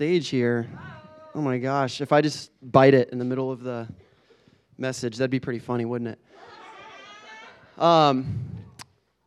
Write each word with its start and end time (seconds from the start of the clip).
stage 0.00 0.30
here. 0.30 0.66
Oh 1.34 1.42
my 1.42 1.58
gosh, 1.58 2.00
if 2.00 2.10
I 2.10 2.22
just 2.22 2.52
bite 2.62 2.94
it 2.94 3.10
in 3.10 3.18
the 3.18 3.24
middle 3.26 3.52
of 3.52 3.60
the 3.60 3.86
message, 4.78 5.18
that'd 5.18 5.30
be 5.30 5.38
pretty 5.38 5.58
funny, 5.58 5.84
wouldn't 5.84 6.16
it? 6.16 6.18
Um, 7.76 8.40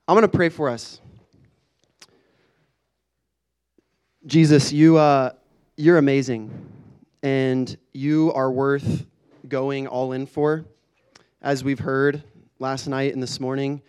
I'm 0.07 0.15
going 0.15 0.23
to 0.23 0.27
pray 0.27 0.49
for 0.49 0.71
us. 0.71 0.99
Jesus, 4.25 4.73
you, 4.73 4.97
uh, 4.97 5.33
you're 5.77 5.99
amazing, 5.99 6.49
and 7.21 7.77
you 7.93 8.33
are 8.33 8.51
worth 8.51 9.05
going 9.47 9.85
all 9.85 10.13
in 10.13 10.25
for, 10.25 10.65
as 11.43 11.63
we've 11.63 11.77
heard 11.77 12.23
last 12.57 12.87
night 12.87 13.13
and 13.13 13.21
this 13.21 13.39
morning. 13.39 13.79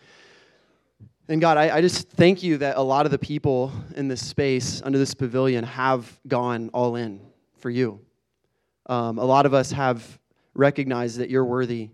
And 1.26 1.40
God, 1.40 1.56
I, 1.56 1.76
I, 1.76 1.80
just 1.80 2.10
thank 2.10 2.42
you 2.42 2.58
that 2.58 2.76
a 2.76 2.82
lot 2.82 3.06
of 3.06 3.10
the 3.10 3.18
people 3.18 3.72
in 3.96 4.08
this 4.08 4.24
space, 4.24 4.82
under 4.84 4.98
this 4.98 5.14
pavilion, 5.14 5.64
have 5.64 6.20
gone 6.28 6.68
all 6.74 6.96
in 6.96 7.18
for 7.56 7.70
you. 7.70 7.98
Um, 8.86 9.16
a 9.16 9.24
lot 9.24 9.46
of 9.46 9.54
us 9.54 9.72
have 9.72 10.18
recognized 10.52 11.16
that 11.20 11.30
you're 11.30 11.46
worthy, 11.46 11.88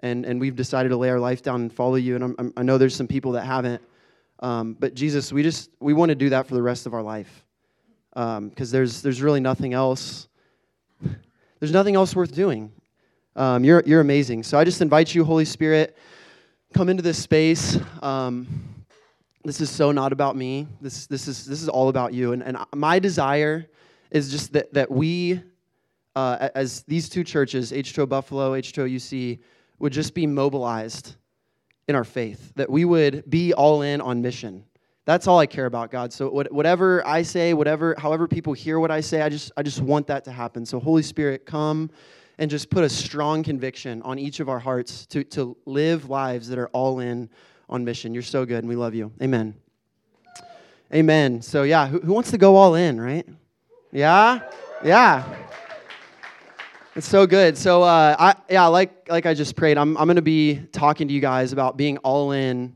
and, 0.00 0.26
and 0.26 0.38
we've 0.38 0.56
decided 0.56 0.90
to 0.90 0.98
lay 0.98 1.08
our 1.08 1.18
life 1.18 1.40
down 1.40 1.62
and 1.62 1.72
follow 1.72 1.94
you. 1.94 2.16
And 2.16 2.24
I'm, 2.24 2.34
I'm, 2.38 2.52
i 2.58 2.62
know 2.62 2.76
there's 2.76 2.94
some 2.94 3.08
people 3.08 3.32
that 3.32 3.46
haven't. 3.46 3.80
Um, 4.40 4.76
but 4.78 4.92
Jesus, 4.92 5.32
we 5.32 5.42
just 5.42 5.70
we 5.80 5.94
want 5.94 6.10
to 6.10 6.14
do 6.14 6.28
that 6.28 6.46
for 6.46 6.54
the 6.54 6.62
rest 6.62 6.84
of 6.84 6.92
our 6.92 7.02
life, 7.02 7.46
because 8.10 8.36
um, 8.36 8.52
there's 8.54 9.00
there's 9.00 9.22
really 9.22 9.40
nothing 9.40 9.72
else. 9.72 10.28
There's 11.60 11.72
nothing 11.72 11.94
else 11.94 12.14
worth 12.14 12.34
doing. 12.34 12.72
Um, 13.36 13.64
you're 13.64 13.82
you're 13.86 14.00
amazing. 14.02 14.42
So 14.42 14.58
I 14.58 14.64
just 14.64 14.82
invite 14.82 15.14
you, 15.14 15.24
Holy 15.24 15.46
Spirit 15.46 15.96
come 16.74 16.88
into 16.88 17.02
this 17.02 17.18
space. 17.18 17.78
Um, 18.02 18.46
this 19.44 19.60
is 19.60 19.70
so 19.70 19.92
not 19.92 20.12
about 20.12 20.36
me. 20.36 20.66
This, 20.80 21.06
this, 21.06 21.26
is, 21.26 21.44
this 21.46 21.62
is 21.62 21.68
all 21.68 21.88
about 21.88 22.12
you. 22.12 22.32
And, 22.32 22.42
and 22.42 22.58
my 22.74 22.98
desire 22.98 23.66
is 24.10 24.30
just 24.30 24.52
that, 24.52 24.72
that 24.74 24.90
we, 24.90 25.40
uh, 26.14 26.48
as 26.54 26.82
these 26.82 27.08
two 27.08 27.24
churches, 27.24 27.72
H2O 27.72 28.08
Buffalo, 28.08 28.52
H2O 28.52 28.94
UC, 28.94 29.38
would 29.78 29.92
just 29.92 30.14
be 30.14 30.26
mobilized 30.26 31.16
in 31.88 31.94
our 31.94 32.04
faith, 32.04 32.52
that 32.54 32.70
we 32.70 32.84
would 32.84 33.28
be 33.28 33.52
all 33.54 33.82
in 33.82 34.00
on 34.00 34.22
mission. 34.22 34.64
That's 35.06 35.26
all 35.26 35.38
I 35.38 35.46
care 35.46 35.66
about, 35.66 35.90
God. 35.90 36.12
So 36.12 36.28
whatever 36.28 37.04
I 37.06 37.22
say, 37.22 37.54
whatever, 37.54 37.96
however 37.98 38.28
people 38.28 38.52
hear 38.52 38.78
what 38.78 38.90
I 38.90 39.00
say, 39.00 39.22
I 39.22 39.28
just, 39.28 39.50
I 39.56 39.62
just 39.62 39.80
want 39.80 40.06
that 40.06 40.24
to 40.26 40.32
happen. 40.32 40.64
So 40.64 40.78
Holy 40.78 41.02
Spirit, 41.02 41.46
come 41.46 41.90
and 42.40 42.50
just 42.50 42.70
put 42.70 42.82
a 42.82 42.88
strong 42.88 43.42
conviction 43.42 44.00
on 44.00 44.18
each 44.18 44.40
of 44.40 44.48
our 44.48 44.58
hearts 44.58 45.04
to, 45.04 45.22
to 45.22 45.54
live 45.66 46.08
lives 46.08 46.48
that 46.48 46.58
are 46.58 46.68
all 46.68 46.98
in 47.00 47.28
on 47.68 47.84
mission. 47.84 48.14
You're 48.14 48.22
so 48.22 48.46
good, 48.46 48.60
and 48.60 48.68
we 48.68 48.76
love 48.76 48.94
you. 48.94 49.12
Amen. 49.22 49.54
Amen. 50.92 51.42
So, 51.42 51.64
yeah, 51.64 51.86
who, 51.86 52.00
who 52.00 52.14
wants 52.14 52.30
to 52.30 52.38
go 52.38 52.56
all 52.56 52.74
in, 52.76 52.98
right? 52.98 53.28
Yeah? 53.92 54.40
Yeah. 54.82 55.36
It's 56.96 57.06
so 57.06 57.26
good. 57.26 57.58
So, 57.58 57.82
uh, 57.82 58.16
I, 58.18 58.34
yeah, 58.48 58.66
like, 58.66 59.06
like 59.10 59.26
I 59.26 59.34
just 59.34 59.54
prayed, 59.54 59.76
I'm, 59.76 59.94
I'm 59.98 60.06
going 60.06 60.16
to 60.16 60.22
be 60.22 60.62
talking 60.72 61.08
to 61.08 61.14
you 61.14 61.20
guys 61.20 61.52
about 61.52 61.76
being 61.76 61.98
all 61.98 62.32
in 62.32 62.74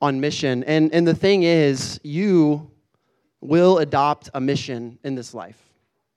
on 0.00 0.20
mission. 0.20 0.64
And, 0.64 0.92
and 0.94 1.06
the 1.06 1.14
thing 1.14 1.42
is, 1.42 2.00
you 2.02 2.70
will 3.42 3.78
adopt 3.78 4.30
a 4.32 4.40
mission 4.40 4.98
in 5.04 5.14
this 5.14 5.34
life, 5.34 5.62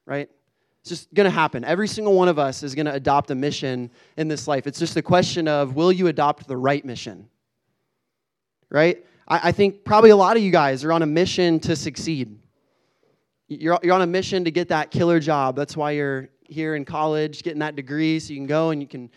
right? 0.06 0.30
It's 0.86 0.90
just 0.92 1.12
going 1.16 1.26
to 1.26 1.32
happen. 1.32 1.64
Every 1.64 1.88
single 1.88 2.14
one 2.14 2.28
of 2.28 2.38
us 2.38 2.62
is 2.62 2.76
going 2.76 2.86
to 2.86 2.94
adopt 2.94 3.32
a 3.32 3.36
mission 3.36 3.90
in 4.18 4.28
this 4.28 4.48
life. 4.48 4.68
It's 4.68 4.78
just 4.78 4.96
a 4.98 5.02
question 5.02 5.48
of 5.48 5.76
will 5.76 5.92
you 5.92 6.06
adopt 6.06 6.48
the 6.48 6.56
right 6.56 6.86
mission? 6.86 7.28
Right? 8.70 9.04
I, 9.28 9.50
I 9.50 9.52
think 9.52 9.84
probably 9.84 10.12
a 10.12 10.16
lot 10.16 10.38
of 10.38 10.44
you 10.44 10.52
guys 10.52 10.84
are 10.84 10.94
on 10.94 11.02
a 11.02 11.08
mission 11.08 11.60
to 11.62 11.76
succeed. 11.76 12.38
You're, 13.48 13.80
you're 13.82 13.96
on 13.96 14.04
a 14.04 14.06
mission 14.06 14.44
to 14.44 14.52
get 14.52 14.68
that 14.70 14.92
killer 14.92 15.20
job. 15.20 15.56
That's 15.56 15.76
why 15.76 15.90
you're 15.90 16.30
here 16.44 16.76
in 16.76 16.86
college 16.86 17.42
getting 17.42 17.62
that 17.62 17.76
degree 17.76 18.20
so 18.20 18.34
you 18.34 18.38
can 18.38 18.46
go 18.46 18.70
and 18.70 18.80
you 18.80 18.88
can 18.88 19.10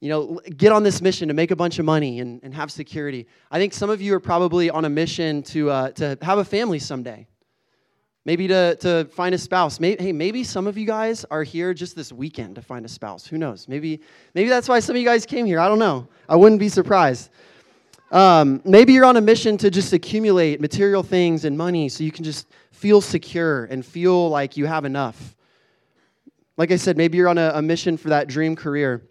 you 0.00 0.08
know 0.08 0.40
get 0.56 0.72
on 0.72 0.84
this 0.84 1.02
mission 1.02 1.28
to 1.28 1.34
make 1.34 1.50
a 1.50 1.56
bunch 1.56 1.78
of 1.78 1.84
money 1.84 2.20
and, 2.20 2.40
and 2.42 2.54
have 2.54 2.72
security 2.72 3.26
i 3.50 3.58
think 3.58 3.74
some 3.74 3.90
of 3.90 4.00
you 4.00 4.14
are 4.14 4.20
probably 4.20 4.70
on 4.70 4.86
a 4.86 4.88
mission 4.88 5.42
to, 5.42 5.68
uh, 5.68 5.90
to 5.90 6.16
have 6.22 6.38
a 6.38 6.44
family 6.44 6.78
someday 6.78 7.26
Maybe 8.28 8.46
to, 8.48 8.76
to 8.80 9.06
find 9.06 9.34
a 9.34 9.38
spouse. 9.38 9.80
Maybe, 9.80 10.04
hey, 10.04 10.12
maybe 10.12 10.44
some 10.44 10.66
of 10.66 10.76
you 10.76 10.84
guys 10.84 11.24
are 11.30 11.42
here 11.42 11.72
just 11.72 11.96
this 11.96 12.12
weekend 12.12 12.56
to 12.56 12.60
find 12.60 12.84
a 12.84 12.88
spouse. 12.88 13.26
Who 13.26 13.38
knows? 13.38 13.66
Maybe, 13.66 14.02
maybe 14.34 14.50
that's 14.50 14.68
why 14.68 14.80
some 14.80 14.96
of 14.96 15.00
you 15.00 15.08
guys 15.08 15.24
came 15.24 15.46
here. 15.46 15.58
I 15.58 15.66
don't 15.66 15.78
know. 15.78 16.06
I 16.28 16.36
wouldn't 16.36 16.58
be 16.58 16.68
surprised. 16.68 17.30
Um, 18.10 18.60
maybe 18.66 18.92
you're 18.92 19.06
on 19.06 19.16
a 19.16 19.22
mission 19.22 19.56
to 19.56 19.70
just 19.70 19.94
accumulate 19.94 20.60
material 20.60 21.02
things 21.02 21.46
and 21.46 21.56
money 21.56 21.88
so 21.88 22.04
you 22.04 22.12
can 22.12 22.22
just 22.22 22.48
feel 22.70 23.00
secure 23.00 23.64
and 23.64 23.82
feel 23.82 24.28
like 24.28 24.58
you 24.58 24.66
have 24.66 24.84
enough. 24.84 25.34
Like 26.58 26.70
I 26.70 26.76
said, 26.76 26.98
maybe 26.98 27.16
you're 27.16 27.30
on 27.30 27.38
a, 27.38 27.52
a 27.54 27.62
mission 27.62 27.96
for 27.96 28.10
that 28.10 28.28
dream 28.28 28.56
career. 28.56 29.08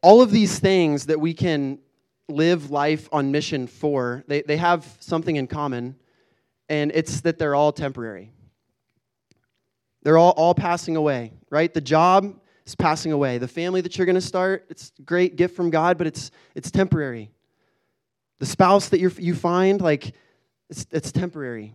All 0.00 0.22
of 0.22 0.30
these 0.30 0.58
things 0.58 1.04
that 1.04 1.20
we 1.20 1.34
can 1.34 1.78
live 2.26 2.70
life 2.70 3.06
on 3.12 3.30
mission 3.30 3.66
for, 3.66 4.24
they, 4.28 4.40
they 4.40 4.56
have 4.56 4.96
something 4.98 5.36
in 5.36 5.46
common 5.46 5.96
and 6.72 6.90
it's 6.94 7.20
that 7.20 7.38
they're 7.38 7.54
all 7.54 7.70
temporary. 7.70 8.32
They're 10.04 10.16
all, 10.16 10.30
all 10.30 10.54
passing 10.54 10.96
away, 10.96 11.34
right? 11.50 11.72
The 11.72 11.82
job 11.82 12.40
is 12.64 12.74
passing 12.74 13.12
away. 13.12 13.36
The 13.36 13.46
family 13.46 13.82
that 13.82 13.98
you're 13.98 14.06
going 14.06 14.14
to 14.14 14.22
start, 14.22 14.64
it's 14.70 14.90
a 14.98 15.02
great 15.02 15.36
gift 15.36 15.54
from 15.54 15.68
God, 15.68 15.98
but 15.98 16.06
it's, 16.06 16.30
it's 16.54 16.70
temporary. 16.70 17.30
The 18.38 18.46
spouse 18.46 18.88
that 18.88 19.00
you 19.00 19.12
you 19.18 19.34
find, 19.34 19.82
like, 19.82 20.14
it's, 20.70 20.86
it's 20.90 21.12
temporary. 21.12 21.74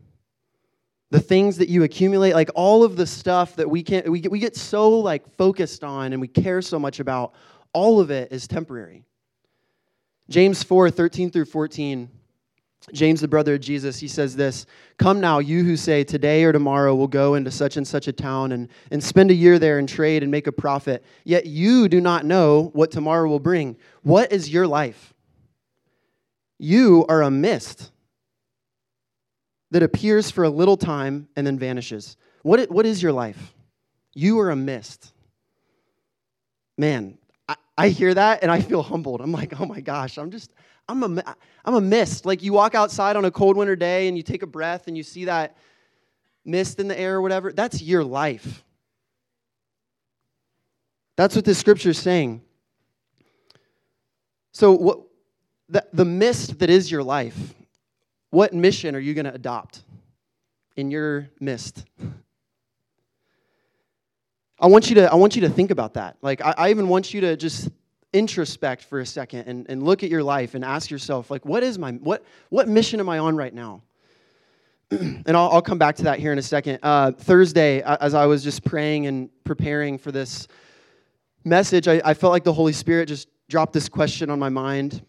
The 1.12 1.20
things 1.20 1.58
that 1.58 1.70
you 1.70 1.84
accumulate, 1.84 2.34
like 2.34 2.50
all 2.56 2.84
of 2.84 2.96
the 2.96 3.06
stuff 3.06 3.56
that 3.58 3.70
we 3.70 3.84
can't, 3.84 4.10
we 4.10 4.20
get, 4.20 4.32
we 4.32 4.40
get 4.40 4.56
so 4.56 4.98
like 4.98 5.38
focused 5.38 5.84
on 5.84 6.12
and 6.12 6.20
we 6.20 6.28
care 6.28 6.64
so 6.64 6.80
much 6.80 7.00
about, 7.00 7.36
all 7.72 8.00
of 8.00 8.10
it 8.10 8.32
is 8.32 8.48
temporary. 8.48 9.06
James 10.28 10.64
4, 10.64 10.90
13 10.90 11.30
through 11.30 11.46
14 11.46 12.10
James, 12.94 13.20
the 13.20 13.28
brother 13.28 13.56
of 13.56 13.60
Jesus, 13.60 14.00
he 14.00 14.08
says 14.08 14.36
this 14.36 14.66
Come 14.98 15.20
now, 15.20 15.40
you 15.40 15.64
who 15.64 15.76
say, 15.76 16.04
Today 16.04 16.44
or 16.46 16.54
tomorrow 16.54 16.96
we'll 16.96 17.08
go 17.08 17.36
into 17.36 17.52
such 17.52 17.76
and 17.76 17.86
such 17.86 18.08
a 18.08 18.14
town 18.14 18.54
and, 18.54 18.70
and 18.92 19.04
spend 19.04 19.30
a 19.30 19.34
year 19.34 19.60
there 19.60 19.78
and 19.78 19.90
trade 19.90 20.24
and 20.24 20.32
make 20.32 20.48
a 20.48 20.52
profit. 20.52 21.04
Yet 21.26 21.46
you 21.46 21.90
do 21.90 22.00
not 22.00 22.26
know 22.26 22.70
what 22.74 22.92
tomorrow 22.92 23.28
will 23.28 23.40
bring. 23.40 23.76
What 24.04 24.32
is 24.32 24.50
your 24.50 24.68
life? 24.68 25.14
You 26.60 27.06
are 27.10 27.24
a 27.24 27.30
mist 27.30 27.92
that 29.72 29.84
appears 29.84 30.32
for 30.32 30.46
a 30.46 30.50
little 30.50 30.78
time 30.78 31.28
and 31.36 31.46
then 31.46 31.60
vanishes. 31.60 32.16
What, 32.44 32.72
what 32.72 32.86
is 32.86 33.04
your 33.04 33.12
life? 33.12 33.54
You 34.14 34.40
are 34.40 34.50
a 34.50 34.56
mist. 34.56 35.14
Man, 36.78 37.18
I, 37.50 37.56
I 37.78 37.90
hear 37.90 38.14
that 38.14 38.44
and 38.44 38.52
I 38.52 38.62
feel 38.62 38.82
humbled. 38.82 39.20
I'm 39.20 39.34
like, 39.34 39.60
oh 39.60 39.66
my 39.66 39.82
gosh, 39.82 40.18
I'm 40.18 40.32
just, 40.32 40.54
I'm 40.90 41.04
a, 41.04 41.36
I'm 41.66 41.76
a 41.76 41.82
mist. 41.82 42.26
Like 42.26 42.42
you 42.42 42.54
walk 42.54 42.76
outside 42.76 43.16
on 43.16 43.26
a 43.26 43.32
cold 43.32 43.58
winter 43.58 43.76
day 43.76 44.08
and 44.08 44.16
you 44.16 44.24
take 44.24 44.44
a 44.44 44.48
breath 44.48 44.88
and 44.88 44.96
you 44.96 45.04
see 45.04 45.26
that 45.26 45.58
mist 46.46 46.80
in 46.80 46.88
the 46.88 46.98
air 46.98 47.16
or 47.18 47.22
whatever. 47.22 47.52
That's 47.52 47.82
your 47.82 48.04
life. 48.04 48.64
That's 51.18 51.36
what 51.36 51.46
the 51.46 51.56
scripture 51.56 51.90
is 51.90 51.98
saying. 51.98 52.42
So, 54.54 54.72
what, 54.72 55.00
the, 55.70 55.86
the 55.92 56.06
mist 56.06 56.60
that 56.60 56.70
is 56.70 56.90
your 56.90 57.04
life, 57.04 57.54
what 58.30 58.54
mission 58.54 58.96
are 58.96 59.00
you 59.00 59.14
going 59.14 59.26
to 59.26 59.34
adopt 59.34 59.84
in 60.76 60.90
your 60.90 61.30
mist? 61.40 61.86
I 64.60 64.68
want 64.68 64.90
you 64.90 64.96
to, 64.96 65.12
I 65.12 65.16
want 65.16 65.36
you 65.36 65.42
to 65.42 65.50
think 65.50 65.72
about 65.72 65.96
that. 65.96 66.18
Like, 66.22 66.42
I, 66.42 66.54
I 66.58 66.70
even 66.70 66.88
want 66.88 67.14
you 67.14 67.22
to 67.22 67.36
just 67.36 67.70
introspect 68.14 68.84
for 68.84 69.00
a 69.00 69.06
second 69.06 69.42
and, 69.48 69.66
and 69.70 69.84
look 69.84 70.04
at 70.04 70.10
your 70.10 70.24
life 70.24 70.56
and 70.56 70.64
ask 70.64 70.90
yourself 70.90 71.30
like 71.30 71.46
what 71.46 71.62
is 71.62 71.78
my 71.78 71.92
what 71.92 72.24
what 72.50 72.68
mission 72.68 73.00
am 73.00 73.10
i 73.10 73.20
on 73.20 73.36
right 73.36 73.54
now? 73.54 73.82
And 74.92 75.36
I'll, 75.36 75.50
I'll, 75.50 75.62
come 75.62 75.78
back 75.78 75.98
to 75.98 76.04
that 76.04 76.18
here 76.18 76.32
in 76.32 76.40
a 76.40 76.44
second. 76.44 76.80
Uh, 76.82 77.12
thursday 77.12 77.82
as 77.82 78.14
i 78.14 78.26
was 78.26 78.44
just 78.44 78.64
praying 78.64 79.08
and 79.08 79.30
preparing 79.44 79.98
for 79.98 80.12
this 80.12 80.48
message 81.44 81.88
I, 81.88 82.02
I 82.04 82.14
felt 82.14 82.32
like 82.32 82.46
the 82.46 82.54
holy 82.54 82.74
spirit 82.74 83.08
just 83.08 83.28
dropped 83.50 83.74
this 83.74 83.90
question 83.90 84.30
on 84.30 84.40
my 84.40 84.50
mind. 84.50 85.06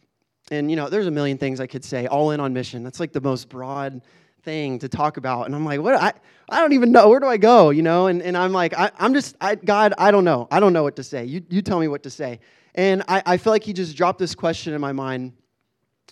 And 0.51 0.71
you 0.71 0.77
know 0.77 0.89
there's 0.89 1.07
a 1.07 1.13
million 1.13 1.39
things 1.39 1.61
i 1.61 1.67
could 1.67 1.85
say 1.85 2.07
all 2.07 2.33
in 2.33 2.41
on 2.41 2.53
mission. 2.53 2.83
That's 2.83 3.01
like 3.01 3.13
the 3.13 3.21
most 3.21 3.49
broad 3.49 4.03
thing 4.49 4.79
to 4.79 4.89
talk 4.89 5.17
about 5.17 5.47
and 5.47 5.55
i'm 5.55 5.65
like 5.65 5.81
what 5.81 5.95
i, 5.95 6.13
I 6.49 6.61
don't 6.61 6.73
even 6.73 6.91
know 6.93 7.09
where 7.09 7.21
do 7.21 7.27
i 7.27 7.37
go 7.37 7.71
you 7.71 7.83
know 7.83 8.07
and, 8.07 8.23
and 8.23 8.37
i'm 8.37 8.53
like 8.53 8.73
I, 8.73 8.91
am 8.99 9.13
just 9.13 9.37
I, 9.41 9.57
god 9.57 9.93
i 9.99 10.11
don't 10.11 10.25
know 10.25 10.49
i 10.51 10.59
don't 10.61 10.73
know 10.73 10.83
what 10.83 10.97
to 10.97 11.03
say 11.03 11.25
you, 11.25 11.43
you 11.51 11.61
tell 11.61 11.79
me 11.79 11.89
what 11.89 12.03
to 12.05 12.11
say 12.11 12.41
and 12.79 13.03
I, 13.09 13.23
I 13.27 13.37
feel 13.39 13.53
like 13.53 13.65
he 13.65 13.73
just 13.73 13.97
dropped 13.97 14.21
this 14.21 14.37
question 14.37 14.73
in 14.73 14.81
my 14.81 14.93
mind. 14.93 15.33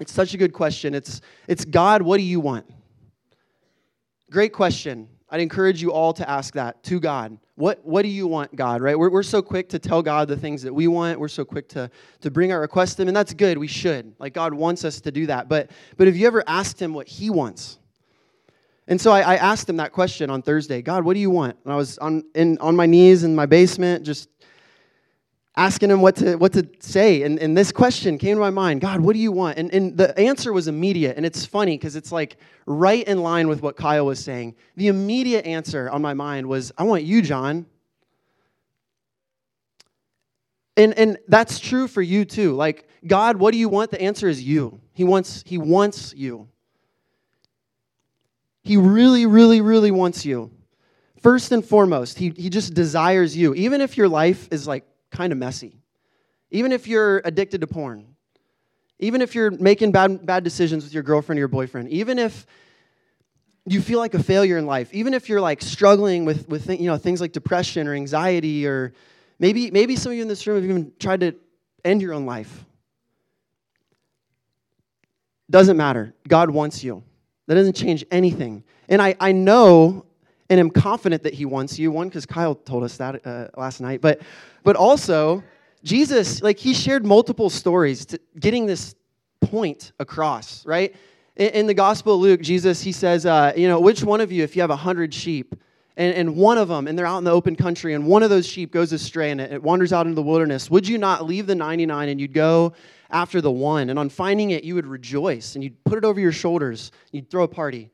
It's 0.00 0.12
such 0.12 0.34
a 0.34 0.36
good 0.36 0.52
question. 0.52 0.94
It's, 0.96 1.20
it's 1.46 1.64
God, 1.64 2.02
what 2.02 2.16
do 2.16 2.24
you 2.24 2.40
want? 2.40 2.66
Great 4.32 4.52
question. 4.52 5.08
I'd 5.30 5.40
encourage 5.40 5.80
you 5.80 5.92
all 5.92 6.12
to 6.14 6.28
ask 6.28 6.54
that 6.54 6.82
to 6.84 6.98
God. 6.98 7.38
What, 7.54 7.86
what 7.86 8.02
do 8.02 8.08
you 8.08 8.26
want, 8.26 8.56
God, 8.56 8.82
right? 8.82 8.98
We're, 8.98 9.10
we're 9.10 9.22
so 9.22 9.42
quick 9.42 9.68
to 9.68 9.78
tell 9.78 10.02
God 10.02 10.26
the 10.26 10.36
things 10.36 10.62
that 10.62 10.74
we 10.74 10.88
want. 10.88 11.20
We're 11.20 11.28
so 11.28 11.44
quick 11.44 11.68
to, 11.70 11.88
to 12.22 12.30
bring 12.32 12.50
our 12.50 12.60
requests 12.60 12.96
to 12.96 13.02
Him, 13.02 13.08
and 13.08 13.16
that's 13.16 13.32
good. 13.32 13.56
We 13.58 13.68
should. 13.68 14.16
Like, 14.18 14.34
God 14.34 14.52
wants 14.52 14.84
us 14.84 15.00
to 15.02 15.12
do 15.12 15.26
that. 15.26 15.48
But, 15.48 15.70
but 15.96 16.08
have 16.08 16.16
you 16.16 16.26
ever 16.26 16.42
asked 16.48 16.82
Him 16.82 16.94
what 16.94 17.06
He 17.06 17.30
wants? 17.30 17.78
And 18.88 19.00
so 19.00 19.10
I, 19.10 19.20
I, 19.20 19.36
asked 19.36 19.68
him 19.68 19.76
that 19.78 19.92
question 19.92 20.30
on 20.30 20.42
Thursday 20.42 20.80
God, 20.80 21.04
what 21.04 21.14
do 21.14 21.20
you 21.20 21.30
want? 21.30 21.56
And 21.64 21.72
I 21.72 21.76
was 21.76 21.98
on, 21.98 22.24
in, 22.34 22.56
on 22.58 22.76
my 22.76 22.86
knees 22.86 23.24
in 23.24 23.34
my 23.34 23.46
basement, 23.46 24.04
just 24.04 24.28
asking 25.56 25.90
him 25.90 26.00
what 26.00 26.16
to, 26.16 26.36
what 26.36 26.52
to 26.52 26.68
say. 26.80 27.22
And, 27.22 27.38
and 27.38 27.56
this 27.56 27.72
question 27.72 28.18
came 28.18 28.36
to 28.36 28.40
my 28.40 28.50
mind 28.50 28.80
God, 28.80 29.00
what 29.00 29.14
do 29.14 29.18
you 29.18 29.32
want? 29.32 29.58
And, 29.58 29.72
and 29.72 29.96
the 29.96 30.16
answer 30.18 30.52
was 30.52 30.68
immediate. 30.68 31.16
And 31.16 31.26
it's 31.26 31.44
funny 31.44 31.76
because 31.76 31.96
it's 31.96 32.12
like 32.12 32.36
right 32.66 33.06
in 33.06 33.22
line 33.22 33.48
with 33.48 33.62
what 33.62 33.76
Kyle 33.76 34.06
was 34.06 34.22
saying. 34.22 34.54
The 34.76 34.88
immediate 34.88 35.46
answer 35.46 35.90
on 35.90 36.02
my 36.02 36.14
mind 36.14 36.46
was, 36.46 36.72
I 36.78 36.84
want 36.84 37.02
you, 37.02 37.22
John. 37.22 37.66
And, 40.76 40.92
and 40.98 41.18
that's 41.26 41.58
true 41.58 41.88
for 41.88 42.02
you 42.02 42.24
too. 42.24 42.54
Like, 42.54 42.86
God, 43.06 43.36
what 43.36 43.52
do 43.52 43.58
you 43.58 43.68
want? 43.68 43.90
The 43.90 44.00
answer 44.00 44.28
is 44.28 44.42
you. 44.42 44.80
He 44.92 45.04
wants, 45.04 45.42
he 45.46 45.58
wants 45.58 46.14
you. 46.14 46.48
He 48.66 48.76
really, 48.76 49.26
really, 49.26 49.60
really 49.60 49.92
wants 49.92 50.24
you. 50.24 50.50
First 51.22 51.52
and 51.52 51.64
foremost, 51.64 52.18
he, 52.18 52.30
he 52.30 52.50
just 52.50 52.74
desires 52.74 53.36
you. 53.36 53.54
Even 53.54 53.80
if 53.80 53.96
your 53.96 54.08
life 54.08 54.48
is 54.50 54.66
like 54.66 54.84
kind 55.12 55.32
of 55.32 55.38
messy, 55.38 55.78
even 56.50 56.72
if 56.72 56.88
you're 56.88 57.22
addicted 57.24 57.60
to 57.60 57.68
porn, 57.68 58.16
even 58.98 59.22
if 59.22 59.36
you're 59.36 59.52
making 59.52 59.92
bad, 59.92 60.26
bad 60.26 60.42
decisions 60.42 60.82
with 60.82 60.92
your 60.92 61.04
girlfriend 61.04 61.38
or 61.38 61.42
your 61.42 61.48
boyfriend, 61.48 61.90
even 61.90 62.18
if 62.18 62.44
you 63.66 63.80
feel 63.80 64.00
like 64.00 64.14
a 64.14 64.22
failure 64.22 64.58
in 64.58 64.66
life, 64.66 64.92
even 64.92 65.14
if 65.14 65.28
you're 65.28 65.40
like 65.40 65.62
struggling 65.62 66.24
with, 66.24 66.48
with 66.48 66.69
you 66.69 66.88
know, 66.88 66.96
things 66.96 67.20
like 67.20 67.30
depression 67.30 67.86
or 67.86 67.94
anxiety, 67.94 68.66
or 68.66 68.92
maybe, 69.38 69.70
maybe 69.70 69.94
some 69.94 70.10
of 70.10 70.16
you 70.16 70.22
in 70.22 70.28
this 70.28 70.44
room 70.44 70.56
have 70.56 70.64
even 70.64 70.90
tried 70.98 71.20
to 71.20 71.36
end 71.84 72.02
your 72.02 72.14
own 72.14 72.26
life. 72.26 72.64
Doesn't 75.48 75.76
matter. 75.76 76.16
God 76.26 76.50
wants 76.50 76.82
you. 76.82 77.04
That 77.46 77.54
doesn't 77.54 77.76
change 77.76 78.04
anything. 78.10 78.64
And 78.88 79.00
I, 79.00 79.14
I 79.20 79.32
know 79.32 80.06
and 80.48 80.60
am 80.60 80.70
confident 80.70 81.22
that 81.25 81.34
he 81.34 81.44
wants 81.44 81.78
you. 81.78 81.90
One, 81.90 82.08
because 82.08 82.26
Kyle 82.26 82.54
told 82.54 82.84
us 82.84 82.96
that 82.98 83.26
uh, 83.26 83.48
last 83.56 83.81
night, 83.81 84.00
but, 84.00 84.20
but 84.62 84.76
also, 84.76 85.43
Jesus, 85.82 86.43
like, 86.43 86.58
he 86.58 86.75
shared 86.75 87.04
multiple 87.04 87.50
stories 87.50 88.06
to 88.06 88.20
getting 88.38 88.66
this 88.66 88.94
point 89.40 89.93
across, 89.98 90.64
right? 90.66 90.94
In, 91.37 91.48
in 91.50 91.66
the 91.66 91.75
Gospel 91.75 92.14
of 92.14 92.20
Luke, 92.20 92.40
Jesus, 92.40 92.82
he 92.82 92.93
says, 92.93 93.26
uh, 93.26 93.52
you 93.56 93.69
know, 93.69 93.81
which 93.81 94.02
one 94.02 94.20
of 94.20 94.31
you, 94.31 94.43
if 94.44 94.56
you 94.56 94.62
have 94.62 94.70
a 94.70 94.76
hundred 94.76 95.12
sheep, 95.12 95.54
and, 95.96 96.14
and 96.14 96.37
one 96.37 96.58
of 96.58 96.69
them, 96.69 96.87
and 96.87 96.98
they're 96.98 97.06
out 97.06 97.19
in 97.19 97.25
the 97.25 97.31
open 97.31 97.56
country, 97.56 97.94
and 97.94 98.06
one 98.06 98.22
of 98.22 98.31
those 98.31 98.46
sheep 98.46 98.70
goes 98.70 98.93
astray 98.93 99.31
and 99.31 99.40
it, 99.40 99.52
it 99.52 99.62
wanders 99.62 99.93
out 99.93 100.06
into 100.06 100.14
the 100.14 100.22
wilderness, 100.22 100.70
would 100.70 100.87
you 100.87 100.98
not 100.98 101.25
leave 101.25 101.46
the 101.46 101.54
99 101.54 102.08
and 102.08 102.20
you'd 102.20 102.34
go 102.34 102.75
after 103.11 103.41
the 103.41 103.50
one. 103.50 103.91
And 103.91 103.99
on 103.99 104.08
finding 104.08 104.50
it, 104.50 104.64
you 104.64 104.75
would 104.75 104.87
rejoice 104.87 105.55
and 105.55 105.64
you'd 105.64 105.82
put 105.85 105.99
it 105.99 106.05
over 106.05 106.20
your 106.20 106.32
shoulders. 106.32 106.93
You'd 107.12 107.31
throw 107.31 107.44
a 107.44 107.49
party. 107.49 107.91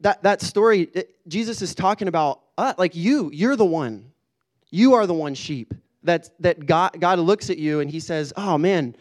That, 0.00 0.22
that 0.22 0.40
story, 0.40 0.90
it, 0.94 1.16
Jesus 1.28 1.62
is 1.62 1.74
talking 1.74 2.08
about, 2.08 2.40
uh, 2.58 2.74
like 2.76 2.94
you, 2.94 3.30
you're 3.32 3.56
the 3.56 3.64
one. 3.64 4.10
You 4.70 4.94
are 4.94 5.06
the 5.06 5.14
one 5.14 5.34
sheep 5.34 5.74
that, 6.04 6.30
that 6.40 6.66
God, 6.66 6.98
God 6.98 7.18
looks 7.18 7.50
at 7.50 7.58
you 7.58 7.80
and 7.80 7.90
he 7.90 8.00
says, 8.00 8.32
oh 8.36 8.58
man, 8.58 8.96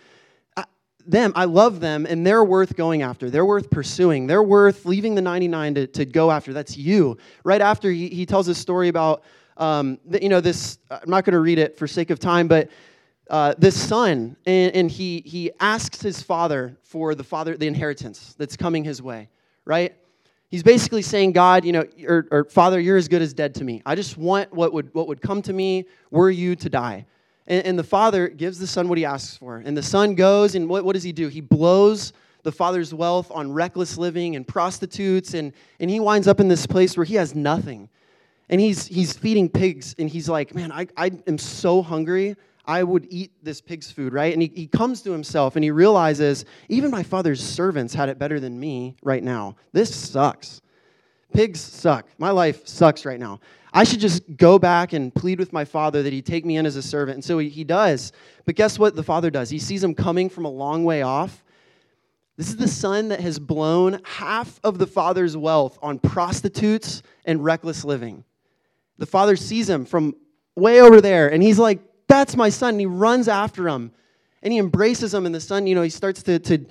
I, 0.55 0.65
them, 1.05 1.31
I 1.35 1.45
love 1.45 1.79
them 1.79 2.05
and 2.07 2.25
they're 2.25 2.43
worth 2.43 2.75
going 2.75 3.01
after. 3.01 3.29
They're 3.29 3.45
worth 3.45 3.69
pursuing. 3.69 4.27
They're 4.27 4.43
worth 4.43 4.85
leaving 4.85 5.15
the 5.15 5.21
99 5.21 5.75
to, 5.75 5.87
to 5.87 6.05
go 6.05 6.29
after. 6.29 6.53
That's 6.53 6.77
you. 6.77 7.17
Right 7.43 7.61
after 7.61 7.89
he, 7.89 8.09
he 8.09 8.25
tells 8.25 8.47
a 8.47 8.55
story 8.55 8.89
about, 8.89 9.23
um, 9.57 9.99
you 10.21 10.29
know, 10.29 10.41
this, 10.41 10.77
I'm 10.89 11.09
not 11.09 11.25
going 11.25 11.33
to 11.33 11.39
read 11.39 11.59
it 11.59 11.77
for 11.77 11.87
sake 11.87 12.09
of 12.09 12.19
time, 12.19 12.47
but 12.47 12.69
uh, 13.31 13.55
this 13.57 13.81
son, 13.81 14.35
and, 14.45 14.75
and, 14.75 14.91
he, 14.91 15.23
he 15.25 15.51
asks 15.61 16.01
his 16.01 16.21
father 16.21 16.77
for 16.83 17.15
the 17.15 17.23
father 17.23 17.55
the 17.55 17.65
inheritance 17.65 18.35
that's 18.37 18.57
coming 18.57 18.83
his 18.83 19.01
way, 19.01 19.29
right? 19.63 19.95
He's 20.49 20.63
basically 20.63 21.01
saying, 21.01 21.31
God, 21.31 21.63
you 21.63 21.71
know, 21.71 21.85
or, 22.05 22.27
or 22.29 22.43
Father, 22.43 22.77
you're 22.77 22.97
as 22.97 23.07
good 23.07 23.21
as 23.21 23.33
dead 23.33 23.55
to 23.55 23.63
me. 23.63 23.81
I 23.85 23.95
just 23.95 24.17
want 24.17 24.53
what 24.53 24.73
would, 24.73 24.93
what 24.93 25.07
would 25.07 25.21
come 25.21 25.41
to 25.43 25.53
me 25.53 25.85
were 26.11 26.29
you 26.29 26.57
to 26.57 26.69
die. 26.69 27.05
And, 27.47 27.65
and 27.65 27.79
the 27.79 27.85
father 27.85 28.27
gives 28.27 28.59
the 28.59 28.67
son 28.67 28.89
what 28.89 28.97
he 28.97 29.05
asks 29.05 29.37
for. 29.37 29.57
And 29.57 29.77
the 29.77 29.83
son 29.83 30.13
goes, 30.13 30.55
and 30.55 30.67
what, 30.67 30.83
what 30.83 30.93
does 30.93 31.03
he 31.03 31.13
do? 31.13 31.29
He 31.29 31.39
blows 31.39 32.11
the 32.43 32.51
father's 32.51 32.93
wealth 32.93 33.31
on 33.31 33.49
reckless 33.53 33.97
living 33.97 34.35
and 34.35 34.45
prostitutes, 34.45 35.35
and, 35.35 35.53
and 35.79 35.89
he 35.89 36.01
winds 36.01 36.27
up 36.27 36.41
in 36.41 36.49
this 36.49 36.67
place 36.67 36.97
where 36.97 37.05
he 37.05 37.15
has 37.15 37.33
nothing. 37.33 37.87
And 38.49 38.59
he's, 38.59 38.87
he's 38.87 39.13
feeding 39.13 39.47
pigs, 39.47 39.95
and 39.97 40.09
he's 40.09 40.27
like, 40.27 40.53
Man, 40.53 40.73
I, 40.73 40.87
I 40.97 41.11
am 41.27 41.37
so 41.37 41.81
hungry. 41.81 42.35
I 42.71 42.83
would 42.83 43.05
eat 43.09 43.33
this 43.43 43.59
pig's 43.59 43.91
food, 43.91 44.13
right? 44.13 44.31
And 44.31 44.41
he, 44.41 44.49
he 44.55 44.65
comes 44.65 45.01
to 45.01 45.11
himself 45.11 45.57
and 45.57 45.63
he 45.63 45.71
realizes, 45.71 46.45
even 46.69 46.89
my 46.89 47.03
father's 47.03 47.43
servants 47.43 47.93
had 47.93 48.07
it 48.07 48.17
better 48.17 48.39
than 48.39 48.57
me 48.57 48.95
right 49.03 49.21
now. 49.21 49.57
This 49.73 49.93
sucks. 49.93 50.61
Pigs 51.33 51.59
suck. 51.59 52.07
My 52.17 52.31
life 52.31 52.65
sucks 52.65 53.05
right 53.05 53.19
now. 53.19 53.41
I 53.73 53.83
should 53.83 53.99
just 53.99 54.37
go 54.37 54.57
back 54.57 54.93
and 54.93 55.13
plead 55.13 55.37
with 55.37 55.51
my 55.51 55.65
father 55.65 56.01
that 56.03 56.13
he 56.13 56.21
take 56.21 56.45
me 56.45 56.55
in 56.55 56.65
as 56.65 56.77
a 56.77 56.81
servant. 56.81 57.15
And 57.15 57.23
so 57.25 57.39
he, 57.39 57.49
he 57.49 57.65
does. 57.65 58.13
But 58.45 58.55
guess 58.55 58.79
what 58.79 58.95
the 58.95 59.03
father 59.03 59.29
does? 59.29 59.49
He 59.49 59.59
sees 59.59 59.83
him 59.83 59.93
coming 59.93 60.29
from 60.29 60.45
a 60.45 60.49
long 60.49 60.85
way 60.85 61.01
off. 61.01 61.43
This 62.37 62.47
is 62.47 62.55
the 62.55 62.69
son 62.69 63.09
that 63.09 63.19
has 63.19 63.37
blown 63.37 63.99
half 64.05 64.61
of 64.63 64.77
the 64.77 64.87
father's 64.87 65.35
wealth 65.35 65.77
on 65.81 65.99
prostitutes 65.99 67.03
and 67.25 67.43
reckless 67.43 67.83
living. 67.83 68.23
The 68.97 69.05
father 69.05 69.35
sees 69.35 69.69
him 69.69 69.83
from 69.83 70.15
way 70.55 70.79
over 70.79 71.01
there, 71.01 71.29
and 71.31 71.43
he's 71.43 71.59
like, 71.59 71.81
that's 72.11 72.35
my 72.35 72.49
son. 72.49 72.71
And 72.71 72.79
he 72.81 72.85
runs 72.85 73.29
after 73.29 73.69
him 73.69 73.91
and 74.43 74.51
he 74.51 74.59
embraces 74.59 75.13
him. 75.13 75.25
And 75.25 75.33
the 75.33 75.39
son, 75.39 75.65
you 75.65 75.75
know, 75.75 75.81
he 75.81 75.89
starts 75.89 76.21
to, 76.23 76.39
to 76.39 76.65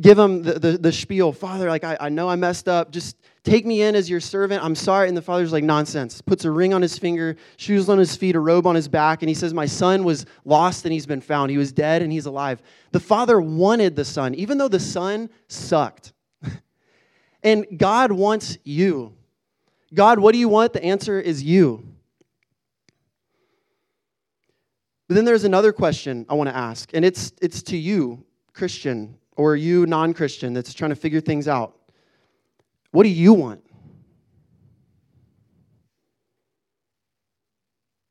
give 0.00 0.18
him 0.18 0.42
the, 0.42 0.58
the, 0.58 0.78
the 0.78 0.92
spiel 0.92 1.32
Father, 1.32 1.68
like, 1.68 1.84
I, 1.84 1.98
I 2.00 2.08
know 2.08 2.30
I 2.30 2.36
messed 2.36 2.66
up. 2.66 2.92
Just 2.92 3.16
take 3.44 3.66
me 3.66 3.82
in 3.82 3.94
as 3.94 4.08
your 4.08 4.20
servant. 4.20 4.64
I'm 4.64 4.74
sorry. 4.74 5.08
And 5.08 5.16
the 5.16 5.22
father's 5.22 5.52
like, 5.52 5.64
nonsense. 5.64 6.22
Puts 6.22 6.46
a 6.46 6.50
ring 6.50 6.72
on 6.72 6.80
his 6.80 6.98
finger, 6.98 7.36
shoes 7.58 7.90
on 7.90 7.98
his 7.98 8.16
feet, 8.16 8.36
a 8.36 8.40
robe 8.40 8.66
on 8.66 8.74
his 8.74 8.88
back. 8.88 9.20
And 9.22 9.28
he 9.28 9.34
says, 9.34 9.52
My 9.52 9.66
son 9.66 10.02
was 10.02 10.24
lost 10.46 10.86
and 10.86 10.92
he's 10.94 11.06
been 11.06 11.20
found. 11.20 11.50
He 11.50 11.58
was 11.58 11.72
dead 11.72 12.00
and 12.00 12.10
he's 12.10 12.26
alive. 12.26 12.62
The 12.92 13.00
father 13.00 13.38
wanted 13.38 13.96
the 13.96 14.04
son, 14.04 14.34
even 14.34 14.56
though 14.56 14.68
the 14.68 14.80
son 14.80 15.28
sucked. 15.48 16.14
and 17.42 17.66
God 17.76 18.12
wants 18.12 18.56
you. 18.64 19.12
God, 19.92 20.18
what 20.18 20.32
do 20.32 20.38
you 20.38 20.48
want? 20.48 20.72
The 20.72 20.82
answer 20.82 21.20
is 21.20 21.42
you. 21.42 21.95
But 25.08 25.14
then 25.14 25.24
there's 25.24 25.44
another 25.44 25.72
question 25.72 26.26
I 26.28 26.34
want 26.34 26.50
to 26.50 26.56
ask, 26.56 26.90
and 26.92 27.04
it's, 27.04 27.32
it's 27.40 27.62
to 27.64 27.76
you, 27.76 28.24
Christian, 28.52 29.16
or 29.36 29.54
you, 29.54 29.86
non 29.86 30.14
Christian, 30.14 30.52
that's 30.52 30.74
trying 30.74 30.90
to 30.90 30.96
figure 30.96 31.20
things 31.20 31.46
out. 31.46 31.76
What 32.90 33.04
do 33.04 33.08
you 33.08 33.32
want? 33.32 33.62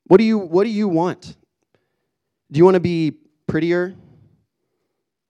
What 0.08 0.18
do 0.18 0.24
you, 0.24 0.38
what 0.38 0.64
do 0.64 0.70
you 0.70 0.88
want? 0.88 1.36
Do 2.52 2.58
you 2.60 2.64
want 2.64 2.76
to 2.76 2.80
be 2.80 3.14
prettier? 3.48 3.96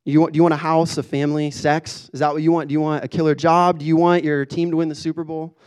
You 0.03 0.21
want, 0.21 0.33
do 0.33 0.37
you 0.37 0.43
want 0.43 0.53
a 0.53 0.57
house, 0.57 0.97
a 0.97 1.03
family, 1.03 1.49
sex? 1.49 2.11
Is 2.13 2.19
that 2.19 2.31
what 2.31 2.43
you 2.43 2.51
want? 2.51 2.67
Do 2.67 2.73
you 2.73 2.81
want 2.81 3.03
a 3.03 3.07
killer 3.07 3.33
job? 3.33 3.79
Do 3.79 3.85
you 3.85 3.95
want 3.95 4.23
your 4.23 4.45
team 4.45 4.69
to 4.69 4.77
win 4.77 4.89
the 4.89 4.95
Super 4.95 5.23
Bowl? 5.23 5.57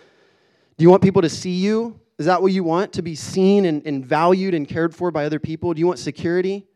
Do 0.77 0.85
you 0.85 0.91
want 0.91 1.03
people 1.03 1.23
to 1.23 1.29
see 1.29 1.57
you? 1.57 1.99
Is 2.19 2.27
that 2.27 2.43
what 2.43 2.53
you 2.53 2.65
want? 2.65 2.93
To 2.95 3.03
be 3.03 3.15
seen 3.15 3.65
and, 3.65 3.87
and 3.87 4.05
valued 4.05 4.55
and 4.55 4.67
cared 4.67 4.95
for 4.95 5.11
by 5.11 5.25
other 5.25 5.39
people? 5.39 5.73
Do 5.73 5.81
you 5.81 5.87
want 5.87 6.01
security? 6.01 6.67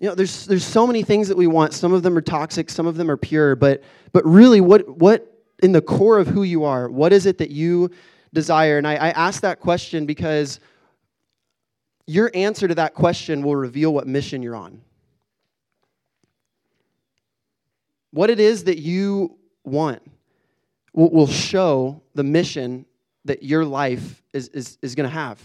You 0.00 0.08
know, 0.08 0.14
there's, 0.14 0.46
there's 0.46 0.64
so 0.64 0.86
many 0.86 1.02
things 1.02 1.28
that 1.28 1.36
we 1.36 1.46
want. 1.46 1.74
Some 1.74 1.92
of 1.92 2.02
them 2.02 2.16
are 2.16 2.22
toxic, 2.22 2.70
some 2.70 2.86
of 2.86 2.96
them 2.96 3.10
are 3.10 3.16
pure. 3.16 3.54
But, 3.56 3.82
but 4.12 4.24
really, 4.24 4.60
what, 4.60 4.88
what 4.88 5.26
in 5.62 5.72
the 5.72 5.82
core 5.82 6.18
of 6.18 6.28
who 6.28 6.42
you 6.42 6.64
are, 6.64 6.88
what 6.88 7.12
is 7.12 7.26
it 7.26 7.38
that 7.38 7.50
you 7.50 7.90
desire? 8.32 8.78
And 8.78 8.86
I, 8.86 8.94
I 8.94 9.10
ask 9.10 9.42
that 9.42 9.60
question 9.60 10.06
because 10.06 10.60
your 12.06 12.30
answer 12.32 12.66
to 12.66 12.74
that 12.76 12.94
question 12.94 13.42
will 13.42 13.56
reveal 13.56 13.92
what 13.92 14.06
mission 14.06 14.42
you're 14.42 14.56
on. 14.56 14.80
What 18.12 18.30
it 18.30 18.40
is 18.40 18.64
that 18.64 18.78
you 18.78 19.36
want 19.64 20.00
will, 20.94 21.10
will 21.10 21.26
show 21.26 22.02
the 22.14 22.24
mission 22.24 22.86
that 23.28 23.42
your 23.42 23.64
life 23.64 24.22
is, 24.32 24.48
is, 24.48 24.76
is 24.82 24.94
going 24.94 25.08
to 25.08 25.14
have. 25.14 25.40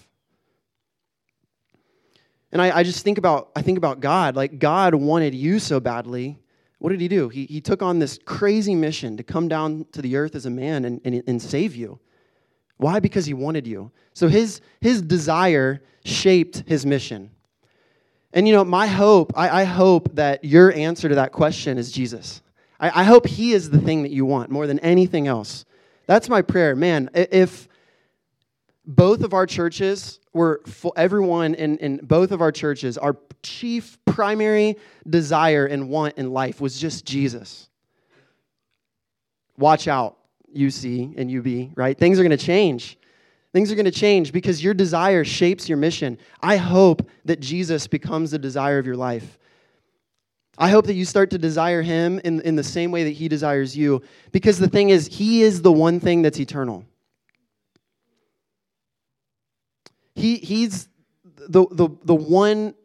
And 2.51 2.61
I, 2.61 2.79
I 2.79 2.83
just 2.83 3.03
think 3.03 3.17
about, 3.17 3.51
I 3.55 3.61
think 3.61 3.77
about 3.77 3.99
God. 3.99 4.35
Like, 4.35 4.59
God 4.59 4.93
wanted 4.93 5.33
you 5.33 5.59
so 5.59 5.79
badly. 5.79 6.37
What 6.79 6.89
did 6.89 6.99
he 6.99 7.07
do? 7.07 7.29
He, 7.29 7.45
he 7.45 7.61
took 7.61 7.81
on 7.81 7.99
this 7.99 8.19
crazy 8.25 8.75
mission 8.75 9.17
to 9.17 9.23
come 9.23 9.47
down 9.47 9.85
to 9.93 10.01
the 10.01 10.17
earth 10.17 10.35
as 10.35 10.45
a 10.45 10.49
man 10.49 10.85
and, 10.85 11.01
and, 11.05 11.23
and 11.25 11.41
save 11.41 11.75
you. 11.75 11.99
Why? 12.77 12.99
Because 12.99 13.25
he 13.25 13.33
wanted 13.33 13.65
you. 13.65 13.91
So 14.13 14.27
his, 14.27 14.61
his 14.81 15.01
desire 15.01 15.81
shaped 16.03 16.63
his 16.67 16.85
mission. 16.85 17.31
And 18.33 18.47
you 18.47 18.53
know, 18.53 18.63
my 18.63 18.87
hope, 18.87 19.31
I, 19.35 19.61
I 19.61 19.63
hope 19.63 20.15
that 20.15 20.43
your 20.43 20.73
answer 20.73 21.07
to 21.07 21.15
that 21.15 21.31
question 21.31 21.77
is 21.77 21.91
Jesus. 21.91 22.41
I, 22.79 23.01
I 23.01 23.03
hope 23.03 23.25
he 23.25 23.53
is 23.53 23.69
the 23.69 23.79
thing 23.79 24.03
that 24.03 24.11
you 24.11 24.25
want 24.25 24.51
more 24.51 24.67
than 24.67 24.79
anything 24.79 25.27
else. 25.27 25.65
That's 26.05 26.29
my 26.29 26.41
prayer. 26.41 26.75
Man, 26.75 27.09
if 27.13 27.67
both 28.85 29.23
of 29.23 29.33
our 29.33 29.45
churches 29.45 30.19
were 30.33 30.61
full, 30.65 30.93
everyone 30.95 31.55
in, 31.55 31.77
in 31.77 31.97
both 31.97 32.31
of 32.31 32.41
our 32.41 32.51
churches, 32.51 32.97
our 32.97 33.17
chief 33.41 33.97
primary 34.05 34.77
desire 35.09 35.65
and 35.65 35.89
want 35.89 36.17
in 36.17 36.31
life 36.31 36.59
was 36.59 36.79
just 36.79 37.05
Jesus. 37.05 37.69
Watch 39.57 39.87
out. 39.87 40.17
UC 40.55 41.15
and 41.17 41.31
UB, 41.31 41.71
right? 41.75 41.97
Things 41.97 42.19
are 42.19 42.23
going 42.23 42.37
to 42.37 42.45
change. 42.45 42.97
Things 43.53 43.71
are 43.71 43.75
going 43.75 43.85
to 43.85 43.91
change 43.91 44.31
because 44.31 44.63
your 44.63 44.73
desire 44.73 45.23
shapes 45.23 45.69
your 45.69 45.77
mission. 45.77 46.17
I 46.41 46.57
hope 46.57 47.07
that 47.25 47.39
Jesus 47.39 47.87
becomes 47.87 48.31
the 48.31 48.39
desire 48.39 48.79
of 48.79 48.85
your 48.85 48.95
life. 48.95 49.37
I 50.57 50.69
hope 50.69 50.85
that 50.85 50.93
you 50.93 51.05
start 51.05 51.31
to 51.31 51.37
desire 51.37 51.81
him 51.81 52.19
in, 52.23 52.41
in 52.41 52.55
the 52.55 52.63
same 52.63 52.91
way 52.91 53.03
that 53.05 53.11
he 53.11 53.27
desires 53.27 53.75
you 53.75 54.01
because 54.31 54.59
the 54.59 54.67
thing 54.67 54.89
is, 54.89 55.07
he 55.07 55.41
is 55.41 55.61
the 55.61 55.71
one 55.71 55.99
thing 55.99 56.21
that's 56.21 56.39
eternal. 56.39 56.85
He, 60.15 60.37
he's 60.37 60.89
the, 61.23 61.65
the, 61.71 61.89
the 62.03 62.15
one 62.15 62.75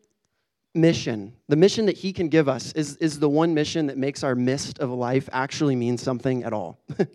mission, 0.74 1.34
the 1.48 1.56
mission 1.56 1.86
that 1.86 1.96
he 1.96 2.12
can 2.12 2.28
give 2.28 2.48
us, 2.48 2.72
is, 2.72 2.96
is 2.96 3.18
the 3.18 3.28
one 3.28 3.54
mission 3.54 3.86
that 3.86 3.98
makes 3.98 4.22
our 4.22 4.34
mist 4.34 4.78
of 4.78 4.90
life 4.90 5.28
actually 5.32 5.76
mean 5.76 5.98
something 5.98 6.44
at 6.44 6.52
all. 6.52 6.80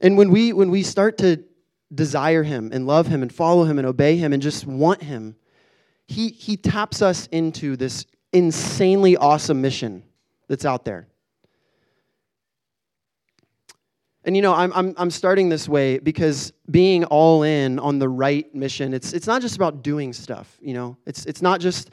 and 0.00 0.16
when 0.16 0.30
we, 0.30 0.52
when 0.52 0.70
we 0.70 0.82
start 0.82 1.18
to 1.18 1.44
desire 1.94 2.42
him 2.42 2.70
and 2.72 2.86
love 2.86 3.06
him 3.06 3.22
and 3.22 3.32
follow 3.32 3.64
him 3.64 3.78
and 3.78 3.86
obey 3.86 4.16
him 4.16 4.32
and 4.32 4.42
just 4.42 4.66
want 4.66 5.02
him, 5.02 5.36
he, 6.06 6.28
he 6.28 6.56
taps 6.56 7.02
us 7.02 7.26
into 7.28 7.76
this 7.76 8.06
insanely 8.32 9.16
awesome 9.16 9.60
mission 9.60 10.02
that's 10.48 10.64
out 10.64 10.84
there. 10.84 11.08
And 14.24 14.36
you 14.36 14.42
know, 14.42 14.54
I'm, 14.54 14.72
I'm, 14.72 14.94
I'm 14.96 15.10
starting 15.10 15.48
this 15.48 15.68
way 15.68 15.98
because 15.98 16.52
being 16.70 17.04
all 17.04 17.42
in 17.42 17.78
on 17.78 17.98
the 17.98 18.08
right 18.08 18.52
mission, 18.54 18.94
it's, 18.94 19.12
it's 19.12 19.26
not 19.26 19.42
just 19.42 19.56
about 19.56 19.82
doing 19.82 20.12
stuff, 20.12 20.56
you 20.60 20.74
know? 20.74 20.96
It's, 21.06 21.26
it's 21.26 21.42
not 21.42 21.60
just 21.60 21.90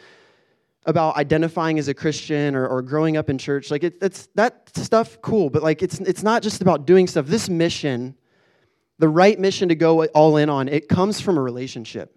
about 0.86 1.18
identifying 1.18 1.80
as 1.80 1.88
a 1.88 1.94
Christian 1.94 2.56
or, 2.56 2.68
or 2.68 2.82
growing 2.82 3.18
up 3.18 3.30
in 3.30 3.38
church. 3.38 3.72
Like, 3.72 3.84
it, 3.84 3.98
it's 4.02 4.28
that 4.36 4.70
stuff, 4.76 5.20
cool, 5.22 5.50
but 5.50 5.64
like, 5.64 5.82
it's, 5.82 6.00
it's 6.00 6.24
not 6.24 6.44
just 6.44 6.62
about 6.62 6.86
doing 6.86 7.08
stuff. 7.08 7.26
This 7.26 7.50
mission, 7.50 8.16
the 9.00 9.10
right 9.10 9.40
mission 9.40 9.70
to 9.70 9.76
go 9.76 10.06
all 10.06 10.38
in 10.38 10.50
on, 10.50 10.68
it 10.68 10.88
comes 10.88 11.20
from 11.20 11.38
a 11.38 11.42
relationship. 11.42 12.16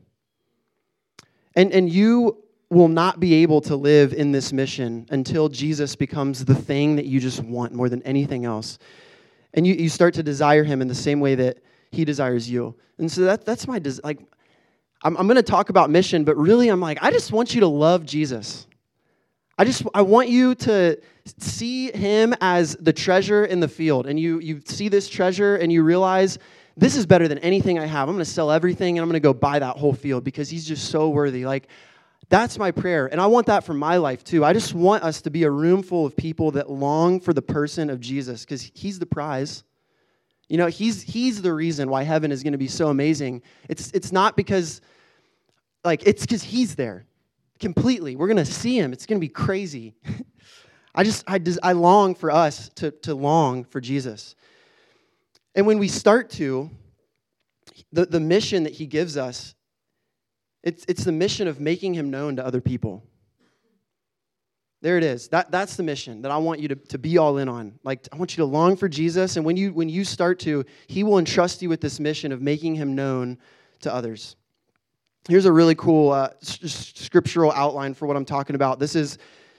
And, 1.55 1.73
and 1.73 1.91
you 1.91 2.39
will 2.71 2.89
not 2.89 3.21
be 3.21 3.35
able 3.35 3.61
to 3.63 3.77
live 3.77 4.13
in 4.13 4.33
this 4.33 4.53
mission 4.53 5.07
until 5.11 5.49
Jesus 5.49 5.97
becomes 5.97 6.45
the 6.45 6.55
thing 6.55 6.97
that 6.97 7.07
you 7.07 7.21
just 7.21 7.43
want 7.43 7.73
more 7.73 7.89
than 7.89 8.03
anything 8.03 8.45
else. 8.45 8.79
And 9.55 9.67
you, 9.67 9.75
you 9.75 9.89
start 9.89 10.15
to 10.15 10.23
desire 10.23 10.65
him 10.65 10.81
in 10.81 10.89
the 10.89 10.95
same 10.95 11.21
way 11.21 11.35
that 11.35 11.59
he 11.91 12.05
desires 12.05 12.49
you. 12.49 12.75
And 12.99 13.11
so 13.11 13.23
that, 13.23 13.45
that's 13.45 13.67
my, 13.67 13.79
des- 13.79 14.01
like, 14.03 14.19
I'm, 15.03 15.17
I'm 15.17 15.27
going 15.27 15.37
to 15.37 15.43
talk 15.43 15.69
about 15.69 15.91
mission, 15.91 16.25
but 16.25 16.37
really 16.37 16.69
I'm 16.69 16.81
like, 16.81 16.99
I 17.03 17.11
just 17.11 17.33
want 17.33 17.55
you 17.55 17.61
to 17.61 17.67
love 17.67 18.07
Jesus. 18.07 18.67
I 19.59 19.65
just, 19.65 19.83
I 19.95 20.03
want 20.03 20.29
you 20.29 20.55
to 20.57 20.99
see 21.39 21.91
him 21.93 22.35
as 22.41 22.77
the 22.81 22.93
treasure 22.93 23.45
in 23.45 23.61
the 23.61 23.69
field. 23.69 24.07
And 24.07 24.19
you, 24.19 24.39
you 24.41 24.63
see 24.65 24.89
this 24.89 25.09
treasure 25.09 25.57
and 25.57 25.71
you 25.71 25.83
realize 25.83 26.39
this 26.77 26.97
is 26.97 27.05
better 27.05 27.29
than 27.29 27.39
anything 27.39 27.79
I 27.79 27.87
have. 27.87 28.09
I'm 28.09 28.15
going 28.15 28.25
to 28.25 28.31
sell 28.31 28.51
everything 28.51 28.97
and 28.97 29.03
I'm 29.03 29.09
going 29.09 29.21
to 29.21 29.21
go 29.21 29.35
buy 29.35 29.59
that 29.59 29.77
whole 29.77 29.93
field 29.93 30.25
because 30.25 30.49
he's 30.49 30.67
just 30.67 30.91
so 30.91 31.11
worthy. 31.11 31.45
Like, 31.45 31.69
that's 32.33 32.59
my 32.59 32.71
prayer. 32.71 33.09
And 33.13 33.21
I 33.21 33.27
want 33.27 33.47
that 33.49 33.63
for 33.63 33.75
my 33.75 33.99
life 33.99 34.25
too. 34.25 34.43
I 34.43 34.55
just 34.55 34.73
want 34.73 35.05
us 35.05 35.21
to 35.21 35.31
be 35.31 35.43
a 35.43 35.51
room 35.51 35.83
full 35.83 36.07
of 36.07 36.17
people 36.17 36.53
that 36.53 36.71
long 36.71 37.21
for 37.21 37.35
the 37.35 37.43
person 37.43 37.91
of 37.91 38.01
Jesus 38.01 38.47
because 38.47 38.63
he's 38.73 38.99
the 38.99 39.05
prize. 39.05 39.65
You 40.49 40.57
know, 40.57 40.69
he's, 40.69 41.03
he's 41.03 41.43
the 41.43 41.53
reason 41.53 41.91
why 41.91 42.05
heaven 42.05 42.33
is 42.33 42.43
going 42.43 42.53
to 42.53 42.59
be 42.59 42.69
so 42.69 42.89
amazing. 42.89 43.43
It's, 43.69 43.91
it's 43.93 44.13
not 44.13 44.35
because, 44.35 44.81
like, 45.85 46.07
it's 46.07 46.23
because 46.23 46.43
he's 46.43 46.75
there 46.75 47.05
completely. 47.61 48.17
We're 48.17 48.29
going 48.29 48.39
to 48.39 48.47
see 48.47 48.79
him. 48.79 48.95
It's 48.95 49.05
going 49.05 49.21
to 49.21 49.25
be 49.25 49.29
crazy. 49.29 49.95
I 50.95 51.05
just, 51.05 51.25
I, 51.27 51.39
just, 51.39 51.59
I 51.63 51.73
long 51.73 52.15
for 52.15 52.31
us 52.31 52.71
to, 52.77 52.93
to 53.03 53.15
long 53.15 53.65
for 53.65 53.79
Jesus. 53.79 54.37
And 55.55 55.67
when 55.67 55.79
we 55.79 55.89
start 55.89 56.31
to, 56.31 56.71
the, 57.93 58.07
the 58.07 58.21
mission 58.21 58.63
that 58.63 58.73
he 58.73 58.87
gives 58.87 59.19
us 59.19 59.55
it's, 60.63 60.85
it's 60.89 61.05
the 61.05 61.13
mission 61.13 61.49
of 61.49 61.61
making 61.61 61.95
him 61.95 62.11
known 62.11 62.37
to 62.37 62.47
other 62.47 62.61
people. 62.61 63.03
There 64.81 64.99
it 64.99 65.05
is. 65.05 65.29
That, 65.29 65.51
that's 65.53 65.77
the 65.77 65.85
mission 65.85 66.23
that 66.23 66.33
I 66.33 66.37
want 66.39 66.61
you 66.61 66.69
to, 66.69 66.75
to 66.75 66.99
be 66.99 67.17
all 67.17 67.39
in 67.39 67.49
on. 67.49 67.79
Like, 67.85 68.09
I 68.13 68.17
want 68.17 68.37
you 68.37 68.43
to 68.43 68.45
long 68.45 68.77
for 68.77 68.89
Jesus. 68.89 69.37
And 69.37 69.47
when 69.47 69.57
you, 69.57 69.73
when 69.73 69.89
you 69.89 70.05
start 70.05 70.41
to, 70.41 70.65
he 70.89 71.05
will 71.05 71.19
entrust 71.19 71.63
you 71.63 71.69
with 71.69 71.81
this 71.81 72.01
mission 72.01 72.33
of 72.33 72.43
making 72.43 72.75
him 72.75 72.97
known 72.97 73.39
to 73.81 73.95
others. 73.95 74.35
Here's 75.29 75.45
a 75.45 75.53
really 75.53 75.77
cool 75.77 76.11
uh, 76.11 76.31
scriptural 76.41 77.53
outline 77.53 77.95
for 77.95 78.07
what 78.07 78.17
I'm 78.17 78.25
talking 78.25 78.57
about. 78.57 78.81
This 78.81 78.97
is 78.97 79.19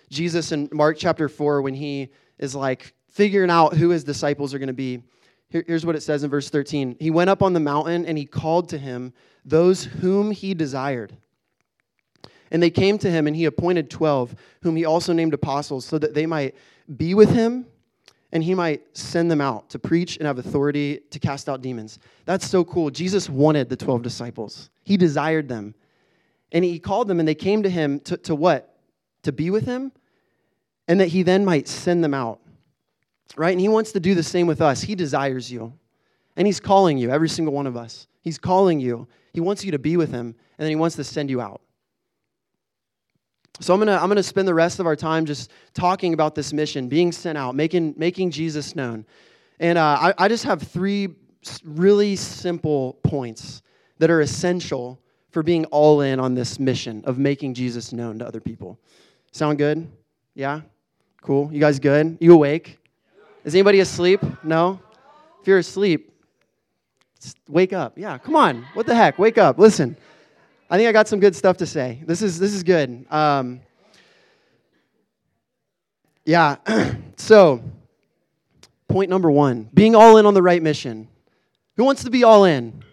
Jesus 0.10 0.52
in 0.52 0.68
Mark 0.74 0.98
chapter 0.98 1.30
4 1.30 1.62
when 1.62 1.74
he 1.74 2.10
is 2.38 2.54
like 2.54 2.94
figuring 3.10 3.50
out 3.50 3.74
who 3.74 3.90
his 3.90 4.04
disciples 4.04 4.54
are 4.54 4.60
going 4.60 4.68
to 4.68 4.74
be. 4.74 5.02
Here, 5.54 5.64
here's 5.68 5.86
what 5.86 5.96
it 5.96 6.02
says 6.02 6.24
in 6.24 6.30
verse 6.32 6.50
13 6.50 6.98
He 7.00 7.12
went 7.12 7.30
up 7.30 7.42
on 7.42 7.54
the 7.54 7.60
mountain 7.62 8.06
and 8.06 8.18
he 8.18 8.26
called 8.26 8.68
to 8.70 8.78
him 8.78 9.14
those 9.46 9.84
whom 9.86 10.32
he 10.32 10.54
desired. 10.54 11.16
And 12.52 12.62
they 12.62 12.70
came 12.70 13.00
to 13.00 13.10
him, 13.10 13.26
and 13.26 13.36
he 13.36 13.46
appointed 13.46 13.90
12, 13.90 14.36
whom 14.62 14.76
he 14.76 14.86
also 14.86 15.12
named 15.12 15.34
apostles, 15.34 15.86
so 15.86 15.98
that 15.98 16.14
they 16.14 16.28
might 16.28 16.54
be 16.98 17.16
with 17.16 17.32
him 17.32 17.66
and 18.32 18.44
he 18.44 18.56
might 18.56 18.82
send 18.98 19.30
them 19.30 19.42
out 19.42 19.70
to 19.70 19.80
preach 19.80 20.18
and 20.18 20.26
have 20.26 20.40
authority 20.40 21.02
to 21.12 21.20
cast 21.20 21.48
out 21.48 21.62
demons. 21.62 22.00
That's 22.26 22.48
so 22.48 22.64
cool. 22.64 22.90
Jesus 22.90 23.30
wanted 23.30 23.70
the 23.70 23.76
12 23.76 24.02
disciples, 24.02 24.70
he 24.84 24.98
desired 24.98 25.48
them. 25.48 25.76
And 26.52 26.64
he 26.64 26.78
called 26.80 27.08
them, 27.08 27.20
and 27.20 27.28
they 27.28 27.36
came 27.36 27.64
to 27.64 27.70
him 27.70 28.00
to, 28.02 28.18
to 28.18 28.36
what? 28.36 28.76
To 29.24 29.32
be 29.32 29.50
with 29.50 29.66
him, 29.66 29.92
and 30.88 31.00
that 31.00 31.08
he 31.08 31.24
then 31.24 31.46
might 31.46 31.68
send 31.68 32.04
them 32.04 32.14
out. 32.14 32.40
Right? 33.36 33.52
And 33.52 33.60
he 33.60 33.68
wants 33.68 33.92
to 33.94 34.00
do 34.00 34.16
the 34.16 34.24
same 34.24 34.48
with 34.48 34.62
us. 34.62 34.82
He 34.82 34.96
desires 34.96 35.52
you, 35.52 35.74
and 36.36 36.48
he's 36.48 36.60
calling 36.60 36.98
you, 36.98 37.10
every 37.10 37.30
single 37.30 37.54
one 37.54 37.68
of 37.68 37.76
us. 37.76 38.08
He's 38.22 38.38
calling 38.38 38.80
you. 38.80 39.08
He 39.34 39.42
wants 39.42 39.66
you 39.66 39.72
to 39.72 39.80
be 39.80 39.98
with 39.98 40.12
him, 40.12 40.28
and 40.28 40.64
then 40.64 40.70
he 40.70 40.76
wants 40.76 40.96
to 40.98 41.04
send 41.04 41.30
you 41.30 41.42
out. 41.42 41.62
So 43.60 43.74
I'm 43.74 43.80
gonna, 43.80 43.98
I'm 43.98 44.08
gonna 44.08 44.24
spend 44.24 44.48
the 44.48 44.54
rest 44.54 44.80
of 44.80 44.86
our 44.86 44.96
time 44.96 45.26
just 45.26 45.52
talking 45.74 46.14
about 46.14 46.36
this 46.36 46.54
mission, 46.54 46.88
being 46.88 47.12
sent 47.12 47.38
out, 47.38 47.56
making, 47.56 47.94
making 47.98 48.32
Jesus 48.32 48.76
known. 48.76 49.06
And 49.60 49.78
uh, 49.78 49.98
I, 50.00 50.14
I 50.18 50.28
just 50.28 50.44
have 50.44 50.62
three 50.62 51.10
really 51.64 52.16
simple 52.16 52.94
points 53.04 53.62
that 54.00 54.10
are 54.10 54.22
essential 54.22 55.00
for 55.30 55.44
being 55.44 55.66
all 55.66 56.02
in 56.02 56.20
on 56.20 56.36
this 56.36 56.60
mission 56.60 57.04
of 57.06 57.18
making 57.18 57.54
Jesus 57.54 57.94
known 57.94 58.20
to 58.20 58.28
other 58.28 58.40
people. 58.40 58.80
Sound 59.32 59.58
good? 59.58 59.90
Yeah? 60.36 60.62
Cool. 61.22 61.52
You 61.52 61.60
guys 61.60 61.80
good? 61.80 62.18
You 62.20 62.34
awake? 62.34 62.80
Is 63.44 63.56
anybody 63.56 63.82
asleep? 63.82 64.22
No? 64.44 64.80
If 65.42 65.48
you're 65.48 65.58
asleep, 65.58 66.14
wake 67.50 67.74
up. 67.74 67.98
Yeah, 67.98 68.18
come 68.18 68.36
on. 68.36 68.66
What 68.74 68.86
the 68.86 68.96
heck? 68.96 69.20
Wake 69.20 69.38
up. 69.38 69.58
Listen. 69.60 69.98
I 70.70 70.78
think 70.78 70.90
I 70.90 70.92
got 70.92 71.08
some 71.08 71.20
good 71.20 71.36
stuff 71.36 71.58
to 71.58 71.66
say. 71.66 72.02
This 72.06 72.22
is 72.22 72.40
this 72.40 72.54
is 72.54 72.64
good. 72.64 73.06
Um, 73.12 73.60
yeah. 76.26 76.56
so, 77.18 77.64
point 78.88 79.10
number 79.10 79.30
one: 79.30 79.70
being 79.74 79.96
all 79.96 80.18
in 80.18 80.26
on 80.26 80.34
the 80.34 80.42
right 80.42 80.64
mission. 80.64 81.08
Who 81.78 81.84
wants 81.84 82.04
to 82.06 82.10
be 82.10 82.24
all 82.24 82.46
in? 82.46 82.84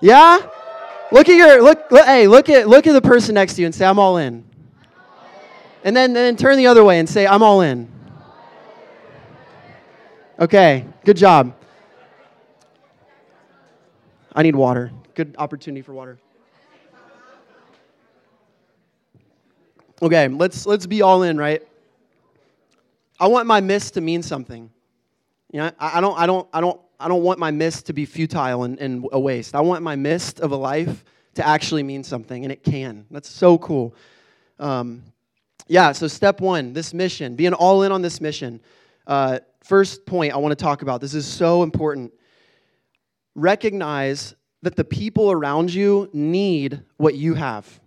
Yeah. 0.00 0.38
Look 1.10 1.28
at 1.28 1.36
your 1.36 1.62
look. 1.62 1.90
look 1.90 2.06
hey, 2.06 2.28
look 2.28 2.48
at 2.48 2.68
look 2.68 2.86
at 2.86 2.92
the 2.92 3.02
person 3.02 3.34
next 3.34 3.54
to 3.54 3.62
you 3.62 3.66
and 3.66 3.74
say, 3.74 3.84
"I'm 3.84 3.98
all 3.98 4.16
in." 4.16 4.44
And 5.84 5.96
then 5.96 6.12
then 6.12 6.36
turn 6.36 6.56
the 6.56 6.68
other 6.68 6.84
way 6.84 6.98
and 6.98 7.08
say, 7.08 7.26
"I'm 7.26 7.42
all 7.42 7.60
in." 7.60 7.90
Okay. 10.38 10.84
Good 11.04 11.16
job. 11.16 11.54
I 14.34 14.42
need 14.42 14.54
water. 14.54 14.92
Good 15.14 15.34
opportunity 15.36 15.82
for 15.82 15.92
water. 15.92 16.18
Okay, 20.00 20.28
let's 20.28 20.64
let's 20.64 20.86
be 20.86 21.02
all 21.02 21.24
in, 21.24 21.36
right? 21.36 21.66
I 23.18 23.26
want 23.26 23.48
my 23.48 23.60
miss 23.60 23.90
to 23.92 24.00
mean 24.00 24.22
something. 24.22 24.70
You 25.50 25.58
know, 25.58 25.72
I, 25.80 25.98
I 25.98 26.00
don't 26.00 26.16
I 26.16 26.26
don't 26.26 26.48
I 26.52 26.60
don't 26.60 26.80
I 27.00 27.08
don't 27.08 27.24
want 27.24 27.40
my 27.40 27.50
miss 27.50 27.82
to 27.82 27.92
be 27.92 28.06
futile 28.06 28.62
and, 28.62 28.78
and 28.78 29.04
a 29.10 29.18
waste. 29.18 29.56
I 29.56 29.60
want 29.60 29.82
my 29.82 29.96
mist 29.96 30.38
of 30.38 30.52
a 30.52 30.56
life 30.56 31.04
to 31.34 31.44
actually 31.44 31.82
mean 31.82 32.04
something, 32.04 32.44
and 32.44 32.52
it 32.52 32.62
can. 32.62 33.06
That's 33.10 33.28
so 33.28 33.58
cool. 33.58 33.92
Um, 34.60 35.02
yeah, 35.66 35.90
so 35.90 36.06
step 36.06 36.40
one, 36.40 36.72
this 36.72 36.94
mission, 36.94 37.34
being 37.34 37.54
all 37.54 37.82
in 37.82 37.90
on 37.90 38.02
this 38.02 38.20
mission. 38.20 38.60
Uh, 39.04 39.40
first 39.68 40.06
point 40.06 40.32
I 40.32 40.38
want 40.38 40.52
to 40.52 40.64
talk 40.64 40.80
about. 40.80 41.02
This 41.02 41.14
is 41.14 41.26
so 41.26 41.62
important 41.62 42.12
recognize 43.34 44.34
that 44.62 44.74
the 44.74 44.84
people 44.84 45.30
around 45.30 45.72
you 45.72 46.08
need 46.12 46.82
what 46.96 47.14
you 47.14 47.34
have. 47.34 47.80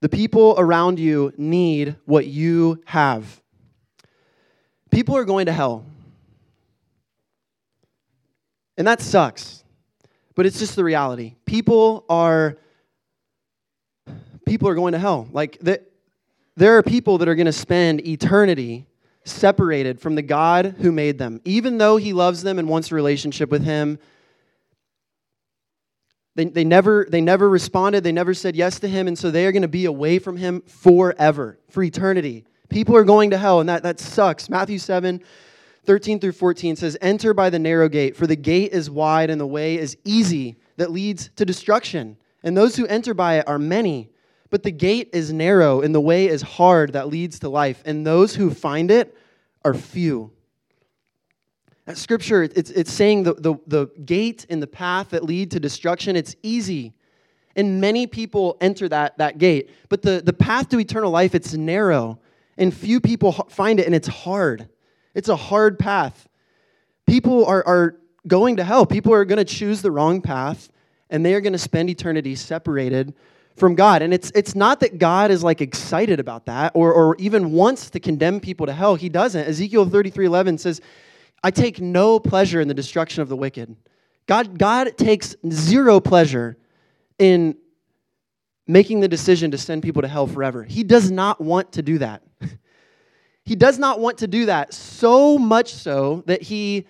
The 0.00 0.08
people 0.08 0.54
around 0.56 0.98
you 0.98 1.32
need 1.36 1.96
what 2.06 2.26
you 2.26 2.82
have. 2.86 3.42
People 4.90 5.16
are 5.16 5.24
going 5.24 5.46
to 5.46 5.52
hell. 5.52 5.84
And 8.78 8.86
that 8.86 9.02
sucks. 9.02 9.62
But 10.34 10.46
it's 10.46 10.58
just 10.58 10.76
the 10.76 10.84
reality. 10.84 11.34
People 11.44 12.06
are 12.08 12.56
people 14.46 14.68
are 14.68 14.74
going 14.74 14.92
to 14.92 14.98
hell. 14.98 15.28
Like 15.30 15.58
the, 15.60 15.82
there 16.58 16.76
are 16.76 16.82
people 16.82 17.18
that 17.18 17.28
are 17.28 17.36
going 17.36 17.46
to 17.46 17.52
spend 17.52 18.04
eternity 18.06 18.84
separated 19.24 20.00
from 20.00 20.16
the 20.16 20.22
God 20.22 20.74
who 20.78 20.90
made 20.90 21.16
them. 21.16 21.40
Even 21.44 21.78
though 21.78 21.96
he 21.96 22.12
loves 22.12 22.42
them 22.42 22.58
and 22.58 22.68
wants 22.68 22.90
a 22.90 22.96
relationship 22.96 23.48
with 23.48 23.62
him, 23.62 23.98
they, 26.34 26.46
they, 26.46 26.64
never, 26.64 27.06
they 27.08 27.20
never 27.20 27.48
responded. 27.48 28.02
They 28.02 28.12
never 28.12 28.34
said 28.34 28.56
yes 28.56 28.80
to 28.80 28.88
him. 28.88 29.06
And 29.06 29.16
so 29.16 29.30
they 29.30 29.46
are 29.46 29.52
going 29.52 29.62
to 29.62 29.68
be 29.68 29.84
away 29.84 30.18
from 30.18 30.36
him 30.36 30.62
forever, 30.62 31.58
for 31.68 31.82
eternity. 31.82 32.44
People 32.68 32.96
are 32.96 33.04
going 33.04 33.30
to 33.30 33.38
hell, 33.38 33.60
and 33.60 33.68
that, 33.68 33.84
that 33.84 34.00
sucks. 34.00 34.48
Matthew 34.48 34.78
7, 34.78 35.22
13 35.84 36.18
through 36.18 36.32
14 36.32 36.74
says, 36.76 36.96
Enter 37.00 37.34
by 37.34 37.50
the 37.50 37.58
narrow 37.58 37.88
gate, 37.88 38.16
for 38.16 38.26
the 38.26 38.36
gate 38.36 38.72
is 38.72 38.90
wide 38.90 39.30
and 39.30 39.40
the 39.40 39.46
way 39.46 39.76
is 39.76 39.96
easy 40.04 40.56
that 40.76 40.90
leads 40.90 41.30
to 41.36 41.44
destruction. 41.44 42.16
And 42.42 42.56
those 42.56 42.76
who 42.76 42.86
enter 42.86 43.14
by 43.14 43.38
it 43.38 43.48
are 43.48 43.58
many. 43.58 44.10
But 44.50 44.62
the 44.62 44.70
gate 44.70 45.10
is 45.12 45.32
narrow 45.32 45.80
and 45.80 45.94
the 45.94 46.00
way 46.00 46.26
is 46.26 46.42
hard 46.42 46.94
that 46.94 47.08
leads 47.08 47.38
to 47.40 47.48
life, 47.48 47.82
and 47.84 48.06
those 48.06 48.34
who 48.34 48.50
find 48.50 48.90
it 48.90 49.16
are 49.64 49.74
few. 49.74 50.30
That 51.84 51.96
scripture, 51.96 52.42
it's, 52.42 52.70
it's 52.70 52.92
saying 52.92 53.22
the, 53.22 53.34
the, 53.34 53.54
the 53.66 53.86
gate 54.04 54.46
and 54.50 54.62
the 54.62 54.66
path 54.66 55.10
that 55.10 55.24
lead 55.24 55.50
to 55.52 55.60
destruction, 55.60 56.16
it's 56.16 56.36
easy. 56.42 56.92
And 57.56 57.80
many 57.80 58.06
people 58.06 58.56
enter 58.60 58.88
that, 58.90 59.16
that 59.18 59.38
gate. 59.38 59.70
But 59.88 60.02
the, 60.02 60.20
the 60.22 60.34
path 60.34 60.68
to 60.68 60.78
eternal 60.78 61.10
life, 61.10 61.34
it's 61.34 61.54
narrow. 61.54 62.20
And 62.58 62.74
few 62.74 63.00
people 63.00 63.32
find 63.32 63.80
it, 63.80 63.86
and 63.86 63.94
it's 63.94 64.06
hard. 64.06 64.68
It's 65.14 65.28
a 65.28 65.36
hard 65.36 65.78
path. 65.78 66.28
People 67.06 67.46
are, 67.46 67.66
are 67.66 67.96
going 68.26 68.56
to 68.56 68.64
hell. 68.64 68.84
People 68.84 69.14
are 69.14 69.24
going 69.24 69.38
to 69.38 69.44
choose 69.44 69.80
the 69.80 69.90
wrong 69.90 70.20
path, 70.20 70.68
and 71.08 71.24
they 71.24 71.34
are 71.34 71.40
going 71.40 71.54
to 71.54 71.58
spend 71.58 71.88
eternity 71.88 72.34
separated 72.34 73.14
from 73.58 73.74
God. 73.74 74.02
And 74.02 74.14
it's, 74.14 74.30
it's 74.34 74.54
not 74.54 74.80
that 74.80 74.98
God 74.98 75.30
is 75.30 75.42
like 75.42 75.60
excited 75.60 76.20
about 76.20 76.46
that 76.46 76.72
or, 76.74 76.92
or 76.92 77.16
even 77.16 77.52
wants 77.52 77.90
to 77.90 78.00
condemn 78.00 78.40
people 78.40 78.66
to 78.66 78.72
hell. 78.72 78.94
He 78.94 79.08
doesn't. 79.08 79.46
Ezekiel 79.46 79.88
33 79.88 80.26
11 80.26 80.58
says, 80.58 80.80
I 81.42 81.50
take 81.50 81.80
no 81.80 82.18
pleasure 82.18 82.60
in 82.60 82.68
the 82.68 82.74
destruction 82.74 83.22
of 83.22 83.28
the 83.28 83.36
wicked. 83.36 83.76
God, 84.26 84.58
God 84.58 84.96
takes 84.96 85.36
zero 85.50 86.00
pleasure 86.00 86.56
in 87.18 87.56
making 88.66 89.00
the 89.00 89.08
decision 89.08 89.50
to 89.50 89.58
send 89.58 89.82
people 89.82 90.02
to 90.02 90.08
hell 90.08 90.26
forever. 90.26 90.62
He 90.62 90.84
does 90.84 91.10
not 91.10 91.40
want 91.40 91.72
to 91.72 91.82
do 91.82 91.98
that. 91.98 92.22
he 93.44 93.56
does 93.56 93.78
not 93.78 93.98
want 93.98 94.18
to 94.18 94.28
do 94.28 94.46
that 94.46 94.74
so 94.74 95.38
much 95.38 95.72
so 95.72 96.22
that 96.26 96.42
he 96.42 96.86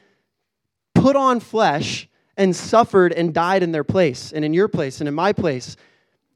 put 0.95 1.15
on 1.15 1.39
flesh 1.39 2.09
and 2.37 2.55
suffered 2.55 3.13
and 3.13 3.33
died 3.33 3.63
in 3.63 3.73
their 3.73 3.85
place 3.85 4.33
and 4.33 4.45
in 4.45 4.53
your 4.53 4.69
place 4.69 5.01
and 5.01 5.09
in 5.09 5.15
my 5.15 5.33
place 5.33 5.77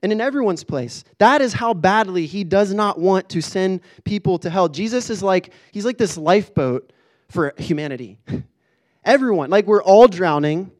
and 0.02 0.10
in 0.10 0.20
everyone's 0.20 0.64
place. 0.64 1.04
That 1.18 1.40
is 1.40 1.52
how 1.52 1.74
badly 1.74 2.26
he 2.26 2.42
does 2.44 2.74
not 2.74 2.98
want 2.98 3.28
to 3.30 3.40
send 3.40 3.80
people 4.04 4.38
to 4.40 4.50
hell. 4.50 4.68
Jesus 4.68 5.10
is 5.10 5.22
like, 5.22 5.52
he's 5.70 5.84
like 5.84 5.98
this 5.98 6.18
lifeboat 6.18 6.92
for 7.28 7.54
humanity. 7.56 8.18
Everyone, 9.04 9.50
like 9.50 9.66
we're 9.66 9.82
all 9.82 10.08
drowning, 10.08 10.70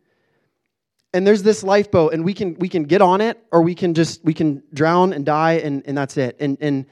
and 1.15 1.27
there's 1.27 1.43
this 1.43 1.63
lifeboat, 1.63 2.15
and 2.15 2.25
we 2.25 2.35
can 2.35 2.55
we 2.55 2.69
can 2.69 2.85
get 2.85 3.03
on 3.03 3.21
it, 3.21 3.39
or 3.51 3.63
we 3.63 3.75
can 3.75 3.95
just 3.95 4.25
we 4.25 4.33
can 4.33 4.63
drown 4.73 5.13
and 5.13 5.27
die, 5.27 5.55
and, 5.55 5.83
and 5.87 5.99
that's 5.99 6.17
it. 6.17 6.37
And 6.39 6.57
and 6.61 6.87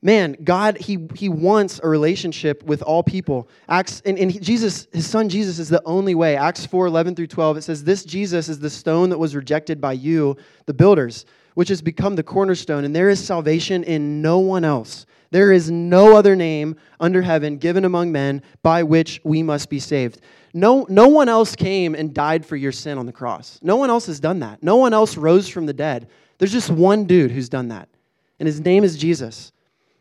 man, 0.00 0.36
God, 0.44 0.78
He 0.78 1.08
He 1.16 1.28
wants 1.28 1.80
a 1.82 1.88
relationship 1.88 2.62
with 2.62 2.82
all 2.82 3.02
people. 3.02 3.48
Acts 3.68 4.00
and, 4.06 4.16
and 4.16 4.30
he, 4.30 4.38
Jesus, 4.38 4.86
His 4.92 5.08
Son 5.08 5.28
Jesus 5.28 5.58
is 5.58 5.68
the 5.68 5.82
only 5.84 6.14
way. 6.14 6.36
Acts 6.36 6.64
4, 6.66 6.86
11 6.86 7.16
through 7.16 7.26
12, 7.26 7.56
it 7.56 7.62
says, 7.62 7.82
This 7.82 8.04
Jesus 8.04 8.48
is 8.48 8.60
the 8.60 8.70
stone 8.70 9.10
that 9.10 9.18
was 9.18 9.34
rejected 9.34 9.80
by 9.80 9.94
you, 9.94 10.36
the 10.66 10.74
builders 10.74 11.26
which 11.54 11.68
has 11.68 11.82
become 11.82 12.16
the 12.16 12.22
cornerstone, 12.22 12.84
and 12.84 12.94
there 12.94 13.10
is 13.10 13.24
salvation 13.24 13.82
in 13.84 14.22
no 14.22 14.38
one 14.38 14.64
else. 14.64 15.06
There 15.30 15.52
is 15.52 15.70
no 15.70 16.16
other 16.16 16.34
name 16.34 16.76
under 16.98 17.22
heaven 17.22 17.56
given 17.58 17.84
among 17.84 18.10
men 18.10 18.42
by 18.62 18.82
which 18.82 19.20
we 19.24 19.42
must 19.42 19.70
be 19.70 19.78
saved. 19.78 20.20
No, 20.52 20.86
no 20.88 21.08
one 21.08 21.28
else 21.28 21.54
came 21.54 21.94
and 21.94 22.12
died 22.12 22.44
for 22.44 22.56
your 22.56 22.72
sin 22.72 22.98
on 22.98 23.06
the 23.06 23.12
cross. 23.12 23.60
No 23.62 23.76
one 23.76 23.90
else 23.90 24.06
has 24.06 24.18
done 24.18 24.40
that. 24.40 24.62
No 24.62 24.76
one 24.76 24.92
else 24.92 25.16
rose 25.16 25.48
from 25.48 25.66
the 25.66 25.72
dead. 25.72 26.08
There's 26.38 26.52
just 26.52 26.70
one 26.70 27.04
dude 27.04 27.30
who's 27.30 27.48
done 27.48 27.68
that, 27.68 27.88
and 28.38 28.46
his 28.46 28.60
name 28.60 28.82
is 28.82 28.96
Jesus. 28.96 29.52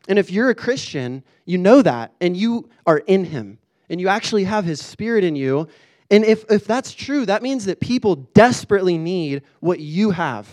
And 0.07 0.17
if 0.17 0.31
you're 0.31 0.49
a 0.49 0.55
Christian, 0.55 1.23
you 1.45 1.57
know 1.57 1.81
that, 1.83 2.13
and 2.19 2.35
you 2.35 2.69
are 2.85 2.99
in 2.99 3.25
him, 3.25 3.59
and 3.89 4.01
you 4.01 4.07
actually 4.07 4.45
have 4.45 4.65
his 4.65 4.83
spirit 4.83 5.23
in 5.23 5.35
you. 5.35 5.67
And 6.09 6.25
if, 6.25 6.49
if 6.49 6.65
that's 6.65 6.93
true, 6.93 7.27
that 7.27 7.43
means 7.43 7.65
that 7.65 7.79
people 7.79 8.15
desperately 8.15 8.97
need 8.97 9.43
what 9.59 9.79
you 9.79 10.09
have. 10.11 10.47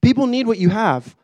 People 0.00 0.26
need 0.26 0.46
what 0.46 0.58
you 0.58 0.68
have. 0.68 1.16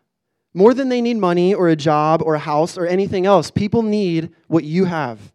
More 0.54 0.74
than 0.74 0.88
they 0.88 1.00
need 1.00 1.16
money 1.16 1.54
or 1.54 1.68
a 1.68 1.76
job 1.76 2.22
or 2.22 2.34
a 2.34 2.38
house 2.40 2.76
or 2.76 2.86
anything 2.86 3.24
else, 3.24 3.50
people 3.50 3.82
need 3.82 4.34
what 4.48 4.64
you 4.64 4.84
have. 4.84 5.32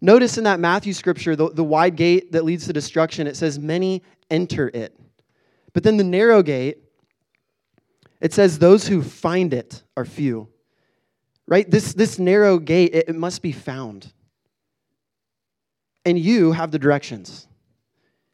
Notice 0.00 0.38
in 0.38 0.44
that 0.44 0.60
Matthew 0.60 0.92
scripture, 0.92 1.34
the, 1.34 1.50
the 1.50 1.64
wide 1.64 1.96
gate 1.96 2.32
that 2.32 2.44
leads 2.44 2.66
to 2.66 2.72
destruction, 2.72 3.26
it 3.26 3.36
says, 3.36 3.58
Many 3.58 4.02
enter 4.30 4.70
it. 4.72 4.98
But 5.72 5.82
then 5.82 5.96
the 5.96 6.04
narrow 6.04 6.42
gate, 6.42 6.78
it 8.20 8.32
says, 8.32 8.58
Those 8.58 8.86
who 8.86 9.02
find 9.02 9.52
it 9.54 9.82
are 9.96 10.04
few. 10.04 10.48
Right? 11.46 11.68
This, 11.70 11.94
this 11.94 12.18
narrow 12.18 12.58
gate, 12.58 12.94
it, 12.94 13.08
it 13.08 13.16
must 13.16 13.42
be 13.42 13.52
found. 13.52 14.12
And 16.04 16.18
you 16.18 16.52
have 16.52 16.70
the 16.70 16.78
directions. 16.78 17.48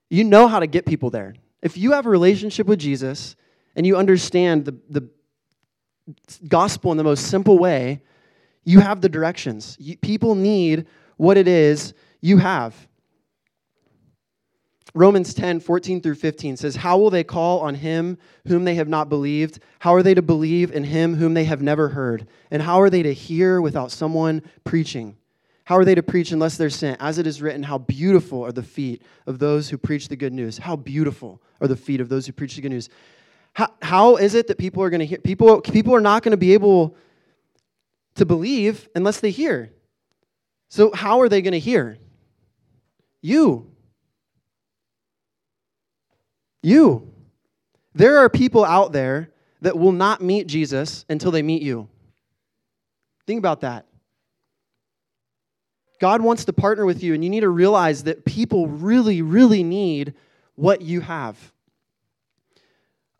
You 0.08 0.24
know 0.24 0.48
how 0.48 0.60
to 0.60 0.66
get 0.66 0.86
people 0.86 1.10
there. 1.10 1.34
If 1.62 1.76
you 1.76 1.92
have 1.92 2.06
a 2.06 2.10
relationship 2.10 2.66
with 2.66 2.80
Jesus, 2.80 3.36
and 3.76 3.86
you 3.86 3.96
understand 3.96 4.64
the, 4.64 4.76
the 4.88 5.08
gospel 6.48 6.90
in 6.90 6.96
the 6.96 7.04
most 7.04 7.28
simple 7.28 7.58
way, 7.58 8.02
you 8.64 8.80
have 8.80 9.00
the 9.00 9.08
directions. 9.08 9.76
You, 9.78 9.96
people 9.96 10.34
need 10.34 10.86
what 11.16 11.36
it 11.36 11.48
is 11.48 11.94
you 12.20 12.38
have. 12.38 12.74
Romans 14.94 15.34
10, 15.34 15.60
14 15.60 16.00
through 16.00 16.16
15 16.16 16.56
says, 16.56 16.76
How 16.76 16.98
will 16.98 17.10
they 17.10 17.22
call 17.22 17.60
on 17.60 17.76
him 17.76 18.18
whom 18.48 18.64
they 18.64 18.74
have 18.74 18.88
not 18.88 19.08
believed? 19.08 19.60
How 19.78 19.94
are 19.94 20.02
they 20.02 20.14
to 20.14 20.22
believe 20.22 20.72
in 20.72 20.84
him 20.84 21.14
whom 21.14 21.34
they 21.34 21.44
have 21.44 21.62
never 21.62 21.90
heard? 21.90 22.26
And 22.50 22.62
how 22.62 22.80
are 22.80 22.90
they 22.90 23.04
to 23.04 23.14
hear 23.14 23.60
without 23.60 23.92
someone 23.92 24.42
preaching? 24.64 25.16
How 25.64 25.76
are 25.76 25.84
they 25.84 25.94
to 25.94 26.02
preach 26.02 26.32
unless 26.32 26.56
they're 26.56 26.70
sent? 26.70 27.00
As 27.00 27.18
it 27.18 27.26
is 27.28 27.40
written, 27.40 27.62
How 27.62 27.78
beautiful 27.78 28.42
are 28.42 28.50
the 28.50 28.64
feet 28.64 29.02
of 29.26 29.38
those 29.38 29.70
who 29.70 29.78
preach 29.78 30.08
the 30.08 30.16
good 30.16 30.32
news. 30.32 30.58
How 30.58 30.74
beautiful 30.74 31.40
are 31.60 31.68
the 31.68 31.76
feet 31.76 32.00
of 32.00 32.08
those 32.08 32.26
who 32.26 32.32
preach 32.32 32.56
the 32.56 32.62
good 32.62 32.72
news. 32.72 32.88
How, 33.90 34.14
is 34.18 34.36
it 34.36 34.46
that 34.46 34.56
people 34.56 34.84
are 34.84 34.88
going 34.88 35.00
to 35.00 35.04
hear? 35.04 35.18
People, 35.18 35.60
people 35.62 35.96
are 35.96 36.00
not 36.00 36.22
going 36.22 36.30
to 36.30 36.36
be 36.36 36.54
able 36.54 36.94
to 38.14 38.24
believe 38.24 38.88
unless 38.94 39.18
they 39.18 39.32
hear. 39.32 39.72
So, 40.68 40.92
how 40.94 41.20
are 41.22 41.28
they 41.28 41.42
going 41.42 41.54
to 41.54 41.58
hear? 41.58 41.98
You. 43.20 43.68
You. 46.62 47.12
There 47.92 48.18
are 48.18 48.28
people 48.28 48.64
out 48.64 48.92
there 48.92 49.32
that 49.60 49.76
will 49.76 49.90
not 49.90 50.22
meet 50.22 50.46
Jesus 50.46 51.04
until 51.08 51.32
they 51.32 51.42
meet 51.42 51.60
you. 51.60 51.88
Think 53.26 53.40
about 53.40 53.62
that. 53.62 53.86
God 55.98 56.22
wants 56.22 56.44
to 56.44 56.52
partner 56.52 56.86
with 56.86 57.02
you, 57.02 57.12
and 57.12 57.24
you 57.24 57.28
need 57.28 57.40
to 57.40 57.48
realize 57.48 58.04
that 58.04 58.24
people 58.24 58.68
really, 58.68 59.20
really 59.20 59.64
need 59.64 60.14
what 60.54 60.80
you 60.80 61.00
have. 61.00 61.36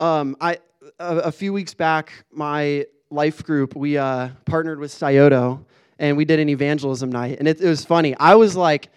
Um, 0.01 0.35
I 0.41 0.59
a, 0.99 1.17
a, 1.19 1.33
few 1.33 1.53
weeks 1.53 1.75
back, 1.75 2.25
my 2.33 2.87
life 3.11 3.45
group 3.45 3.77
we 3.77 3.99
uh, 3.99 4.31
partnered 4.47 4.79
with 4.79 4.91
Scioto, 4.91 5.67
and 5.99 6.17
we 6.17 6.25
did 6.25 6.41
an 6.41 6.49
evangelism 6.49 7.13
night, 7.13 7.39
and 7.39 7.47
it, 7.47 7.61
it 7.61 7.69
was 7.69 7.85
funny. 7.85 8.17
I 8.17 8.37
was 8.37 8.57
like, 8.57 8.89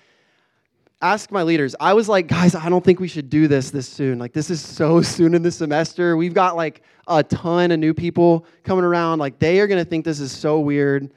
ask 1.01 1.29
my 1.29 1.43
leaders. 1.43 1.75
I 1.77 1.93
was 1.93 2.07
like, 2.07 2.27
guys, 2.27 2.55
I 2.55 2.69
don't 2.69 2.85
think 2.85 3.01
we 3.01 3.09
should 3.09 3.29
do 3.29 3.49
this 3.49 3.69
this 3.69 3.85
soon. 3.85 4.17
Like, 4.17 4.31
this 4.31 4.49
is 4.49 4.61
so 4.61 5.01
soon 5.01 5.33
in 5.33 5.41
the 5.41 5.51
semester. 5.51 6.15
We've 6.15 6.33
got 6.33 6.55
like 6.55 6.83
a 7.05 7.21
ton 7.21 7.71
of 7.71 7.79
new 7.79 7.93
people 7.93 8.45
coming 8.63 8.85
around. 8.85 9.19
Like, 9.19 9.39
they 9.39 9.59
are 9.59 9.67
gonna 9.67 9.83
think 9.83 10.05
this 10.05 10.21
is 10.21 10.31
so 10.31 10.61
weird. 10.61 11.11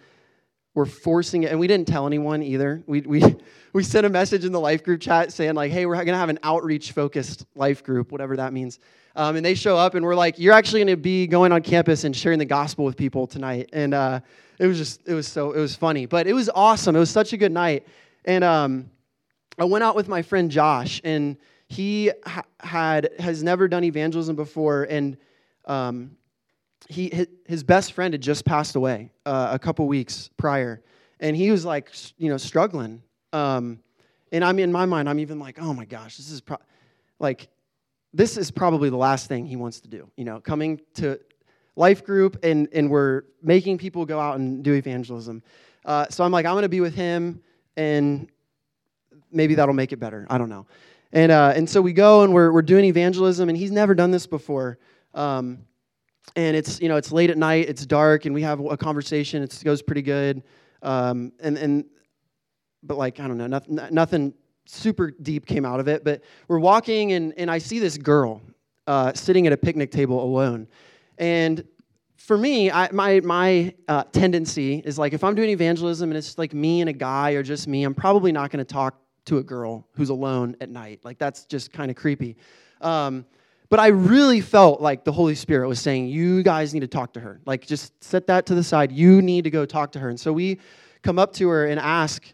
We're 0.75 0.87
forcing 0.87 1.45
it, 1.45 1.53
and 1.53 1.61
we 1.61 1.69
didn't 1.69 1.87
tell 1.87 2.09
anyone 2.09 2.43
either. 2.43 2.83
We 2.89 3.03
we 3.03 3.23
we 3.73 3.85
sent 3.85 4.05
a 4.05 4.11
message 4.11 4.45
in 4.45 4.51
the 4.51 4.59
life 4.59 4.83
group 4.83 5.01
chat 5.01 5.33
saying 5.33 5.55
like, 5.55 5.71
hey, 5.71 5.87
we're 5.87 5.95
gonna 6.05 6.19
have 6.19 6.29
an 6.29 6.41
outreach 6.43 6.91
focused 6.91 7.47
life 7.55 7.85
group, 7.85 8.11
whatever 8.11 8.35
that 8.39 8.53
means. 8.53 8.81
Um, 9.17 9.37
and 9.37 9.45
they 9.45 9.55
show 9.55 9.77
up 9.77 9.95
and 9.95 10.05
we're 10.05 10.15
like, 10.15 10.39
you're 10.39 10.53
actually 10.53 10.81
going 10.81 10.97
to 10.97 11.03
be 11.03 11.27
going 11.27 11.51
on 11.51 11.63
campus 11.63 12.05
and 12.05 12.15
sharing 12.15 12.39
the 12.39 12.45
gospel 12.45 12.85
with 12.85 12.97
people 12.97 13.27
tonight. 13.27 13.71
And 13.73 13.95
uh, 13.95 14.21
it 14.59 14.67
was 14.67 14.77
just, 14.77 15.01
it 15.09 15.15
was 15.15 15.27
so, 15.27 15.53
it 15.53 15.59
was 15.59 15.75
funny, 15.75 16.07
but 16.07 16.27
it 16.27 16.35
was 16.35 16.51
awesome. 16.55 16.95
It 16.95 16.99
was 16.99 17.11
such 17.11 17.33
a 17.33 17.39
good 17.39 17.51
night. 17.51 17.87
And 18.27 18.45
um, 18.45 18.91
I 19.59 19.65
went 19.65 19.85
out 19.85 19.97
with 19.97 20.07
my 20.07 20.23
friend 20.23 20.51
Josh, 20.51 21.01
and 21.03 21.37
he 21.69 22.11
ha- 22.25 22.45
had 22.61 23.11
has 23.19 23.43
never 23.43 23.69
done 23.69 23.85
evangelism 23.85 24.37
before, 24.37 24.85
and 24.85 25.17
um, 25.65 26.17
he 26.89 27.27
his 27.47 27.63
best 27.65 27.93
friend 27.93 28.13
had 28.13 28.21
just 28.21 28.45
passed 28.45 28.77
away 28.77 29.11
uh, 29.25 29.49
a 29.53 29.59
couple 29.59 29.87
weeks 29.87 30.31
prior, 30.37 30.83
and 31.21 31.37
he 31.37 31.51
was 31.51 31.65
like, 31.65 31.91
you 32.19 32.29
know, 32.29 32.37
struggling. 32.37 33.03
Um, 33.33 33.81
and 34.33 34.45
I'm 34.45 34.59
in 34.59 34.73
my 34.73 34.85
mind, 34.85 35.09
I'm 35.09 35.21
even 35.21 35.39
like, 35.39 35.59
oh 35.61 35.73
my 35.73 35.85
gosh, 35.85 36.17
this 36.17 36.31
is 36.31 36.41
pro-, 36.41 36.59
like 37.19 37.49
this 38.13 38.37
is 38.37 38.51
probably 38.51 38.91
the 38.91 38.97
last 38.97 39.29
thing 39.29 39.47
he 39.47 39.57
wants 39.57 39.81
to 39.81 39.89
do. 39.89 40.11
You 40.17 40.25
know, 40.25 40.41
coming 40.41 40.81
to 40.95 41.21
life 41.77 42.05
group 42.05 42.43
and, 42.43 42.69
and 42.73 42.91
we're 42.91 43.23
making 43.43 43.79
people 43.79 44.07
go 44.07 44.19
out 44.19 44.39
and 44.39 44.65
do 44.65 44.73
evangelism. 44.73 45.43
Uh, 45.85 46.07
so 46.11 46.25
I'm 46.25 46.33
like, 46.33 46.47
I'm 46.47 46.55
going 46.55 46.63
to 46.63 46.69
be 46.69 46.81
with 46.81 46.95
him, 46.95 47.41
and 47.77 48.29
maybe 49.31 49.55
that'll 49.55 49.75
make 49.75 49.93
it 49.93 49.99
better. 49.99 50.27
I 50.29 50.39
don't 50.39 50.49
know. 50.49 50.67
And, 51.13 51.31
uh, 51.31 51.53
and 51.55 51.69
so 51.71 51.81
we 51.81 51.93
go 51.93 52.23
and 52.23 52.33
we're, 52.33 52.51
we're 52.51 52.63
doing 52.63 52.85
evangelism, 52.85 53.49
and 53.49 53.57
he's 53.57 53.71
never 53.71 53.95
done 53.95 54.11
this 54.11 54.27
before. 54.27 54.79
Um, 55.15 55.61
and 56.35 56.57
it's, 56.57 56.81
you 56.81 56.89
know, 56.89 56.97
it's 56.97 57.13
late 57.13 57.31
at 57.31 57.39
night, 57.39 57.69
it's 57.69 57.87
dark, 57.87 58.25
and 58.25 58.35
we 58.35 58.43
have 58.43 58.59
a 58.61 58.77
conversation. 58.77 59.43
It 59.43 59.63
goes 59.65 59.81
pretty 59.81 60.03
good. 60.03 60.43
Um, 60.83 61.33
and, 61.41 61.57
and, 61.57 61.85
but 62.83 62.99
like, 62.99 63.21
I 63.21 63.29
don't 63.29 63.39
know, 63.39 63.47
nothing, 63.47 63.79
nothing 63.91 64.35
super 64.67 65.11
deep 65.11 65.47
came 65.47 65.65
out 65.65 65.81
of 65.81 65.89
it. 65.89 66.05
But 66.05 66.23
we're 66.49 66.59
walking, 66.59 67.13
and, 67.13 67.33
and 67.37 67.51
I 67.51 67.59
see 67.59 67.79
this 67.79 67.97
girl 67.99 68.43
uh, 68.87 69.13
sitting 69.15 69.47
at 69.47 69.53
a 69.53 69.57
picnic 69.57 69.91
table 69.91 70.23
alone. 70.23 70.69
And 71.19 71.65
for 72.17 72.37
me, 72.37 72.71
I, 72.71 72.91
my, 72.93 73.21
my 73.21 73.75
uh, 73.89 74.05
tendency 74.05 74.83
is 74.85 74.99
like 74.99 75.13
if 75.13 75.23
I'm 75.25 75.35
doing 75.35 75.51
evangelism 75.51 76.11
and 76.11 76.17
it's 76.19 76.39
like 76.39 76.55
me 76.55 76.81
and 76.81 76.91
a 76.91 76.93
guy 76.93 77.33
or 77.33 77.43
just 77.43 77.69
me, 77.69 77.85
I'm 77.85 77.95
probably 77.95 78.33
not 78.33 78.51
going 78.51 78.65
to 78.65 78.73
talk 78.73 79.01
to 79.27 79.39
a 79.39 79.43
girl 79.43 79.87
who's 79.93 80.11
alone 80.11 80.57
at 80.61 80.69
night. 80.69 81.01
Like 81.05 81.19
that's 81.19 81.45
just 81.47 81.73
kind 81.73 81.91
of 81.91 81.97
creepy. 81.97 82.37
Um, 82.81 83.27
but 83.69 83.81
I 83.81 83.89
really 83.89 84.41
felt 84.41 84.81
like 84.81 85.05
the 85.05 85.13
Holy 85.13 85.35
Spirit 85.35 85.69
was 85.69 85.81
saying, 85.81 86.07
You 86.07 86.43
guys 86.43 86.73
need 86.73 86.81
to 86.81 86.87
talk 86.87 87.13
to 87.15 87.21
her. 87.21 87.41
Like, 87.47 87.67
just 87.67 87.93
set 88.03 88.29
that 88.29 88.47
to 88.47 88.55
the 88.55 88.63
side. 88.63 88.93
You 88.93 89.21
need 89.23 89.45
to 89.45 89.51
go 89.51 89.67
talk 89.67 89.93
to 89.93 89.99
her. 89.99 90.09
And 90.09 90.19
so 90.19 90.33
we 90.33 90.61
come 91.03 91.19
up 91.19 91.33
to 91.35 91.49
her 91.49 91.67
and 91.67 91.81
ask, 91.81 92.33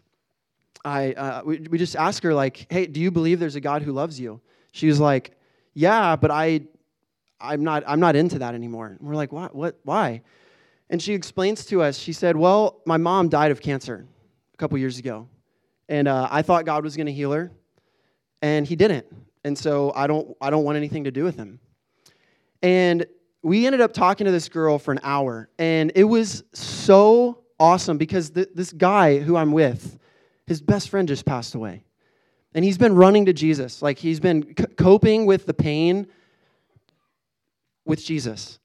I, 0.85 1.13
uh, 1.13 1.41
we, 1.45 1.59
we 1.69 1.77
just 1.77 1.95
ask 1.95 2.23
her, 2.23 2.33
like, 2.33 2.67
Hey, 2.69 2.85
do 2.85 2.99
you 2.99 3.11
believe 3.11 3.39
there's 3.39 3.55
a 3.55 3.61
God 3.61 3.81
who 3.81 3.91
loves 3.91 4.19
you? 4.19 4.41
She 4.71 4.87
was 4.87 4.99
like, 4.99 5.37
Yeah, 5.73 6.15
but 6.15 6.31
I, 6.31 6.61
I'm 7.39 7.63
not, 7.63 7.83
I'm 7.87 7.99
not 7.99 8.15
into 8.15 8.39
that 8.39 8.55
anymore. 8.55 8.87
And 8.87 8.99
we're 9.01 9.15
like, 9.15 9.31
What? 9.31 9.55
What? 9.55 9.79
Why? 9.83 10.21
And 10.89 11.01
she 11.01 11.13
explains 11.13 11.65
to 11.65 11.81
us, 11.81 11.97
she 11.97 12.13
said, 12.13 12.35
Well, 12.35 12.81
my 12.85 12.97
mom 12.97 13.29
died 13.29 13.51
of 13.51 13.61
cancer 13.61 14.05
a 14.53 14.57
couple 14.57 14.77
years 14.77 14.99
ago. 14.99 15.27
And 15.89 16.07
uh, 16.07 16.27
I 16.31 16.41
thought 16.41 16.65
God 16.65 16.83
was 16.83 16.95
going 16.95 17.07
to 17.07 17.13
heal 17.13 17.31
her, 17.31 17.51
and 18.41 18.65
He 18.65 18.75
didn't. 18.75 19.05
And 19.43 19.57
so 19.57 19.91
I 19.95 20.07
don't, 20.07 20.35
I 20.39 20.49
don't 20.49 20.63
want 20.63 20.77
anything 20.77 21.03
to 21.05 21.11
do 21.11 21.23
with 21.23 21.35
Him. 21.35 21.59
And 22.61 23.05
we 23.41 23.65
ended 23.65 23.81
up 23.81 23.93
talking 23.93 24.25
to 24.25 24.31
this 24.31 24.47
girl 24.47 24.79
for 24.79 24.91
an 24.91 25.01
hour, 25.03 25.49
and 25.59 25.91
it 25.95 26.05
was 26.05 26.43
so 26.53 27.39
awesome 27.59 27.97
because 27.97 28.29
th- 28.29 28.49
this 28.55 28.71
guy 28.71 29.19
who 29.19 29.35
I'm 29.35 29.51
with, 29.51 29.99
his 30.47 30.61
best 30.61 30.89
friend 30.89 31.07
just 31.07 31.25
passed 31.25 31.55
away. 31.55 31.83
And 32.53 32.63
he's 32.63 32.77
been 32.77 32.95
running 32.95 33.25
to 33.25 33.33
Jesus. 33.33 33.81
Like 33.81 33.97
he's 33.97 34.19
been 34.19 34.53
c- 34.57 34.65
coping 34.77 35.25
with 35.25 35.45
the 35.45 35.53
pain 35.53 36.07
with 37.85 38.03
Jesus. 38.03 38.59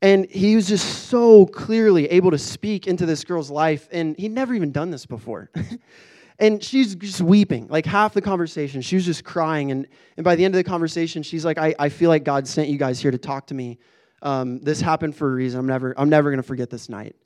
And 0.00 0.26
he 0.30 0.54
was 0.54 0.68
just 0.68 1.08
so 1.08 1.44
clearly 1.46 2.06
able 2.06 2.30
to 2.30 2.38
speak 2.38 2.86
into 2.86 3.04
this 3.04 3.24
girl's 3.24 3.50
life. 3.50 3.88
And 3.90 4.16
he'd 4.16 4.30
never 4.30 4.54
even 4.54 4.70
done 4.70 4.90
this 4.90 5.06
before. 5.06 5.50
and 6.38 6.62
she's 6.62 6.94
just 6.94 7.20
weeping. 7.20 7.66
Like 7.68 7.84
half 7.84 8.14
the 8.14 8.22
conversation, 8.22 8.80
she 8.80 8.94
was 8.94 9.04
just 9.04 9.24
crying. 9.24 9.72
And, 9.72 9.88
and 10.16 10.24
by 10.24 10.36
the 10.36 10.44
end 10.44 10.54
of 10.54 10.58
the 10.58 10.68
conversation, 10.68 11.22
she's 11.22 11.44
like, 11.44 11.58
I, 11.58 11.74
I 11.78 11.88
feel 11.88 12.08
like 12.08 12.24
God 12.24 12.46
sent 12.46 12.68
you 12.68 12.78
guys 12.78 13.00
here 13.00 13.10
to 13.10 13.18
talk 13.18 13.48
to 13.48 13.54
me. 13.54 13.78
Um, 14.22 14.60
this 14.60 14.80
happened 14.80 15.16
for 15.16 15.30
a 15.30 15.34
reason. 15.34 15.60
I'm 15.60 15.66
never, 15.66 15.94
I'm 15.98 16.08
never 16.08 16.30
going 16.30 16.38
to 16.38 16.46
forget 16.46 16.70
this 16.70 16.88
night. 16.88 17.16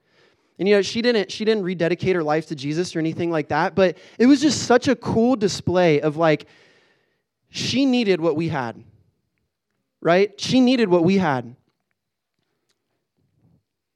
And 0.59 0.69
you 0.69 0.75
know, 0.77 0.83
she 0.83 1.03
didn't, 1.03 1.31
she 1.33 1.45
didn't 1.45 1.65
rededicate 1.65 2.15
her 2.15 2.23
life 2.23 2.47
to 2.49 2.55
Jesus 2.55 2.95
or 2.95 2.99
anything 2.99 3.31
like 3.31 3.49
that, 3.49 3.75
but 3.75 3.97
it 4.19 4.27
was 4.27 4.41
just 4.41 4.65
such 4.65 4.87
a 4.89 4.95
cool 4.95 5.35
display 5.35 6.01
of 6.01 6.17
like, 6.17 6.47
she 7.49 7.85
needed 7.85 8.21
what 8.21 8.37
we 8.37 8.49
had, 8.49 8.83
right? 10.01 10.39
She 10.41 10.61
needed 10.61 10.89
what 10.89 11.05
we 11.05 11.19
had. 11.19 11.57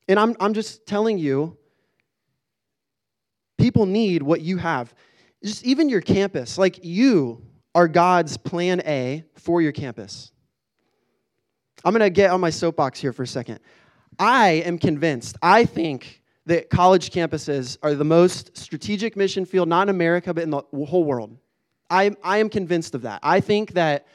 And 0.08 0.18
I'm, 0.18 0.36
I'm 0.40 0.54
just 0.54 0.86
telling 0.86 1.18
you, 1.18 1.56
people 3.58 3.86
need 3.86 4.22
what 4.22 4.40
you 4.40 4.56
have. 4.58 4.94
Just 5.42 5.64
even 5.64 5.88
your 5.88 6.00
campus, 6.00 6.58
like 6.58 6.84
you 6.84 7.42
are 7.74 7.88
God's 7.88 8.36
plan 8.36 8.82
A 8.86 9.24
for 9.34 9.60
your 9.60 9.72
campus. 9.72 10.32
I'm 11.84 11.92
going 11.92 12.00
to 12.00 12.10
get 12.10 12.30
on 12.30 12.40
my 12.40 12.50
soapbox 12.50 12.98
here 12.98 13.12
for 13.12 13.22
a 13.22 13.26
second. 13.26 13.60
I 14.18 14.62
am 14.64 14.78
convinced, 14.78 15.36
I 15.42 15.64
think 15.64 16.22
that 16.46 16.70
college 16.70 17.10
campuses 17.10 17.76
are 17.82 17.94
the 17.94 18.04
most 18.04 18.56
strategic 18.56 19.16
mission 19.16 19.44
field, 19.44 19.68
not 19.68 19.82
in 19.82 19.88
America, 19.88 20.32
but 20.32 20.44
in 20.44 20.50
the 20.50 20.62
whole 20.86 21.04
world. 21.04 21.36
I, 21.90 22.12
I 22.22 22.38
am 22.38 22.48
convinced 22.48 22.94
of 22.94 23.02
that. 23.02 23.20
I 23.22 23.40
think 23.40 23.72
that 23.72 24.06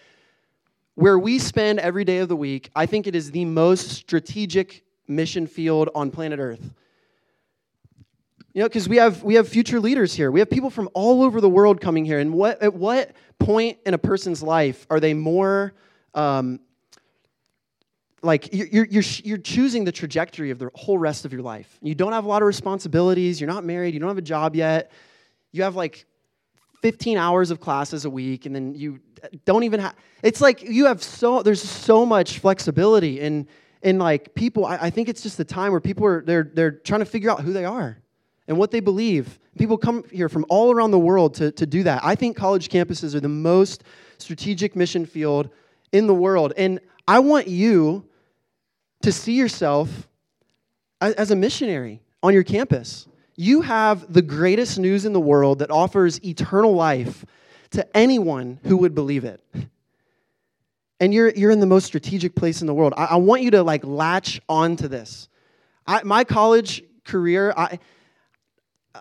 where 0.96 1.20
we 1.20 1.39
spend 1.39 1.80
every 1.80 2.04
day 2.04 2.20
of 2.20 2.30
the 2.30 2.36
week, 2.36 2.70
I 2.76 2.86
think 2.86 3.08
it 3.08 3.15
is 3.15 3.32
the 3.32 3.46
most 3.46 3.89
strategic 3.89 4.84
mission 5.08 5.48
field 5.48 5.89
on 5.94 6.12
planet 6.12 6.39
Earth. 6.39 6.74
You 8.54 8.62
know, 8.62 8.67
because 8.67 8.89
we 8.89 8.98
have 8.98 9.24
we 9.24 9.36
have 9.36 9.48
future 9.48 9.80
leaders 9.80 10.13
here. 10.13 10.30
We 10.30 10.39
have 10.39 10.50
people 10.50 10.70
from 10.70 10.89
all 10.94 11.24
over 11.24 11.39
the 11.39 11.50
world 11.50 11.80
coming 11.80 12.04
here. 12.04 12.20
And 12.20 12.34
what 12.34 12.62
at 12.62 12.74
what 12.74 13.12
point 13.39 13.78
in 13.86 13.94
a 13.94 13.98
person's 13.98 14.44
life 14.44 14.86
are 14.89 15.00
they 15.00 15.13
more 15.13 15.74
um, 16.13 16.60
like 18.24 18.54
you're, 18.54 18.86
you're, 18.86 19.04
you're 19.24 19.38
choosing 19.38 19.84
the 19.84 19.92
trajectory 19.92 20.52
of 20.52 20.60
the 20.60 20.70
whole 20.76 20.98
rest 20.98 21.26
of 21.26 21.34
your 21.34 21.42
life. 21.42 21.80
You 21.82 21.96
don't 21.96 22.14
have 22.14 22.26
a 22.26 22.28
lot 22.28 22.42
of 22.42 22.48
responsibilities. 22.48 23.42
You're 23.42 23.50
not 23.50 23.64
married. 23.64 23.94
You 23.94 24.00
don't 24.00 24.10
have 24.10 24.18
a 24.18 24.22
job 24.22 24.56
yet. 24.56 24.92
You 25.52 25.64
have 25.64 25.76
like 25.76 26.06
15 26.82 27.18
hours 27.18 27.52
of 27.52 27.60
classes 27.60 28.06
a 28.06 28.10
week, 28.10 28.46
and 28.46 28.56
then 28.56 28.76
you 28.76 29.00
don't 29.46 29.64
even 29.64 29.80
have. 29.80 29.96
It's 30.24 30.42
like 30.42 30.64
you 30.64 30.86
have 30.86 31.02
so 31.02 31.42
there's 31.42 31.62
so 31.62 32.06
much 32.06 32.40
flexibility 32.40 33.20
in 33.20 33.48
in 33.82 33.98
like 33.98 34.34
people. 34.36 34.66
I, 34.66 34.78
I 34.78 34.90
think 34.90 35.10
it's 35.10 35.24
just 35.24 35.38
the 35.38 35.46
time 35.46 35.72
where 35.72 35.82
people 35.82 36.06
are 36.06 36.22
they're 36.22 36.50
they're 36.54 36.72
trying 36.72 37.02
to 37.02 37.06
figure 37.06 37.30
out 37.30 37.42
who 37.42 37.54
they 37.54 37.66
are 37.66 37.98
and 38.48 38.58
what 38.58 38.72
they 38.72 38.80
believe. 38.80 39.40
People 39.58 39.78
come 39.78 40.04
here 40.12 40.30
from 40.30 40.46
all 40.50 40.72
around 40.72 40.92
the 40.92 41.00
world 41.00 41.34
to, 41.36 41.52
to 41.54 41.66
do 41.66 41.84
that. 41.84 42.02
I 42.04 42.16
think 42.16 42.38
college 42.38 42.70
campuses 42.70 43.16
are 43.16 43.20
the 43.20 43.30
most 43.30 43.84
strategic 44.18 44.76
mission 44.76 45.06
field 45.06 45.50
in 45.92 46.08
the 46.08 46.14
world. 46.14 46.54
And 46.58 46.80
I 47.08 47.20
want 47.20 47.48
you 47.48 48.06
to 49.04 49.12
see 49.12 49.34
yourself 49.34 50.08
as 51.00 51.32
a 51.32 51.36
missionary 51.36 52.02
on 52.22 52.34
your 52.34 52.44
campus. 52.44 53.08
You 53.36 53.62
have 53.62 54.12
the 54.12 54.22
greatest 54.22 54.78
news 54.78 55.06
in 55.06 55.14
the 55.14 55.20
world 55.20 55.60
that 55.60 55.72
offers 55.72 56.24
eternal 56.24 56.74
life 56.74 57.26
to 57.72 57.98
anyone 57.98 58.60
who 58.64 58.78
would 58.78 58.94
believe 58.94 59.24
it. 59.24 59.42
And 61.00 61.14
you're, 61.14 61.32
you're 61.32 61.52
in 61.52 61.60
the 61.60 61.66
most 61.66 61.86
strategic 61.86 62.36
place 62.36 62.62
in 62.62 62.68
the 62.68 62.74
world. 62.74 62.94
I, 62.96 63.06
I 63.06 63.16
want 63.16 63.42
you 63.42 63.52
to 63.52 63.64
like 63.64 63.84
latch 63.84 64.40
onto 64.48 64.88
this. 64.88 65.30
I, 65.88 66.04
my 66.04 66.24
college 66.24 66.84
career, 67.04 67.54
I, 67.58 67.80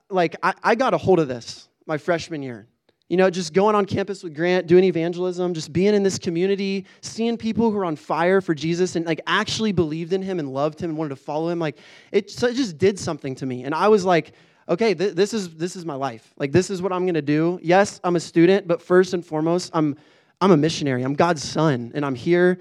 like 0.08 0.36
I, 0.42 0.54
I 0.62 0.74
got 0.76 0.94
a 0.94 0.98
hold 0.98 1.18
of 1.18 1.28
this 1.28 1.68
my 1.86 1.98
freshman 1.98 2.42
year. 2.42 2.66
You 3.10 3.16
know, 3.16 3.28
just 3.28 3.52
going 3.52 3.74
on 3.74 3.86
campus 3.86 4.22
with 4.22 4.36
Grant, 4.36 4.68
doing 4.68 4.84
evangelism, 4.84 5.52
just 5.52 5.72
being 5.72 5.94
in 5.94 6.04
this 6.04 6.16
community, 6.16 6.86
seeing 7.00 7.36
people 7.36 7.72
who 7.72 7.76
are 7.76 7.84
on 7.84 7.96
fire 7.96 8.40
for 8.40 8.54
Jesus 8.54 8.94
and 8.94 9.04
like 9.04 9.20
actually 9.26 9.72
believed 9.72 10.12
in 10.12 10.22
him 10.22 10.38
and 10.38 10.54
loved 10.54 10.78
him 10.78 10.90
and 10.90 10.96
wanted 10.96 11.08
to 11.10 11.16
follow 11.16 11.48
him. 11.48 11.58
Like 11.58 11.76
it, 12.12 12.30
so 12.30 12.46
it 12.46 12.54
just 12.54 12.78
did 12.78 13.00
something 13.00 13.34
to 13.34 13.46
me. 13.46 13.64
And 13.64 13.74
I 13.74 13.88
was 13.88 14.04
like, 14.04 14.32
okay, 14.68 14.94
th- 14.94 15.14
this 15.14 15.34
is 15.34 15.56
this 15.56 15.74
is 15.74 15.84
my 15.84 15.96
life. 15.96 16.32
Like 16.38 16.52
this 16.52 16.70
is 16.70 16.80
what 16.80 16.92
I'm 16.92 17.04
gonna 17.04 17.20
do. 17.20 17.58
Yes, 17.64 18.00
I'm 18.04 18.14
a 18.14 18.20
student, 18.20 18.68
but 18.68 18.80
first 18.80 19.12
and 19.12 19.26
foremost, 19.26 19.72
I'm 19.74 19.96
I'm 20.40 20.52
a 20.52 20.56
missionary. 20.56 21.02
I'm 21.02 21.14
God's 21.14 21.42
son, 21.42 21.90
and 21.96 22.06
I'm 22.06 22.14
here 22.14 22.60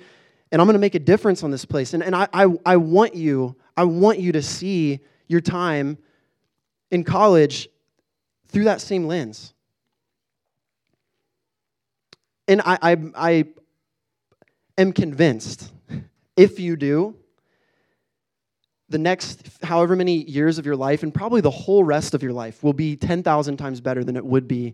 and 0.51 0.59
I'm 0.59 0.67
gonna 0.67 0.79
make 0.79 0.95
a 0.95 0.99
difference 0.99 1.43
on 1.43 1.51
this 1.51 1.63
place. 1.63 1.93
And, 1.93 2.01
and 2.01 2.15
I, 2.15 2.27
I 2.33 2.47
I 2.65 2.77
want 2.77 3.13
you, 3.13 3.55
I 3.77 3.83
want 3.83 4.17
you 4.17 4.31
to 4.31 4.41
see 4.41 4.99
your 5.27 5.41
time 5.41 5.99
in 6.89 7.03
college 7.03 7.69
through 8.47 8.63
that 8.63 8.81
same 8.81 9.05
lens. 9.05 9.53
And 12.49 12.62
I, 12.65 12.77
I, 12.81 12.97
I 13.15 13.45
am 14.75 14.91
convinced 14.91 15.71
if 16.35 16.59
you 16.59 16.75
do, 16.75 17.15
the 18.89 18.97
next 18.97 19.47
however 19.63 19.95
many 19.95 20.23
years 20.23 20.57
of 20.57 20.65
your 20.65 20.75
life, 20.75 21.03
and 21.03 21.13
probably 21.13 21.41
the 21.41 21.51
whole 21.51 21.83
rest 21.83 22.15
of 22.15 22.23
your 22.23 22.33
life, 22.33 22.63
will 22.63 22.73
be 22.73 22.95
10,000 22.95 23.57
times 23.57 23.81
better 23.81 24.03
than 24.03 24.17
it 24.17 24.25
would 24.25 24.47
be 24.47 24.73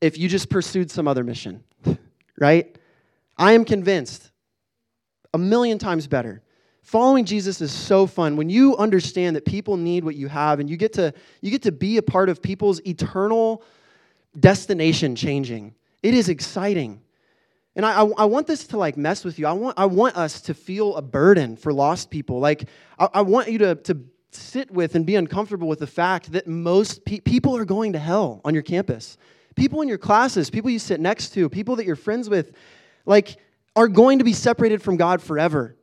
if 0.00 0.18
you 0.18 0.28
just 0.28 0.50
pursued 0.50 0.90
some 0.90 1.06
other 1.06 1.22
mission, 1.22 1.62
right? 2.38 2.76
I 3.38 3.52
am 3.52 3.64
convinced 3.64 4.32
a 5.32 5.38
million 5.38 5.78
times 5.78 6.08
better. 6.08 6.42
Following 6.82 7.24
Jesus 7.24 7.60
is 7.60 7.70
so 7.70 8.08
fun 8.08 8.36
when 8.36 8.50
you 8.50 8.76
understand 8.76 9.36
that 9.36 9.44
people 9.44 9.76
need 9.76 10.02
what 10.02 10.16
you 10.16 10.26
have 10.26 10.58
and 10.58 10.68
you 10.68 10.76
get 10.76 10.94
to, 10.94 11.14
you 11.40 11.52
get 11.52 11.62
to 11.62 11.72
be 11.72 11.96
a 11.96 12.02
part 12.02 12.28
of 12.28 12.42
people's 12.42 12.80
eternal 12.84 13.62
destination 14.38 15.14
changing. 15.14 15.76
It 16.02 16.14
is 16.14 16.28
exciting. 16.28 17.02
And 17.74 17.84
I, 17.84 18.02
I, 18.02 18.06
I, 18.18 18.24
want 18.24 18.46
this 18.46 18.66
to 18.68 18.78
like 18.78 18.96
mess 18.96 19.24
with 19.24 19.38
you. 19.38 19.46
I 19.46 19.52
want, 19.52 19.78
I 19.78 19.86
want 19.86 20.16
us 20.16 20.40
to 20.42 20.54
feel 20.54 20.96
a 20.96 21.02
burden 21.02 21.56
for 21.56 21.72
lost 21.72 22.10
people. 22.10 22.38
Like, 22.38 22.68
I, 22.98 23.08
I 23.14 23.20
want 23.22 23.50
you 23.50 23.58
to, 23.58 23.74
to 23.74 23.98
sit 24.30 24.70
with 24.70 24.94
and 24.94 25.04
be 25.04 25.16
uncomfortable 25.16 25.68
with 25.68 25.80
the 25.80 25.86
fact 25.86 26.32
that 26.32 26.46
most 26.46 27.04
pe- 27.04 27.20
people 27.20 27.56
are 27.56 27.64
going 27.64 27.92
to 27.92 27.98
hell 27.98 28.40
on 28.44 28.54
your 28.54 28.62
campus. 28.62 29.18
People 29.56 29.80
in 29.80 29.88
your 29.88 29.98
classes, 29.98 30.50
people 30.50 30.70
you 30.70 30.78
sit 30.78 31.00
next 31.00 31.30
to, 31.30 31.48
people 31.48 31.76
that 31.76 31.86
you're 31.86 31.96
friends 31.96 32.28
with, 32.28 32.52
like, 33.04 33.36
are 33.74 33.88
going 33.88 34.18
to 34.18 34.24
be 34.24 34.32
separated 34.32 34.82
from 34.82 34.96
God 34.96 35.20
forever 35.20 35.76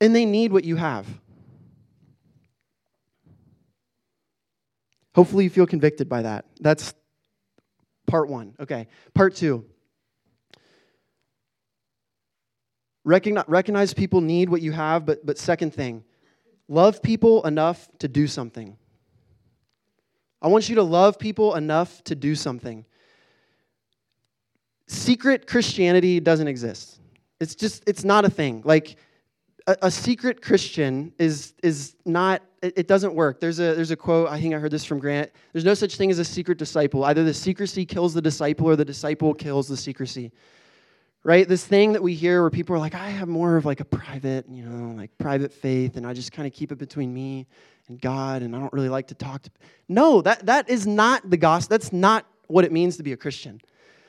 and 0.00 0.16
they 0.16 0.24
need 0.24 0.52
what 0.52 0.64
you 0.64 0.76
have. 0.76 1.06
Hopefully, 5.14 5.44
you 5.44 5.50
feel 5.50 5.66
convicted 5.66 6.08
by 6.08 6.22
that. 6.22 6.46
That's 6.60 6.94
part 8.10 8.28
one. 8.28 8.54
Okay. 8.58 8.88
Part 9.14 9.36
two. 9.36 9.64
Recognize, 13.04 13.44
recognize 13.48 13.94
people 13.94 14.20
need 14.20 14.50
what 14.50 14.60
you 14.60 14.72
have, 14.72 15.06
but, 15.06 15.24
but 15.24 15.38
second 15.38 15.72
thing, 15.72 16.04
love 16.68 17.00
people 17.02 17.46
enough 17.46 17.88
to 18.00 18.08
do 18.08 18.26
something. 18.26 18.76
I 20.42 20.48
want 20.48 20.68
you 20.68 20.74
to 20.74 20.82
love 20.82 21.18
people 21.18 21.54
enough 21.54 22.02
to 22.04 22.14
do 22.14 22.34
something. 22.34 22.84
Secret 24.86 25.46
Christianity 25.46 26.20
doesn't 26.20 26.48
exist. 26.48 27.00
It's 27.40 27.54
just, 27.54 27.84
it's 27.86 28.04
not 28.04 28.24
a 28.24 28.30
thing. 28.30 28.62
Like, 28.64 28.96
a, 29.66 29.76
a 29.82 29.90
secret 29.90 30.42
Christian 30.42 31.12
is, 31.18 31.54
is 31.62 31.94
not, 32.04 32.42
it, 32.62 32.74
it 32.76 32.88
doesn't 32.88 33.14
work. 33.14 33.40
There's 33.40 33.58
a, 33.58 33.74
there's 33.74 33.90
a 33.90 33.96
quote, 33.96 34.28
I 34.28 34.40
think 34.40 34.54
I 34.54 34.58
heard 34.58 34.70
this 34.70 34.84
from 34.84 34.98
Grant. 34.98 35.30
There's 35.52 35.64
no 35.64 35.74
such 35.74 35.96
thing 35.96 36.10
as 36.10 36.18
a 36.18 36.24
secret 36.24 36.58
disciple. 36.58 37.04
Either 37.04 37.24
the 37.24 37.34
secrecy 37.34 37.84
kills 37.86 38.14
the 38.14 38.22
disciple 38.22 38.66
or 38.66 38.76
the 38.76 38.84
disciple 38.84 39.34
kills 39.34 39.68
the 39.68 39.76
secrecy 39.76 40.32
right 41.22 41.48
this 41.48 41.64
thing 41.64 41.92
that 41.92 42.02
we 42.02 42.14
hear 42.14 42.40
where 42.40 42.50
people 42.50 42.74
are 42.74 42.78
like 42.78 42.94
i 42.94 43.10
have 43.10 43.28
more 43.28 43.56
of 43.56 43.64
like 43.64 43.80
a 43.80 43.84
private 43.84 44.48
you 44.48 44.64
know 44.64 44.94
like 44.94 45.10
private 45.18 45.52
faith 45.52 45.96
and 45.96 46.06
i 46.06 46.12
just 46.12 46.32
kind 46.32 46.46
of 46.46 46.52
keep 46.52 46.72
it 46.72 46.78
between 46.78 47.12
me 47.12 47.46
and 47.88 48.00
god 48.00 48.42
and 48.42 48.56
i 48.56 48.58
don't 48.58 48.72
really 48.72 48.88
like 48.88 49.06
to 49.06 49.14
talk 49.14 49.42
to 49.42 49.50
no 49.88 50.22
that, 50.22 50.44
that 50.46 50.68
is 50.68 50.86
not 50.86 51.28
the 51.28 51.36
gospel 51.36 51.76
that's 51.76 51.92
not 51.92 52.26
what 52.46 52.64
it 52.64 52.72
means 52.72 52.96
to 52.96 53.02
be 53.02 53.12
a 53.12 53.16
christian 53.16 53.60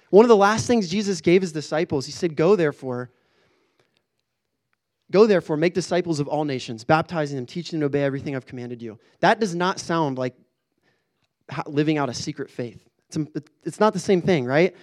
one 0.09 0.23
of 0.23 0.29
the 0.29 0.35
last 0.35 0.67
things 0.67 0.87
jesus 0.87 1.19
gave 1.19 1.41
his 1.41 1.51
disciples 1.51 2.05
he 2.05 2.11
said 2.11 2.35
go 2.35 2.55
therefore 2.55 3.09
Go 5.11 5.27
therefore, 5.27 5.57
make 5.57 5.73
disciples 5.73 6.19
of 6.19 6.27
all 6.27 6.45
nations, 6.45 6.83
baptizing 6.83 7.35
them, 7.35 7.45
teaching 7.45 7.79
them 7.79 7.81
to 7.81 7.97
obey 7.97 8.03
everything 8.03 8.35
I've 8.35 8.45
commanded 8.45 8.81
you. 8.81 8.97
That 9.19 9.39
does 9.39 9.53
not 9.53 9.79
sound 9.79 10.17
like 10.17 10.33
living 11.67 11.97
out 11.97 12.09
a 12.09 12.13
secret 12.13 12.49
faith. 12.49 12.87
It's, 13.07 13.17
um, 13.17 13.27
it's 13.63 13.79
not 13.79 13.93
the 13.93 13.99
same 13.99 14.21
thing, 14.21 14.45
right? 14.45 14.75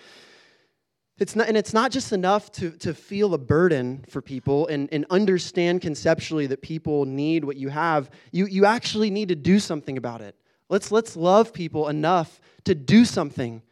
It's 1.18 1.34
not, 1.34 1.48
and 1.48 1.56
it's 1.56 1.72
not 1.72 1.90
just 1.90 2.12
enough 2.12 2.52
to, 2.52 2.70
to 2.72 2.94
feel 2.94 3.34
a 3.34 3.38
burden 3.38 4.04
for 4.08 4.22
people 4.22 4.68
and, 4.68 4.88
and 4.92 5.04
understand 5.10 5.80
conceptually 5.80 6.46
that 6.46 6.62
people 6.62 7.06
need 7.06 7.44
what 7.44 7.56
you 7.56 7.70
have. 7.70 8.10
You, 8.30 8.46
you 8.46 8.66
actually 8.66 9.10
need 9.10 9.28
to 9.28 9.34
do 9.34 9.58
something 9.58 9.96
about 9.96 10.20
it. 10.20 10.36
Let's, 10.68 10.92
let's 10.92 11.16
love 11.16 11.52
people 11.52 11.88
enough 11.88 12.40
to 12.64 12.74
do 12.74 13.04
something 13.04 13.62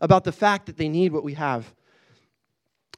about 0.00 0.24
the 0.24 0.32
fact 0.32 0.66
that 0.66 0.76
they 0.76 0.88
need 0.88 1.12
what 1.12 1.24
we 1.24 1.34
have. 1.34 1.74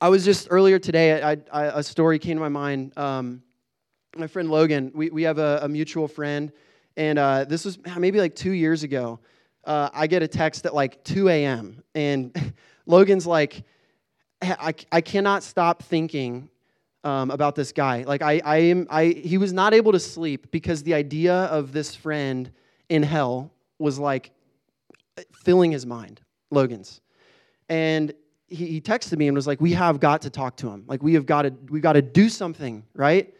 I 0.04 0.08
was 0.08 0.22
just 0.22 0.48
earlier 0.50 0.78
today, 0.78 1.22
I, 1.22 1.38
I, 1.50 1.78
a 1.78 1.82
story 1.82 2.18
came 2.18 2.36
to 2.36 2.40
my 2.42 2.50
mind. 2.50 2.92
Um, 2.98 3.42
my 4.14 4.26
friend 4.26 4.50
Logan, 4.50 4.92
we, 4.94 5.08
we 5.08 5.22
have 5.22 5.38
a, 5.38 5.60
a 5.62 5.68
mutual 5.70 6.08
friend, 6.08 6.52
and 6.94 7.18
uh, 7.18 7.46
this 7.46 7.64
was 7.64 7.78
maybe 7.96 8.20
like 8.20 8.34
two 8.34 8.50
years 8.50 8.82
ago. 8.82 9.18
Uh, 9.64 9.88
I 9.94 10.06
get 10.06 10.22
a 10.22 10.28
text 10.28 10.66
at 10.66 10.74
like 10.74 11.02
2 11.04 11.30
a.m., 11.30 11.82
and 11.94 12.52
Logan's 12.86 13.26
like, 13.26 13.64
I, 14.42 14.74
I 14.92 15.00
cannot 15.00 15.42
stop 15.42 15.82
thinking 15.82 16.50
um, 17.02 17.30
about 17.30 17.54
this 17.54 17.72
guy. 17.72 18.02
Like, 18.02 18.20
I, 18.20 18.42
I 18.44 18.56
am, 18.58 18.86
I, 18.90 19.06
he 19.06 19.38
was 19.38 19.54
not 19.54 19.72
able 19.72 19.92
to 19.92 20.00
sleep 20.00 20.50
because 20.50 20.82
the 20.82 20.92
idea 20.92 21.34
of 21.44 21.72
this 21.72 21.94
friend 21.94 22.50
in 22.90 23.02
hell 23.02 23.54
was 23.78 23.98
like 23.98 24.32
filling 25.32 25.72
his 25.72 25.86
mind, 25.86 26.20
Logan's. 26.50 27.00
And 27.70 28.12
he, 28.48 28.66
he 28.66 28.80
texted 28.80 29.18
me 29.18 29.28
and 29.28 29.34
was 29.34 29.46
like, 29.46 29.60
"We 29.60 29.72
have 29.72 30.00
got 30.00 30.22
to 30.22 30.30
talk 30.30 30.56
to 30.58 30.70
him. 30.70 30.84
Like 30.86 31.02
we 31.02 31.14
have 31.14 31.26
got 31.26 31.42
to 31.42 31.54
we 31.68 31.80
got 31.80 31.94
to 31.94 32.02
do 32.02 32.28
something, 32.28 32.84
right? 32.94 33.34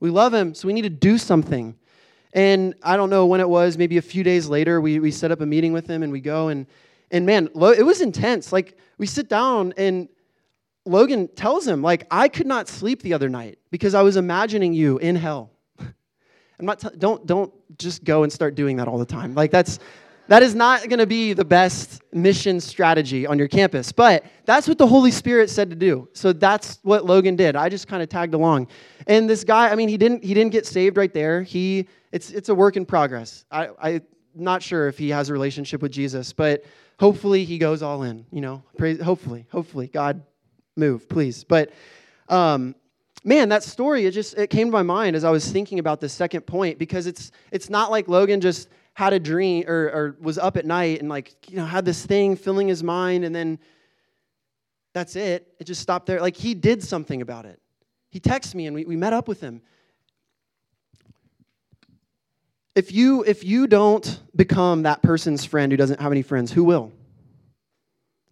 We 0.00 0.10
love 0.10 0.32
him, 0.32 0.54
so 0.54 0.66
we 0.66 0.72
need 0.72 0.82
to 0.82 0.90
do 0.90 1.18
something." 1.18 1.76
And 2.32 2.74
I 2.82 2.96
don't 2.96 3.10
know 3.10 3.26
when 3.26 3.40
it 3.40 3.48
was, 3.48 3.78
maybe 3.78 3.96
a 3.96 4.02
few 4.02 4.22
days 4.22 4.48
later, 4.48 4.80
we, 4.80 5.00
we 5.00 5.10
set 5.10 5.32
up 5.32 5.40
a 5.40 5.46
meeting 5.46 5.72
with 5.72 5.86
him 5.86 6.02
and 6.02 6.12
we 6.12 6.20
go 6.20 6.48
and 6.48 6.66
and 7.10 7.24
man, 7.24 7.48
it 7.54 7.84
was 7.84 8.00
intense. 8.00 8.52
Like 8.52 8.76
we 8.98 9.06
sit 9.06 9.28
down 9.28 9.72
and 9.76 10.08
Logan 10.84 11.28
tells 11.28 11.66
him, 11.66 11.82
like, 11.82 12.06
I 12.10 12.28
could 12.28 12.46
not 12.46 12.68
sleep 12.68 13.02
the 13.02 13.14
other 13.14 13.28
night 13.28 13.58
because 13.70 13.94
I 13.94 14.02
was 14.02 14.16
imagining 14.16 14.72
you 14.72 14.98
in 14.98 15.16
hell. 15.16 15.50
I'm 15.80 16.66
not 16.66 16.80
t- 16.80 16.88
don't 16.98 17.26
don't 17.26 17.52
just 17.78 18.04
go 18.04 18.24
and 18.24 18.32
start 18.32 18.54
doing 18.54 18.76
that 18.76 18.88
all 18.88 18.98
the 18.98 19.06
time. 19.06 19.34
Like 19.34 19.50
that's 19.50 19.78
that 20.28 20.42
is 20.42 20.54
not 20.54 20.88
going 20.88 20.98
to 20.98 21.06
be 21.06 21.32
the 21.32 21.44
best 21.44 22.02
mission 22.12 22.60
strategy 22.60 23.26
on 23.26 23.38
your 23.38 23.48
campus, 23.48 23.92
but 23.92 24.24
that's 24.44 24.68
what 24.68 24.76
the 24.76 24.86
Holy 24.86 25.10
Spirit 25.10 25.48
said 25.48 25.70
to 25.70 25.76
do. 25.76 26.08
So 26.12 26.32
that's 26.32 26.78
what 26.82 27.04
Logan 27.04 27.34
did. 27.34 27.56
I 27.56 27.68
just 27.70 27.88
kind 27.88 28.02
of 28.02 28.10
tagged 28.10 28.34
along. 28.34 28.68
And 29.06 29.28
this 29.28 29.42
guy, 29.42 29.70
I 29.70 29.74
mean, 29.74 29.88
he 29.88 29.96
didn't 29.96 30.22
he 30.22 30.34
didn't 30.34 30.52
get 30.52 30.66
saved 30.66 30.96
right 30.96 31.12
there. 31.12 31.42
He 31.42 31.88
it's 32.12 32.30
it's 32.30 32.50
a 32.50 32.54
work 32.54 32.76
in 32.76 32.84
progress. 32.84 33.44
I 33.50 33.68
I'm 33.82 34.02
not 34.34 34.62
sure 34.62 34.86
if 34.86 34.98
he 34.98 35.08
has 35.08 35.30
a 35.30 35.32
relationship 35.32 35.80
with 35.80 35.92
Jesus, 35.92 36.32
but 36.32 36.64
hopefully 37.00 37.44
he 37.44 37.56
goes 37.58 37.82
all 37.82 38.02
in, 38.02 38.26
you 38.30 38.42
know. 38.42 38.62
Praise 38.76 39.00
hopefully, 39.00 39.46
hopefully 39.50 39.88
God 39.88 40.22
move, 40.76 41.08
please. 41.08 41.42
But 41.42 41.72
um 42.28 42.74
man 43.24 43.48
that 43.48 43.64
story 43.64 44.06
it 44.06 44.12
just 44.12 44.36
it 44.38 44.48
came 44.48 44.68
to 44.68 44.72
my 44.72 44.82
mind 44.82 45.16
as 45.16 45.24
i 45.24 45.30
was 45.30 45.50
thinking 45.50 45.80
about 45.80 46.00
this 46.00 46.12
second 46.12 46.42
point 46.42 46.78
because 46.78 47.06
it's 47.08 47.32
it's 47.50 47.68
not 47.68 47.90
like 47.90 48.06
logan 48.06 48.40
just 48.40 48.68
had 48.98 49.12
a 49.12 49.20
dream 49.20 49.62
or, 49.68 49.84
or 49.94 50.16
was 50.20 50.38
up 50.38 50.56
at 50.56 50.66
night 50.66 50.98
and 50.98 51.08
like 51.08 51.32
you 51.48 51.56
know 51.56 51.64
had 51.64 51.84
this 51.84 52.04
thing 52.04 52.34
filling 52.34 52.66
his 52.66 52.82
mind 52.82 53.24
and 53.24 53.32
then 53.32 53.56
that's 54.92 55.14
it. 55.14 55.46
It 55.60 55.68
just 55.68 55.80
stopped 55.80 56.06
there. 56.06 56.20
Like 56.20 56.36
he 56.36 56.52
did 56.52 56.82
something 56.82 57.22
about 57.22 57.44
it. 57.44 57.60
He 58.10 58.18
texted 58.18 58.56
me 58.56 58.66
and 58.66 58.74
we, 58.74 58.84
we 58.84 58.96
met 58.96 59.12
up 59.12 59.28
with 59.28 59.40
him. 59.40 59.62
If 62.74 62.90
you 62.90 63.22
if 63.22 63.44
you 63.44 63.68
don't 63.68 64.20
become 64.34 64.82
that 64.82 65.00
person's 65.00 65.44
friend 65.44 65.70
who 65.70 65.76
doesn't 65.76 66.00
have 66.00 66.10
any 66.10 66.22
friends 66.22 66.50
who 66.50 66.64
will? 66.64 66.90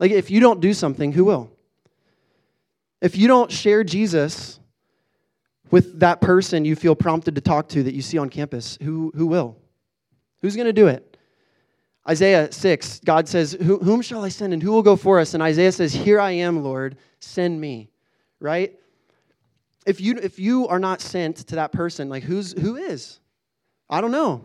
Like 0.00 0.10
if 0.10 0.32
you 0.32 0.40
don't 0.40 0.60
do 0.60 0.74
something 0.74 1.12
who 1.12 1.24
will? 1.24 1.48
If 3.00 3.16
you 3.16 3.28
don't 3.28 3.52
share 3.52 3.84
jesus 3.84 4.58
with 5.70 6.00
that 6.00 6.20
person 6.20 6.64
you 6.64 6.74
feel 6.74 6.96
prompted 6.96 7.36
to 7.36 7.40
talk 7.40 7.68
to 7.68 7.84
that 7.84 7.94
you 7.94 8.02
see 8.02 8.18
on 8.18 8.30
campus 8.30 8.76
who 8.82 9.12
who 9.14 9.28
will 9.28 9.56
Who's 10.46 10.54
going 10.54 10.66
to 10.66 10.72
do 10.72 10.86
it? 10.86 11.16
Isaiah 12.08 12.52
6, 12.52 13.00
God 13.04 13.26
says, 13.26 13.56
Whom 13.60 14.00
shall 14.00 14.24
I 14.24 14.28
send 14.28 14.52
and 14.52 14.62
who 14.62 14.70
will 14.70 14.84
go 14.84 14.94
for 14.94 15.18
us? 15.18 15.34
And 15.34 15.42
Isaiah 15.42 15.72
says, 15.72 15.92
Here 15.92 16.20
I 16.20 16.30
am, 16.30 16.62
Lord, 16.62 16.98
send 17.18 17.60
me. 17.60 17.90
Right? 18.38 18.78
If 19.86 20.00
you, 20.00 20.20
if 20.22 20.38
you 20.38 20.68
are 20.68 20.78
not 20.78 21.00
sent 21.00 21.38
to 21.48 21.56
that 21.56 21.72
person, 21.72 22.08
like 22.08 22.22
who's, 22.22 22.52
who 22.52 22.76
is? 22.76 23.18
I 23.90 24.00
don't 24.00 24.12
know. 24.12 24.44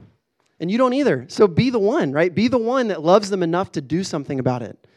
And 0.60 0.72
you 0.72 0.80
don't 0.80 0.96
either. 0.96 1.28
So 1.28 1.48
be 1.48 1.70
the 1.70 1.78
one, 1.78 2.12
right? 2.12 2.34
Be 2.34 2.48
the 2.48 2.58
one 2.58 2.88
that 2.88 3.04
loves 3.04 3.30
them 3.30 3.44
enough 3.44 3.72
to 3.74 3.82
do 3.82 4.04
something 4.04 4.40
about 4.40 4.64
it. 4.64 4.88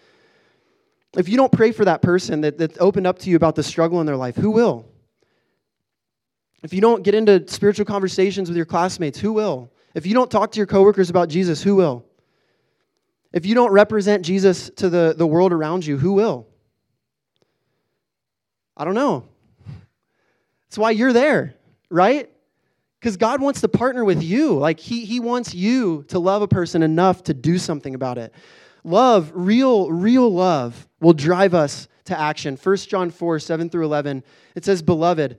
If 1.18 1.28
you 1.28 1.36
don't 1.36 1.52
pray 1.52 1.72
for 1.72 1.84
that 1.84 2.00
person 2.00 2.40
that, 2.40 2.56
that 2.56 2.78
opened 2.78 3.06
up 3.06 3.18
to 3.18 3.28
you 3.28 3.36
about 3.36 3.56
the 3.56 3.62
struggle 3.62 4.00
in 4.00 4.06
their 4.06 4.16
life, 4.16 4.36
who 4.36 4.50
will? 4.50 4.86
If 6.62 6.72
you 6.72 6.80
don't 6.80 7.02
get 7.02 7.14
into 7.14 7.46
spiritual 7.46 7.84
conversations 7.84 8.48
with 8.48 8.56
your 8.56 8.64
classmates, 8.64 9.18
who 9.18 9.34
will? 9.34 9.70
If 9.94 10.06
you 10.06 10.14
don't 10.14 10.30
talk 10.30 10.52
to 10.52 10.58
your 10.58 10.66
coworkers 10.66 11.08
about 11.08 11.28
Jesus, 11.28 11.62
who 11.62 11.76
will? 11.76 12.04
If 13.32 13.46
you 13.46 13.54
don't 13.54 13.72
represent 13.72 14.24
Jesus 14.24 14.70
to 14.76 14.88
the, 14.88 15.14
the 15.16 15.26
world 15.26 15.52
around 15.52 15.86
you, 15.86 15.98
who 15.98 16.12
will? 16.12 16.46
I 18.76 18.84
don't 18.84 18.94
know. 18.94 19.26
That's 20.64 20.78
why 20.78 20.90
you're 20.90 21.12
there, 21.12 21.54
right? 21.90 22.28
Because 22.98 23.16
God 23.16 23.40
wants 23.40 23.60
to 23.60 23.68
partner 23.68 24.04
with 24.04 24.22
you. 24.22 24.54
Like, 24.54 24.80
he, 24.80 25.04
he 25.04 25.20
wants 25.20 25.54
you 25.54 26.04
to 26.08 26.18
love 26.18 26.42
a 26.42 26.48
person 26.48 26.82
enough 26.82 27.22
to 27.24 27.34
do 27.34 27.58
something 27.58 27.94
about 27.94 28.18
it. 28.18 28.32
Love, 28.82 29.30
real, 29.34 29.90
real 29.90 30.28
love, 30.28 30.88
will 31.00 31.12
drive 31.12 31.54
us 31.54 31.88
to 32.06 32.18
action. 32.18 32.58
1 32.60 32.76
John 32.76 33.10
4, 33.10 33.38
7 33.38 33.70
through 33.70 33.84
11, 33.84 34.24
it 34.54 34.64
says, 34.64 34.82
Beloved, 34.82 35.38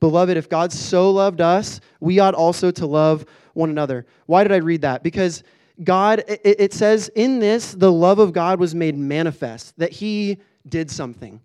Beloved, 0.00 0.36
if 0.36 0.48
God 0.48 0.72
so 0.72 1.10
loved 1.10 1.40
us, 1.40 1.80
we 2.00 2.18
ought 2.18 2.34
also 2.34 2.70
to 2.72 2.86
love 2.86 3.24
one 3.54 3.70
another. 3.70 4.06
Why 4.26 4.42
did 4.42 4.52
I 4.52 4.56
read 4.56 4.82
that? 4.82 5.02
Because 5.02 5.42
God, 5.82 6.24
it, 6.28 6.72
says, 6.72 7.10
in 7.14 7.40
this, 7.40 7.72
the 7.72 7.90
love 7.90 8.18
of 8.18 8.32
God 8.32 8.60
was 8.60 8.74
made 8.74 8.96
manifest, 8.96 9.76
that 9.78 9.92
He 9.92 10.38
did 10.68 10.90
something. 10.90 11.40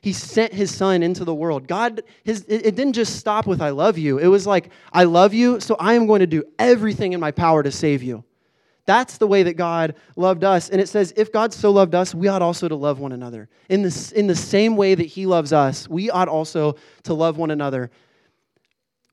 He 0.00 0.12
sent 0.12 0.52
His 0.52 0.74
Son 0.74 1.02
into 1.02 1.24
the 1.24 1.34
world. 1.34 1.66
God, 1.66 2.02
his, 2.24 2.44
it 2.48 2.76
didn't 2.76 2.92
just 2.94 3.16
stop 3.16 3.46
with, 3.46 3.60
I 3.60 3.70
love 3.70 3.98
you. 3.98 4.18
It 4.18 4.28
was 4.28 4.46
like, 4.46 4.70
I 4.92 5.04
love 5.04 5.34
you, 5.34 5.60
so 5.60 5.76
I 5.78 5.94
am 5.94 6.06
going 6.06 6.20
to 6.20 6.26
do 6.26 6.44
everything 6.58 7.12
in 7.12 7.20
my 7.20 7.30
power 7.30 7.62
to 7.62 7.70
save 7.70 8.02
you. 8.02 8.24
That's 8.86 9.16
the 9.16 9.26
way 9.26 9.42
that 9.44 9.54
God 9.54 9.94
loved 10.14 10.44
us. 10.44 10.68
And 10.68 10.80
it 10.80 10.88
says, 10.88 11.12
if 11.16 11.32
God 11.32 11.54
so 11.54 11.70
loved 11.70 11.94
us, 11.94 12.14
we 12.14 12.28
ought 12.28 12.42
also 12.42 12.68
to 12.68 12.76
love 12.76 12.98
one 12.98 13.12
another. 13.12 13.48
In 13.68 13.82
the, 13.82 14.12
in 14.14 14.26
the 14.26 14.34
same 14.34 14.76
way 14.76 14.94
that 14.94 15.06
He 15.06 15.24
loves 15.24 15.52
us, 15.52 15.88
we 15.88 16.10
ought 16.10 16.28
also 16.28 16.76
to 17.04 17.14
love 17.14 17.38
one 17.38 17.50
another. 17.50 17.90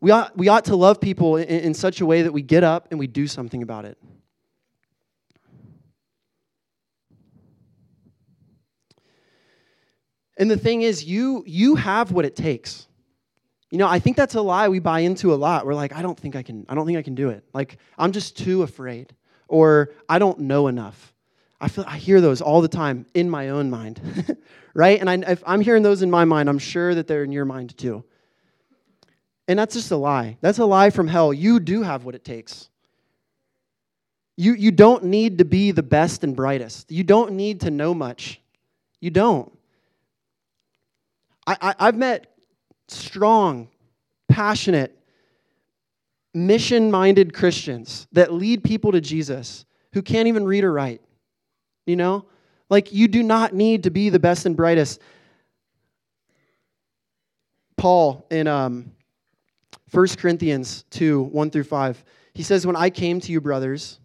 We 0.02 0.12
ought, 0.12 0.36
we 0.38 0.50
ought 0.50 0.66
to 0.66 0.76
love 0.76 1.00
people 1.00 1.38
in, 1.38 1.48
in 1.48 1.74
such 1.74 2.02
a 2.02 2.06
way 2.06 2.24
that 2.24 2.34
we 2.34 2.42
get 2.42 2.64
up 2.64 2.88
and 2.92 3.00
we 3.00 3.08
do 3.08 3.28
something 3.28 3.64
about 3.64 3.86
it. 3.86 3.98
And 10.38 10.50
the 10.50 10.58
thing 10.58 10.82
is, 10.82 11.06
you, 11.06 11.44
you 11.46 11.76
have 11.76 12.12
what 12.12 12.26
it 12.26 12.36
takes. 12.36 12.88
You 13.70 13.78
know, 13.78 13.88
I 13.88 14.00
think 14.00 14.18
that's 14.18 14.36
a 14.36 14.42
lie 14.42 14.68
we 14.68 14.80
buy 14.80 15.02
into 15.02 15.34
a 15.34 15.36
lot. 15.36 15.66
We're 15.66 15.76
like, 15.76 15.94
I 15.94 16.02
don't 16.02 16.20
think 16.20 16.36
I 16.36 16.44
can, 16.44 16.66
I 16.68 16.76
don't 16.76 16.86
think 16.86 16.98
I 16.98 17.04
can 17.04 17.16
do 17.16 17.30
it. 17.30 17.46
Like, 17.54 17.78
I'm 17.98 18.12
just 18.12 18.36
too 18.36 18.64
afraid. 18.64 19.14
Or 19.52 19.92
I 20.08 20.18
don't 20.18 20.40
know 20.40 20.68
enough. 20.68 21.14
I 21.60 21.68
feel 21.68 21.84
I 21.88 21.98
hear 21.98 22.22
those 22.22 22.42
all 22.42 22.62
the 22.62 22.68
time 22.68 23.06
in 23.14 23.30
my 23.30 23.50
own 23.50 23.70
mind. 23.70 24.02
right? 24.74 25.00
And 25.00 25.10
I, 25.10 25.16
if 25.32 25.44
I'm 25.46 25.62
hearing 25.62 25.84
those 25.84 26.02
in 26.02 26.10
my 26.10 26.26
mind, 26.26 26.50
I'm 26.50 26.58
sure 26.58 26.96
that 26.96 27.08
they're 27.08 27.24
in 27.24 27.32
your 27.32 27.46
mind 27.46 27.78
too. 27.78 28.04
And 29.48 29.60
that's 29.60 29.76
just 29.76 29.92
a 29.92 29.98
lie. 29.98 30.38
That's 30.40 30.60
a 30.60 30.66
lie 30.66 30.90
from 30.90 31.08
hell. 31.08 31.34
You 31.34 31.60
do 31.60 31.84
have 31.84 32.06
what 32.06 32.16
it 32.16 32.24
takes. 32.24 32.70
You, 34.38 34.54
you 34.54 34.72
don't 34.72 35.04
need 35.04 35.40
to 35.40 35.46
be 35.46 35.72
the 35.72 35.84
best 35.84 36.24
and 36.24 36.36
brightest. 36.36 36.90
You 36.90 37.04
don't 37.04 37.34
need 37.34 37.60
to 37.62 37.72
know 37.72 37.94
much. 37.94 38.40
You 39.02 39.12
don't. 39.12 39.52
I, 41.46 41.58
I, 41.62 41.76
I've 41.80 41.98
met 41.98 42.34
strong, 42.88 43.68
passionate, 44.30 44.98
mission 46.34 46.92
minded 46.92 47.34
Christians 47.34 48.08
that 48.12 48.34
lead 48.34 48.64
people 48.64 48.92
to 48.92 49.02
Jesus 49.02 49.66
who 49.94 50.02
can't 50.02 50.28
even 50.28 50.46
read 50.46 50.64
or 50.64 50.72
write. 50.72 51.02
You 51.86 51.96
know? 51.96 52.26
Like, 52.70 52.94
you 52.94 53.08
do 53.08 53.22
not 53.22 53.54
need 53.54 53.84
to 53.84 53.90
be 53.90 54.10
the 54.10 54.20
best 54.20 54.46
and 54.46 54.56
brightest. 54.56 55.02
Paul 57.76 58.26
in 58.30 58.48
um, 58.48 58.92
1 59.92 60.08
Corinthians 60.18 60.86
2 60.92 61.24
1 61.24 61.50
through 61.50 61.64
5, 61.64 62.04
he 62.34 62.44
says, 62.44 62.66
When 62.66 62.76
I 62.76 62.90
came 62.90 63.20
to 63.20 63.32
you, 63.32 63.42
brothers, 63.42 64.00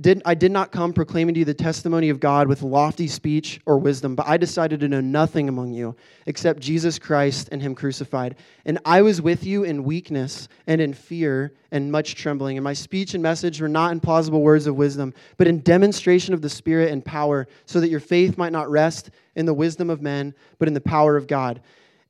did, 0.00 0.22
I 0.24 0.34
did 0.34 0.50
not 0.50 0.72
come 0.72 0.92
proclaiming 0.92 1.34
to 1.34 1.40
you 1.40 1.44
the 1.44 1.54
testimony 1.54 2.08
of 2.08 2.18
God 2.18 2.48
with 2.48 2.62
lofty 2.62 3.06
speech 3.06 3.60
or 3.64 3.78
wisdom, 3.78 4.16
but 4.16 4.26
I 4.26 4.36
decided 4.36 4.80
to 4.80 4.88
know 4.88 5.00
nothing 5.00 5.48
among 5.48 5.72
you 5.72 5.94
except 6.26 6.60
Jesus 6.60 6.98
Christ 6.98 7.48
and 7.52 7.62
Him 7.62 7.76
crucified. 7.76 8.34
And 8.64 8.80
I 8.84 9.02
was 9.02 9.22
with 9.22 9.44
you 9.44 9.62
in 9.62 9.84
weakness 9.84 10.48
and 10.66 10.80
in 10.80 10.94
fear 10.94 11.52
and 11.70 11.92
much 11.92 12.16
trembling. 12.16 12.56
And 12.56 12.64
my 12.64 12.72
speech 12.72 13.14
and 13.14 13.22
message 13.22 13.60
were 13.60 13.68
not 13.68 13.92
in 13.92 14.00
plausible 14.00 14.42
words 14.42 14.66
of 14.66 14.74
wisdom, 14.74 15.14
but 15.36 15.46
in 15.46 15.60
demonstration 15.60 16.34
of 16.34 16.42
the 16.42 16.50
Spirit 16.50 16.90
and 16.90 17.04
power, 17.04 17.46
so 17.64 17.78
that 17.80 17.90
your 17.90 18.00
faith 18.00 18.36
might 18.36 18.52
not 18.52 18.68
rest 18.68 19.10
in 19.36 19.46
the 19.46 19.54
wisdom 19.54 19.90
of 19.90 20.02
men, 20.02 20.34
but 20.58 20.66
in 20.66 20.74
the 20.74 20.80
power 20.80 21.16
of 21.16 21.28
God 21.28 21.60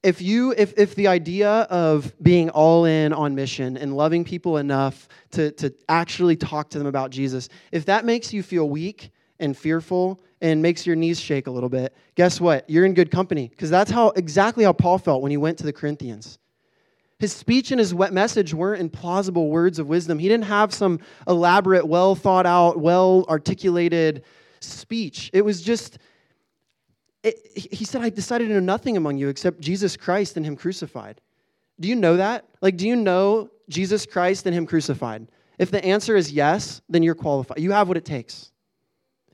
if 0.04 0.22
you 0.22 0.54
if, 0.56 0.74
if 0.76 0.94
the 0.94 1.08
idea 1.08 1.50
of 1.50 2.14
being 2.22 2.50
all 2.50 2.84
in 2.84 3.12
on 3.12 3.34
mission 3.34 3.76
and 3.76 3.96
loving 3.96 4.24
people 4.24 4.58
enough 4.58 5.08
to, 5.32 5.50
to 5.52 5.74
actually 5.88 6.36
talk 6.36 6.70
to 6.70 6.78
them 6.78 6.86
about 6.86 7.10
jesus 7.10 7.48
if 7.72 7.84
that 7.86 8.04
makes 8.04 8.32
you 8.32 8.42
feel 8.42 8.68
weak 8.68 9.10
and 9.40 9.56
fearful 9.56 10.20
and 10.40 10.62
makes 10.62 10.86
your 10.86 10.94
knees 10.94 11.18
shake 11.18 11.46
a 11.46 11.50
little 11.50 11.68
bit 11.68 11.96
guess 12.14 12.40
what? 12.40 12.68
You're 12.68 12.84
in 12.84 12.94
good 12.94 13.10
company. 13.10 13.48
Because 13.48 13.70
that's 13.70 13.90
how 13.90 14.10
exactly 14.10 14.64
how 14.64 14.72
paul 14.72 14.98
felt 14.98 15.22
when 15.22 15.30
he 15.30 15.36
went 15.36 15.58
to 15.58 15.64
the 15.64 15.72
corinthians. 15.72 16.38
His 17.18 17.32
speech 17.32 17.70
and 17.70 17.78
his 17.78 17.94
message 17.94 18.52
weren't 18.52 18.80
in 18.80 18.90
plausible 18.90 19.48
words 19.48 19.78
of 19.78 19.86
wisdom. 19.86 20.18
He 20.18 20.28
didn't 20.28 20.44
have 20.46 20.74
some 20.74 21.00
elaborate 21.26 21.86
well 21.86 22.14
thought 22.14 22.46
out 22.46 22.78
well 22.78 23.24
articulated 23.28 24.24
speech. 24.60 25.30
It 25.32 25.42
was 25.42 25.62
just 25.62 25.98
it, 27.24 27.72
he 27.72 27.84
said, 27.84 28.02
I 28.02 28.10
decided 28.10 28.48
to 28.48 28.54
know 28.54 28.60
nothing 28.60 28.96
among 28.96 29.16
you 29.16 29.28
except 29.28 29.60
Jesus 29.60 29.96
Christ 29.96 30.36
and 30.36 30.44
Him 30.44 30.56
crucified. 30.56 31.20
Do 31.80 31.88
you 31.88 31.96
know 31.96 32.18
that? 32.18 32.44
Like, 32.60 32.76
do 32.76 32.86
you 32.86 32.94
know 32.94 33.50
Jesus 33.68 34.06
Christ 34.06 34.46
and 34.46 34.54
Him 34.54 34.66
crucified? 34.66 35.26
If 35.58 35.70
the 35.70 35.84
answer 35.84 36.16
is 36.16 36.30
yes, 36.30 36.82
then 36.88 37.02
you're 37.02 37.14
qualified. 37.14 37.58
You 37.58 37.72
have 37.72 37.88
what 37.88 37.96
it 37.96 38.04
takes. 38.04 38.52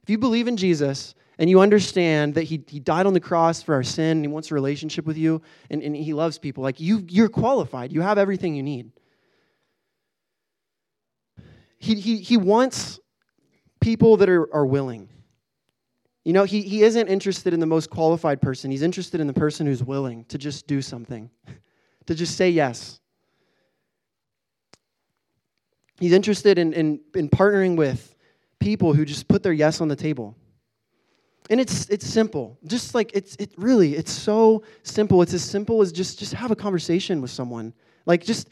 If 0.02 0.08
you 0.08 0.18
believe 0.18 0.46
in 0.46 0.56
Jesus 0.56 1.14
and 1.38 1.50
you 1.50 1.60
understand 1.60 2.34
that 2.34 2.44
He, 2.44 2.62
he 2.68 2.78
died 2.78 3.06
on 3.06 3.12
the 3.12 3.20
cross 3.20 3.60
for 3.60 3.74
our 3.74 3.82
sin 3.82 4.18
and 4.18 4.24
He 4.24 4.28
wants 4.28 4.50
a 4.50 4.54
relationship 4.54 5.04
with 5.04 5.18
you 5.18 5.42
and, 5.68 5.82
and 5.82 5.96
He 5.96 6.14
loves 6.14 6.38
people, 6.38 6.62
like 6.62 6.78
you, 6.78 7.04
you're 7.08 7.28
qualified. 7.28 7.92
You 7.92 8.02
have 8.02 8.18
everything 8.18 8.54
you 8.54 8.62
need. 8.62 8.92
He, 11.78 11.94
he, 11.96 12.18
he 12.18 12.36
wants 12.36 13.00
people 13.80 14.18
that 14.18 14.28
are, 14.28 14.54
are 14.54 14.66
willing. 14.66 15.08
You 16.24 16.32
know, 16.34 16.44
he, 16.44 16.62
he 16.62 16.82
isn't 16.82 17.08
interested 17.08 17.54
in 17.54 17.60
the 17.60 17.66
most 17.66 17.88
qualified 17.88 18.42
person. 18.42 18.70
He's 18.70 18.82
interested 18.82 19.20
in 19.20 19.26
the 19.26 19.32
person 19.32 19.66
who's 19.66 19.82
willing 19.82 20.24
to 20.26 20.38
just 20.38 20.66
do 20.66 20.82
something, 20.82 21.30
to 22.06 22.14
just 22.14 22.36
say 22.36 22.50
yes. 22.50 23.00
He's 25.98 26.12
interested 26.12 26.58
in, 26.58 26.72
in, 26.72 27.00
in 27.14 27.28
partnering 27.28 27.76
with 27.76 28.14
people 28.58 28.92
who 28.92 29.04
just 29.04 29.28
put 29.28 29.42
their 29.42 29.52
yes 29.52 29.80
on 29.80 29.88
the 29.88 29.96
table. 29.96 30.36
And 31.48 31.60
it's, 31.60 31.88
it's 31.88 32.06
simple. 32.06 32.58
Just 32.66 32.94
like, 32.94 33.10
it's, 33.12 33.34
it 33.36 33.52
really, 33.56 33.96
it's 33.96 34.12
so 34.12 34.62
simple. 34.82 35.20
It's 35.22 35.34
as 35.34 35.42
simple 35.42 35.82
as 35.82 35.90
just, 35.90 36.18
just 36.18 36.34
have 36.34 36.50
a 36.50 36.56
conversation 36.56 37.20
with 37.20 37.30
someone. 37.30 37.74
Like, 38.06 38.24
just 38.24 38.48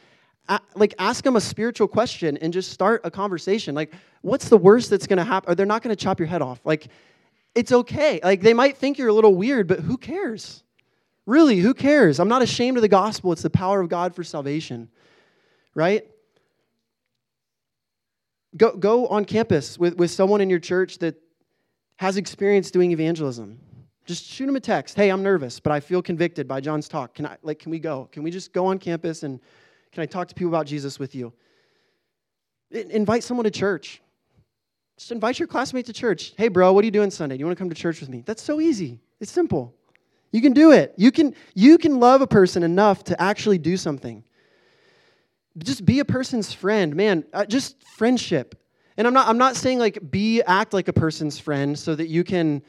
like 0.75 0.95
ask 0.99 1.25
them 1.25 1.37
a 1.37 1.41
spiritual 1.41 1.87
question 1.87 2.39
and 2.39 2.53
just 2.53 2.73
start 2.73 3.03
a 3.05 3.11
conversation 3.11 3.75
like 3.75 3.93
what's 4.23 4.49
the 4.49 4.57
worst 4.57 4.89
that's 4.89 5.07
going 5.07 5.19
to 5.19 5.25
happen 5.25 5.51
or 5.51 5.55
they're 5.55 5.67
not 5.67 5.83
going 5.83 5.95
to 5.95 6.03
chop 6.03 6.19
your 6.19 6.27
head 6.27 6.41
off 6.41 6.59
like 6.65 6.89
it's 7.55 7.73
okay. 7.73 8.21
Like 8.23 8.41
they 8.41 8.55
might 8.55 8.77
think 8.77 8.99
you're 8.99 9.09
a 9.09 9.13
little 9.13 9.35
weird, 9.35 9.67
but 9.67 9.81
who 9.81 9.97
cares? 9.97 10.63
Really, 11.27 11.59
who 11.59 11.75
cares? 11.75 12.21
I'm 12.21 12.29
not 12.29 12.43
ashamed 12.43 12.79
of 12.79 12.83
the 12.83 12.89
gospel. 12.89 13.33
It's 13.33 13.43
the 13.43 13.51
power 13.51 13.81
of 13.81 13.89
God 13.89 14.15
for 14.15 14.25
salvation, 14.25 14.89
right? 15.75 16.07
Go, 18.57 18.75
go 18.75 19.07
on 19.09 19.25
campus 19.25 19.79
with, 19.79 19.97
with 19.97 20.11
someone 20.11 20.41
in 20.41 20.49
your 20.49 20.59
church 20.59 20.99
that 20.99 21.17
has 21.97 22.17
experience 22.17 22.71
doing 22.71 22.93
evangelism. 22.93 23.59
Just 24.07 24.25
shoot 24.25 24.47
them 24.47 24.57
a 24.57 24.61
text. 24.61 24.97
Hey, 24.97 25.11
I'm 25.11 25.23
nervous, 25.23 25.61
but 25.61 25.71
I 25.71 25.81
feel 25.81 26.01
convicted 26.01 26.49
by 26.49 26.63
John's 26.63 26.89
talk. 26.89 27.15
Can 27.15 27.27
I 27.27 27.37
like 27.43 27.59
can 27.59 27.71
we 27.71 27.79
go? 27.79 28.09
Can 28.11 28.23
we 28.23 28.31
just 28.31 28.55
go 28.55 28.65
on 28.67 28.79
campus 28.79 29.23
and 29.23 29.39
can 29.93 30.03
I 30.03 30.07
talk 30.07 30.29
to 30.29 30.35
people 30.35 30.49
about 30.49 30.67
Jesus 30.67 30.99
with 30.99 31.15
you? 31.15 31.33
invite 32.71 33.25
someone 33.25 33.45
to 33.45 33.51
church. 33.51 34.03
Just 34.99 35.13
invite 35.13 35.39
your 35.39 35.47
classmate 35.47 35.87
to 35.87 35.93
church. 35.93 36.35
Hey, 36.37 36.49
bro, 36.49 36.73
what 36.73 36.83
are 36.83 36.85
you 36.85 36.91
doing 36.91 37.13
Sunday? 37.13 37.37
Do 37.37 37.41
you 37.41 37.47
want 37.47 37.57
to 37.57 37.63
come 37.63 37.71
to 37.71 37.75
church 37.75 38.01
with 38.01 38.09
me? 38.09 38.25
That's 38.27 38.43
so 38.43 38.61
easy. 38.61 38.99
It's 39.21 39.31
simple. 39.31 39.73
You 40.33 40.43
can 40.43 40.53
do 40.53 40.73
it. 40.73 40.93
You 40.97 41.13
can, 41.13 41.37
you 41.55 41.79
can 41.79 42.01
love 42.01 42.21
a 42.21 42.27
person 42.27 42.65
enough 42.65 43.05
to 43.05 43.23
actually 43.23 43.59
do 43.59 43.77
something. 43.77 44.25
Just 45.57 45.85
be 45.85 46.01
a 46.01 46.05
person's 46.05 46.53
friend, 46.53 46.97
man. 46.97 47.25
Uh, 47.33 47.47
just 47.47 47.81
friendship. 47.85 48.61
And 48.97 49.07
I'm 49.07 49.15
not, 49.15 49.29
I'm 49.29 49.39
not 49.39 49.55
saying 49.55 49.79
like 49.79 50.11
be 50.11 50.43
act 50.43 50.73
like 50.73 50.89
a 50.89 50.93
person's 50.93 51.39
friend 51.39 51.79
so 51.79 51.95
that 51.95 52.09
you 52.09 52.25
can 52.25 52.61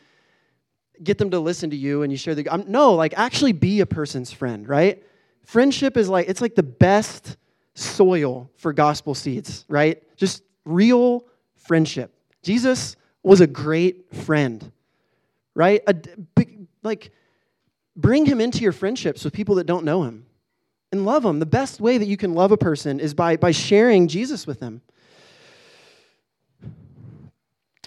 get 1.02 1.18
them 1.18 1.32
to 1.32 1.40
listen 1.40 1.72
to 1.72 1.76
you 1.76 2.04
and 2.04 2.12
you 2.12 2.18
share 2.18 2.36
the. 2.36 2.48
I'm, 2.48 2.64
no, 2.72 2.94
like 2.94 3.16
actually 3.18 3.54
be 3.54 3.80
a 3.80 3.88
person's 3.88 4.32
friend, 4.32 4.68
right? 4.68 5.04
Friendship 5.46 5.98
is 5.98 6.10
like 6.10 6.30
it's 6.30 6.42
like 6.42 6.54
the 6.54 6.64
best 6.64 7.38
soil 7.74 8.52
for 8.56 8.72
gospel 8.72 9.16
seeds, 9.16 9.66
right? 9.68 10.04
Just 10.16 10.44
real 10.66 11.26
friendship. 11.58 12.14
Jesus 12.44 12.96
was 13.24 13.42
a 13.42 13.48
great 13.48 14.14
friend, 14.14 14.72
right? 15.56 15.82
A, 15.88 15.96
like, 16.84 17.12
bring 17.96 18.26
him 18.26 18.40
into 18.40 18.60
your 18.60 18.72
friendships 18.72 19.24
with 19.24 19.34
people 19.34 19.56
that 19.56 19.66
don't 19.66 19.84
know 19.84 20.04
him 20.04 20.26
and 20.92 21.06
love 21.06 21.24
them. 21.24 21.40
The 21.40 21.46
best 21.46 21.82
way 21.82 21.98
that 21.98 22.08
you 22.08 22.18
can 22.18 22.34
love 22.34 22.52
a 22.52 22.58
person 22.58 23.00
is 23.00 23.14
by, 23.14 23.38
by 23.38 23.52
sharing 23.52 24.08
Jesus 24.08 24.48
with 24.48 24.60
them. 24.60 24.82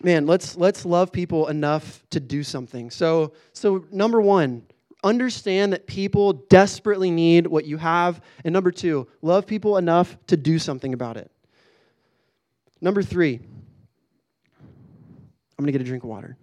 Man, 0.03 0.27
let's, 0.27 0.57
let's 0.57 0.85
love 0.85 1.13
people 1.13 1.49
enough 1.49 2.03
to 2.11 2.21
do 2.21 2.43
something. 2.43 2.91
So, 2.91 3.33
so, 3.53 3.85
number 3.93 4.21
one, 4.21 4.67
understand 5.05 5.73
that 5.73 5.87
people 5.87 6.33
desperately 6.33 7.11
need 7.11 7.47
what 7.47 7.65
you 7.65 7.77
have. 7.77 8.21
And 8.45 8.53
number 8.53 8.71
two, 8.71 9.07
love 9.21 9.47
people 9.47 9.77
enough 9.77 10.17
to 10.27 10.37
do 10.37 10.59
something 10.59 10.93
about 10.93 11.17
it. 11.17 11.31
Number 12.81 13.03
three, 13.03 13.41
I'm 15.59 15.65
going 15.65 15.73
to 15.73 15.73
get 15.73 15.81
a 15.81 15.89
drink 15.89 16.03
of 16.03 16.11
water. 16.11 16.37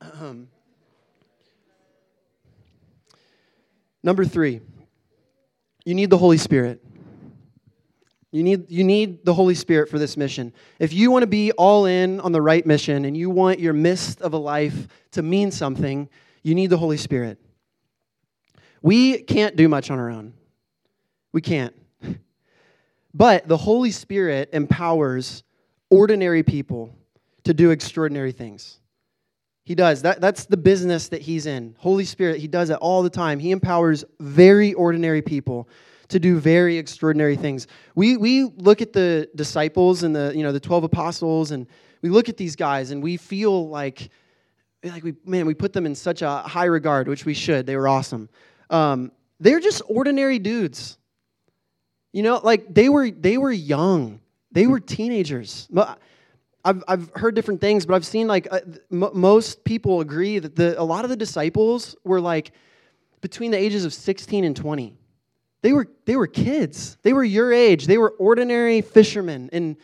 Um, 0.00 0.48
number 4.02 4.24
three, 4.24 4.60
you 5.84 5.94
need 5.94 6.10
the 6.10 6.18
Holy 6.18 6.38
Spirit. 6.38 6.82
You 8.30 8.42
need, 8.42 8.70
you 8.70 8.82
need 8.82 9.24
the 9.24 9.34
Holy 9.34 9.54
Spirit 9.54 9.90
for 9.90 9.98
this 9.98 10.16
mission. 10.16 10.54
If 10.78 10.92
you 10.92 11.10
want 11.10 11.22
to 11.22 11.26
be 11.26 11.52
all 11.52 11.84
in 11.84 12.18
on 12.20 12.32
the 12.32 12.40
right 12.40 12.64
mission 12.64 13.04
and 13.04 13.16
you 13.16 13.28
want 13.28 13.60
your 13.60 13.74
mist 13.74 14.22
of 14.22 14.32
a 14.32 14.38
life 14.38 14.88
to 15.12 15.22
mean 15.22 15.50
something, 15.50 16.08
you 16.42 16.54
need 16.54 16.70
the 16.70 16.78
Holy 16.78 16.96
Spirit. 16.96 17.38
We 18.80 19.18
can't 19.18 19.54
do 19.54 19.68
much 19.68 19.90
on 19.90 19.98
our 19.98 20.10
own. 20.10 20.32
We 21.32 21.42
can't. 21.42 21.74
But 23.14 23.46
the 23.46 23.56
Holy 23.56 23.90
Spirit 23.90 24.50
empowers 24.52 25.42
ordinary 25.90 26.42
people 26.42 26.96
to 27.44 27.52
do 27.52 27.70
extraordinary 27.70 28.32
things. 28.32 28.78
He 29.64 29.74
does. 29.74 30.02
That, 30.02 30.20
that's 30.20 30.46
the 30.46 30.56
business 30.56 31.08
that 31.08 31.22
he's 31.22 31.46
in. 31.46 31.76
Holy 31.78 32.04
Spirit, 32.04 32.40
he 32.40 32.48
does 32.48 32.70
it 32.70 32.78
all 32.80 33.02
the 33.02 33.10
time. 33.10 33.38
He 33.38 33.52
empowers 33.52 34.04
very 34.18 34.74
ordinary 34.74 35.22
people 35.22 35.68
to 36.08 36.18
do 36.18 36.38
very 36.38 36.76
extraordinary 36.76 37.36
things. 37.36 37.66
We, 37.94 38.16
we 38.16 38.44
look 38.44 38.82
at 38.82 38.92
the 38.92 39.28
disciples 39.34 40.02
and 40.02 40.14
the, 40.14 40.32
you 40.34 40.42
know, 40.42 40.52
the 40.52 40.60
12 40.60 40.84
apostles, 40.84 41.52
and 41.52 41.66
we 42.02 42.10
look 42.10 42.28
at 42.28 42.36
these 42.36 42.56
guys 42.56 42.90
and 42.90 43.02
we 43.02 43.16
feel 43.16 43.68
like, 43.68 44.10
like 44.82 45.04
we, 45.04 45.14
man, 45.24 45.46
we 45.46 45.54
put 45.54 45.72
them 45.72 45.86
in 45.86 45.94
such 45.94 46.22
a 46.22 46.38
high 46.38 46.64
regard, 46.64 47.06
which 47.06 47.24
we 47.24 47.34
should. 47.34 47.66
They 47.66 47.76
were 47.76 47.88
awesome. 47.88 48.28
Um, 48.68 49.12
they're 49.38 49.60
just 49.60 49.80
ordinary 49.88 50.38
dudes. 50.38 50.98
You 52.12 52.22
know, 52.22 52.40
like 52.42 52.72
they 52.72 52.88
were, 52.88 53.10
they 53.10 53.38
were 53.38 53.52
young. 53.52 54.20
They 54.52 54.66
were 54.66 54.80
teenagers. 54.80 55.68
I've, 56.64 56.84
I've 56.86 57.10
heard 57.14 57.34
different 57.34 57.60
things, 57.60 57.86
but 57.86 57.94
I've 57.94 58.06
seen 58.06 58.26
like 58.26 58.46
uh, 58.50 58.60
m- 58.90 59.10
most 59.14 59.64
people 59.64 60.00
agree 60.00 60.38
that 60.38 60.54
the, 60.54 60.80
a 60.80 60.84
lot 60.84 61.04
of 61.04 61.10
the 61.10 61.16
disciples 61.16 61.96
were 62.04 62.20
like 62.20 62.52
between 63.20 63.50
the 63.50 63.58
ages 63.58 63.84
of 63.84 63.94
16 63.94 64.44
and 64.44 64.54
20. 64.54 64.94
They 65.62 65.72
were, 65.72 65.88
they 66.04 66.16
were 66.16 66.26
kids. 66.26 66.98
They 67.02 67.12
were 67.12 67.24
your 67.24 67.52
age. 67.52 67.86
They 67.86 67.98
were 67.98 68.10
ordinary 68.18 68.80
fishermen 68.80 69.48
and 69.52 69.76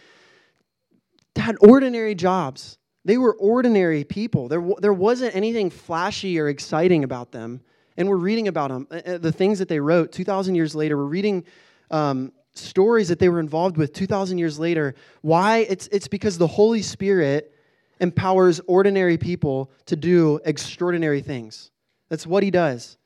had 1.37 1.57
ordinary 1.61 2.15
jobs. 2.15 2.79
They 3.05 3.17
were 3.17 3.35
ordinary 3.35 4.05
people. 4.05 4.49
There, 4.49 4.63
there 4.81 4.93
wasn't 4.93 5.35
anything 5.35 5.71
flashy 5.71 6.39
or 6.39 6.49
exciting 6.49 7.05
about 7.05 7.33
them. 7.33 7.61
And 7.97 8.09
we're 8.09 8.17
reading 8.17 8.49
about 8.49 8.71
them, 8.71 8.87
uh, 8.91 9.01
uh, 9.07 9.19
the 9.19 9.33
things 9.33 9.59
that 9.61 9.69
they 9.69 9.81
wrote 9.81 10.13
2,000 10.13 10.55
years 10.55 10.75
later. 10.75 10.97
We're 10.97 11.05
reading 11.05 11.45
um, 11.91 12.33
stories 12.55 13.09
that 13.09 13.19
they 13.19 13.29
were 13.29 13.41
involved 13.41 13.77
with 13.77 13.93
2,000 13.93 14.39
years 14.39 14.59
later. 14.59 14.95
Why? 15.23 15.59
It's, 15.59 15.89
it's 15.89 16.09
because 16.09 16.39
the 16.39 16.47
Holy 16.47 16.83
Spirit 16.83 17.55
empowers 18.01 18.61
ordinary 18.67 19.19
people 19.19 19.71
to 19.87 19.97
do 19.97 20.41
extraordinary 20.45 21.21
things. 21.21 21.71
That's 22.09 22.27
what 22.27 22.43
he 22.43 22.51
does. 22.51 22.97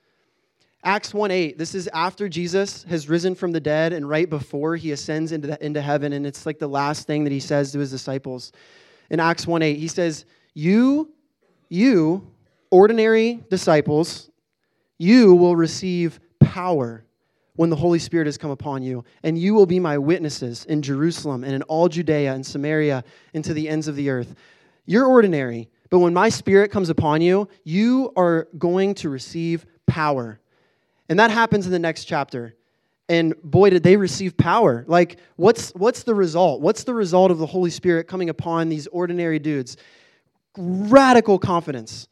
Acts 0.85 1.14
1 1.14 1.30
8, 1.30 1.59
this 1.59 1.76
is 1.76 1.89
after 1.93 2.28
Jesus 2.28 2.83
has 2.85 3.09
risen 3.09 3.37
from 3.37 3.53
the 3.53 3.61
dead 3.61 3.93
and 3.93 4.09
right 4.09 4.28
before 4.28 4.74
he 4.74 4.91
ascends 4.91 5.30
into, 5.30 5.47
the, 5.47 5.64
into 5.64 5.80
heaven. 5.80 6.12
And 6.12 6.26
it's 6.26 6.45
like 6.45 6.59
the 6.59 6.68
last 6.68 7.07
thing 7.07 7.22
that 7.24 7.33
he 7.33 7.39
says 7.39 7.70
to 7.72 7.78
his 7.78 7.91
disciples. 7.91 8.53
In 9.09 9.20
Acts 9.20 9.47
1 9.47 9.62
8, 9.62 9.78
he 9.78 9.87
says, 9.87 10.24
You, 10.55 11.12
you, 11.68 12.26
ordinary 12.70 13.45
disciples, 13.49 14.30
you 14.99 15.35
will 15.35 15.55
receive 15.55 16.18
power 16.41 17.05
when 17.57 17.70
the 17.70 17.76
Holy 17.76 17.98
Spirit 17.98 18.26
has 18.26 18.38
come 18.38 18.50
upon 18.50 18.82
you, 18.82 19.05
and 19.22 19.38
you 19.38 19.55
will 19.55 19.66
be 19.66 19.78
my 19.78 19.98
witnesses 19.98 20.64
in 20.64 20.80
Jerusalem 20.80 21.44
and 21.44 21.53
in 21.53 21.62
all 21.62 21.88
Judea 21.88 22.32
and 22.32 22.44
Samaria 22.44 23.05
and 23.34 23.44
to 23.44 23.53
the 23.53 23.68
ends 23.68 23.88
of 23.88 23.96
the 23.96 24.09
earth. 24.09 24.34
You're 24.86 25.07
ordinary, 25.07 25.68
but 25.90 25.98
when 25.98 26.14
my 26.14 26.28
Spirit 26.28 26.70
comes 26.70 26.88
upon 26.88 27.20
you, 27.20 27.48
you 27.64 28.12
are 28.16 28.48
going 28.57 28.94
to 28.96 29.11
receive 29.11 29.66
power. 29.86 30.40
And 31.09 31.20
that 31.20 31.30
happens 31.30 31.66
in 31.66 31.72
the 31.72 31.78
next 31.78 32.05
chapter. 32.05 32.55
And 33.09 33.34
boy, 33.42 33.68
did 33.68 33.82
they 33.82 33.96
receive 33.96 34.36
power. 34.36 34.84
Like, 34.86 35.18
what's, 35.36 35.70
what's 35.72 36.05
the 36.05 36.14
result? 36.14 36.62
What's 36.62 36.84
the 36.84 36.94
result 36.94 37.30
of 37.30 37.36
the 37.38 37.46
Holy 37.46 37.68
Spirit 37.68 38.09
coming 38.09 38.30
upon 38.30 38.70
these 38.70 38.86
ordinary 38.86 39.38
dudes? 39.38 39.76
Radical 40.57 41.38
confidence 41.38 42.09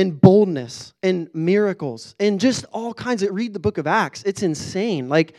and 0.00 0.18
boldness 0.18 0.94
and 1.02 1.28
miracles 1.34 2.14
and 2.18 2.40
just 2.40 2.64
all 2.72 2.94
kinds 2.94 3.22
of 3.22 3.30
read 3.32 3.52
the 3.52 3.60
book 3.60 3.76
of 3.76 3.86
acts. 3.86 4.22
It's 4.22 4.42
insane. 4.42 5.10
Like 5.10 5.34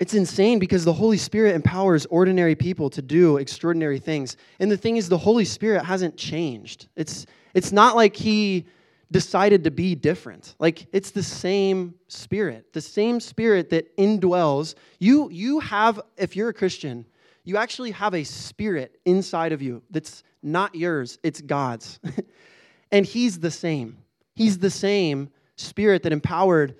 it's 0.00 0.14
insane 0.14 0.58
because 0.58 0.84
the 0.84 0.94
holy 0.94 1.18
spirit 1.18 1.54
empowers 1.54 2.06
ordinary 2.06 2.54
people 2.54 2.88
to 2.90 3.02
do 3.02 3.36
extraordinary 3.36 3.98
things. 3.98 4.38
And 4.60 4.70
the 4.70 4.78
thing 4.78 4.96
is 4.96 5.10
the 5.10 5.18
holy 5.18 5.44
spirit 5.44 5.84
hasn't 5.84 6.16
changed. 6.16 6.88
It's 6.96 7.26
it's 7.52 7.70
not 7.70 7.96
like 7.96 8.16
he 8.16 8.66
decided 9.10 9.62
to 9.64 9.70
be 9.70 9.94
different. 9.94 10.54
Like 10.58 10.86
it's 10.90 11.10
the 11.10 11.22
same 11.22 11.94
spirit 12.08 12.72
the 12.72 12.80
same 12.80 13.20
spirit 13.20 13.68
that 13.70 13.94
indwells. 13.98 14.74
You 14.98 15.28
you 15.30 15.60
have 15.60 16.00
if 16.16 16.34
you're 16.34 16.48
a 16.48 16.54
christian 16.54 17.04
you 17.44 17.56
actually 17.56 17.90
have 17.92 18.14
a 18.14 18.24
spirit 18.24 19.00
inside 19.04 19.52
of 19.52 19.62
you 19.62 19.82
that's 19.90 20.22
not 20.42 20.74
yours, 20.74 21.18
it's 21.22 21.40
God's. 21.40 22.00
and 22.92 23.06
He's 23.06 23.38
the 23.38 23.50
same. 23.50 23.98
He's 24.34 24.58
the 24.58 24.70
same 24.70 25.30
spirit 25.56 26.02
that 26.04 26.12
empowered 26.12 26.76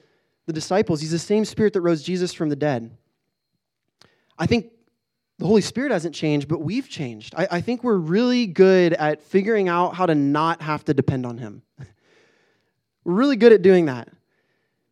the 0.46 0.52
disciples. 0.52 1.00
He's 1.00 1.10
the 1.10 1.18
same 1.18 1.44
spirit 1.44 1.72
that 1.74 1.80
rose 1.80 2.02
Jesus 2.02 2.32
from 2.32 2.48
the 2.48 2.56
dead. 2.56 2.90
I 4.38 4.46
think 4.46 4.72
the 5.38 5.46
Holy 5.46 5.60
Spirit 5.60 5.92
hasn't 5.92 6.14
changed, 6.14 6.48
but 6.48 6.60
we've 6.60 6.88
changed. 6.88 7.34
I, 7.36 7.48
I 7.50 7.60
think 7.60 7.84
we're 7.84 7.96
really 7.96 8.46
good 8.46 8.92
at 8.94 9.22
figuring 9.22 9.68
out 9.68 9.94
how 9.94 10.06
to 10.06 10.14
not 10.14 10.62
have 10.62 10.84
to 10.86 10.94
depend 10.94 11.26
on 11.26 11.38
Him. 11.38 11.62
we're 13.04 13.14
really 13.14 13.36
good 13.36 13.52
at 13.52 13.62
doing 13.62 13.86
that 13.86 14.08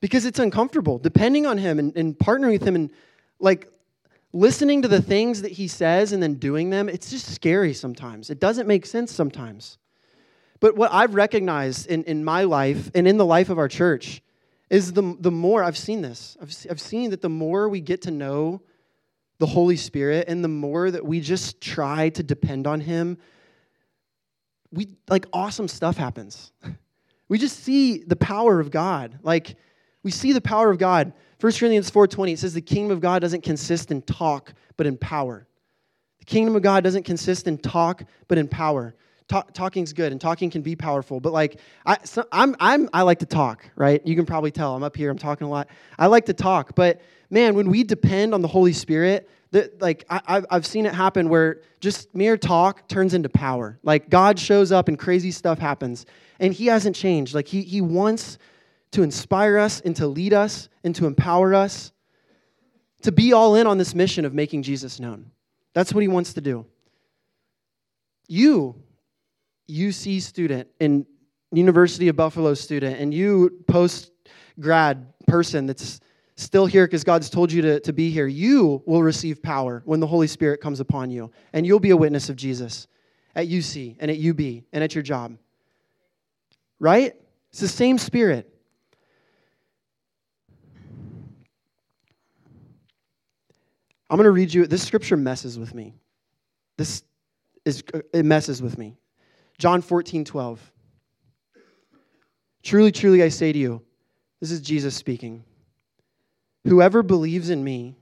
because 0.00 0.24
it's 0.24 0.38
uncomfortable 0.38 0.98
depending 0.98 1.46
on 1.46 1.58
Him 1.58 1.78
and, 1.78 1.96
and 1.96 2.18
partnering 2.18 2.52
with 2.52 2.64
Him 2.64 2.74
and 2.74 2.90
like 3.38 3.68
listening 4.32 4.82
to 4.82 4.88
the 4.88 5.02
things 5.02 5.42
that 5.42 5.52
he 5.52 5.68
says 5.68 6.12
and 6.12 6.22
then 6.22 6.34
doing 6.34 6.70
them, 6.70 6.88
it's 6.88 7.10
just 7.10 7.34
scary 7.34 7.74
sometimes. 7.74 8.30
It 8.30 8.40
doesn't 8.40 8.66
make 8.66 8.86
sense 8.86 9.12
sometimes. 9.12 9.78
But 10.60 10.76
what 10.76 10.92
I've 10.92 11.14
recognized 11.14 11.86
in, 11.86 12.04
in 12.04 12.24
my 12.24 12.44
life 12.44 12.90
and 12.94 13.08
in 13.08 13.16
the 13.16 13.24
life 13.24 13.48
of 13.48 13.58
our 13.58 13.68
church 13.68 14.22
is 14.68 14.92
the, 14.92 15.16
the 15.18 15.30
more 15.30 15.64
I've 15.64 15.78
seen 15.78 16.02
this, 16.02 16.36
I've, 16.40 16.54
I've 16.70 16.80
seen 16.80 17.10
that 17.10 17.22
the 17.22 17.28
more 17.28 17.68
we 17.68 17.80
get 17.80 18.02
to 18.02 18.10
know 18.10 18.62
the 19.38 19.46
Holy 19.46 19.76
Spirit 19.76 20.26
and 20.28 20.44
the 20.44 20.48
more 20.48 20.90
that 20.90 21.04
we 21.04 21.20
just 21.20 21.60
try 21.60 22.10
to 22.10 22.22
depend 22.22 22.66
on 22.66 22.80
Him, 22.80 23.18
we 24.70 24.88
like 25.08 25.26
awesome 25.32 25.66
stuff 25.66 25.96
happens. 25.96 26.52
We 27.28 27.38
just 27.38 27.62
see 27.62 27.98
the 27.98 28.16
power 28.16 28.58
of 28.58 28.72
God. 28.72 29.20
Like, 29.22 29.54
we 30.02 30.10
see 30.10 30.32
the 30.32 30.40
power 30.40 30.70
of 30.70 30.78
God. 30.78 31.12
1 31.40 31.52
Corinthians 31.52 31.90
4:20 31.90 32.32
it 32.32 32.38
says 32.38 32.54
the 32.54 32.60
kingdom 32.60 32.92
of 32.92 33.00
God 33.00 33.20
doesn't 33.20 33.42
consist 33.42 33.90
in 33.90 34.02
talk 34.02 34.52
but 34.76 34.86
in 34.86 34.96
power. 34.96 35.46
The 36.18 36.24
kingdom 36.24 36.56
of 36.56 36.62
God 36.62 36.84
doesn't 36.84 37.04
consist 37.04 37.46
in 37.46 37.58
talk 37.58 38.04
but 38.28 38.38
in 38.38 38.48
power. 38.48 38.94
Talk, 39.28 39.54
talking's 39.54 39.92
good 39.92 40.10
and 40.10 40.20
talking 40.20 40.50
can 40.50 40.60
be 40.60 40.74
powerful, 40.74 41.20
but 41.20 41.32
like 41.32 41.60
I, 41.86 41.98
so 42.02 42.26
I'm, 42.32 42.56
I'm, 42.58 42.90
I 42.92 43.02
like 43.02 43.20
to 43.20 43.26
talk, 43.26 43.70
right? 43.76 44.04
You 44.04 44.16
can 44.16 44.26
probably 44.26 44.50
tell 44.50 44.74
I'm 44.74 44.82
up 44.82 44.96
here, 44.96 45.08
I'm 45.08 45.18
talking 45.18 45.46
a 45.46 45.50
lot. 45.50 45.68
I 45.98 46.08
like 46.08 46.26
to 46.26 46.32
talk, 46.32 46.74
but 46.74 47.00
man, 47.30 47.54
when 47.54 47.70
we 47.70 47.84
depend 47.84 48.34
on 48.34 48.42
the 48.42 48.48
Holy 48.48 48.72
Spirit, 48.72 49.30
that 49.52 49.80
like 49.80 50.04
I, 50.10 50.42
I've 50.50 50.66
seen 50.66 50.86
it 50.86 50.94
happen 50.94 51.28
where 51.28 51.60
just 51.80 52.14
mere 52.14 52.36
talk 52.36 52.88
turns 52.88 53.14
into 53.14 53.28
power. 53.28 53.78
Like 53.82 54.10
God 54.10 54.38
shows 54.38 54.72
up 54.72 54.88
and 54.88 54.98
crazy 54.98 55.30
stuff 55.30 55.58
happens, 55.58 56.06
and 56.38 56.52
He 56.52 56.66
hasn't 56.66 56.96
changed. 56.96 57.34
Like 57.34 57.48
He 57.48 57.62
He 57.62 57.80
wants 57.80 58.38
to 58.92 59.02
inspire 59.02 59.58
us 59.58 59.80
and 59.80 59.94
to 59.96 60.06
lead 60.06 60.32
us 60.32 60.68
and 60.84 60.94
to 60.96 61.06
empower 61.06 61.54
us 61.54 61.92
to 63.02 63.12
be 63.12 63.32
all 63.32 63.54
in 63.54 63.66
on 63.66 63.78
this 63.78 63.94
mission 63.94 64.24
of 64.24 64.34
making 64.34 64.62
Jesus 64.62 65.00
known. 65.00 65.30
That's 65.72 65.94
what 65.94 66.02
he 66.02 66.08
wants 66.08 66.34
to 66.34 66.40
do. 66.40 66.66
You, 68.28 68.76
UC 69.68 70.20
student 70.22 70.68
and 70.80 71.06
University 71.52 72.08
of 72.08 72.16
Buffalo 72.16 72.54
student, 72.54 73.00
and 73.00 73.12
you 73.12 73.62
post 73.66 74.12
grad 74.58 75.12
person 75.26 75.66
that's 75.66 76.00
still 76.36 76.66
here 76.66 76.86
because 76.86 77.04
God's 77.04 77.30
told 77.30 77.52
you 77.52 77.62
to, 77.62 77.80
to 77.80 77.92
be 77.92 78.10
here, 78.10 78.26
you 78.26 78.82
will 78.86 79.02
receive 79.02 79.42
power 79.42 79.82
when 79.84 80.00
the 80.00 80.06
Holy 80.06 80.26
Spirit 80.26 80.60
comes 80.60 80.80
upon 80.80 81.10
you, 81.10 81.30
and 81.52 81.66
you'll 81.66 81.80
be 81.80 81.90
a 81.90 81.96
witness 81.96 82.28
of 82.28 82.36
Jesus 82.36 82.86
at 83.34 83.48
UC 83.48 83.96
and 84.00 84.10
at 84.10 84.18
UB 84.18 84.64
and 84.72 84.84
at 84.84 84.94
your 84.94 85.02
job. 85.02 85.36
Right? 86.78 87.14
It's 87.50 87.60
the 87.60 87.68
same 87.68 87.98
spirit. 87.98 88.49
I'm 94.10 94.16
going 94.16 94.24
to 94.24 94.32
read 94.32 94.52
you, 94.52 94.66
this 94.66 94.84
scripture 94.84 95.16
messes 95.16 95.56
with 95.56 95.72
me. 95.72 95.94
This 96.76 97.04
is, 97.64 97.84
it 98.12 98.24
messes 98.24 98.60
with 98.60 98.76
me. 98.76 98.96
John 99.56 99.82
14, 99.82 100.24
12. 100.24 100.72
Truly, 102.64 102.90
truly, 102.90 103.22
I 103.22 103.28
say 103.28 103.52
to 103.52 103.58
you, 103.58 103.82
this 104.40 104.50
is 104.50 104.60
Jesus 104.60 104.96
speaking. 104.96 105.44
Whoever 106.64 107.04
believes 107.04 107.50
in 107.50 107.62
me 107.62 107.94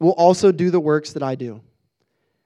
will 0.00 0.12
also 0.12 0.50
do 0.50 0.70
the 0.70 0.80
works 0.80 1.12
that 1.12 1.22
I 1.22 1.36
do. 1.36 1.60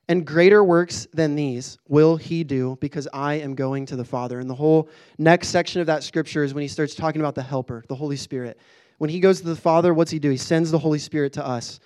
And 0.08 0.24
greater 0.24 0.62
works 0.62 1.08
than 1.14 1.34
these 1.34 1.78
will 1.88 2.16
he 2.16 2.44
do 2.44 2.76
because 2.80 3.08
I 3.12 3.34
am 3.34 3.54
going 3.54 3.86
to 3.86 3.96
the 3.96 4.04
Father. 4.04 4.38
And 4.38 4.48
the 4.48 4.54
whole 4.54 4.88
next 5.18 5.48
section 5.48 5.80
of 5.80 5.86
that 5.88 6.04
scripture 6.04 6.44
is 6.44 6.54
when 6.54 6.62
he 6.62 6.68
starts 6.68 6.94
talking 6.94 7.20
about 7.20 7.34
the 7.34 7.42
Helper, 7.42 7.84
the 7.88 7.94
Holy 7.94 8.16
Spirit. 8.16 8.58
When 8.98 9.10
he 9.10 9.18
goes 9.18 9.40
to 9.40 9.46
the 9.46 9.56
Father, 9.56 9.94
what's 9.94 10.10
he 10.10 10.18
do? 10.18 10.30
He 10.30 10.36
sends 10.36 10.70
the 10.70 10.78
Holy 10.78 11.00
Spirit 11.00 11.32
to 11.34 11.44
us. 11.44 11.80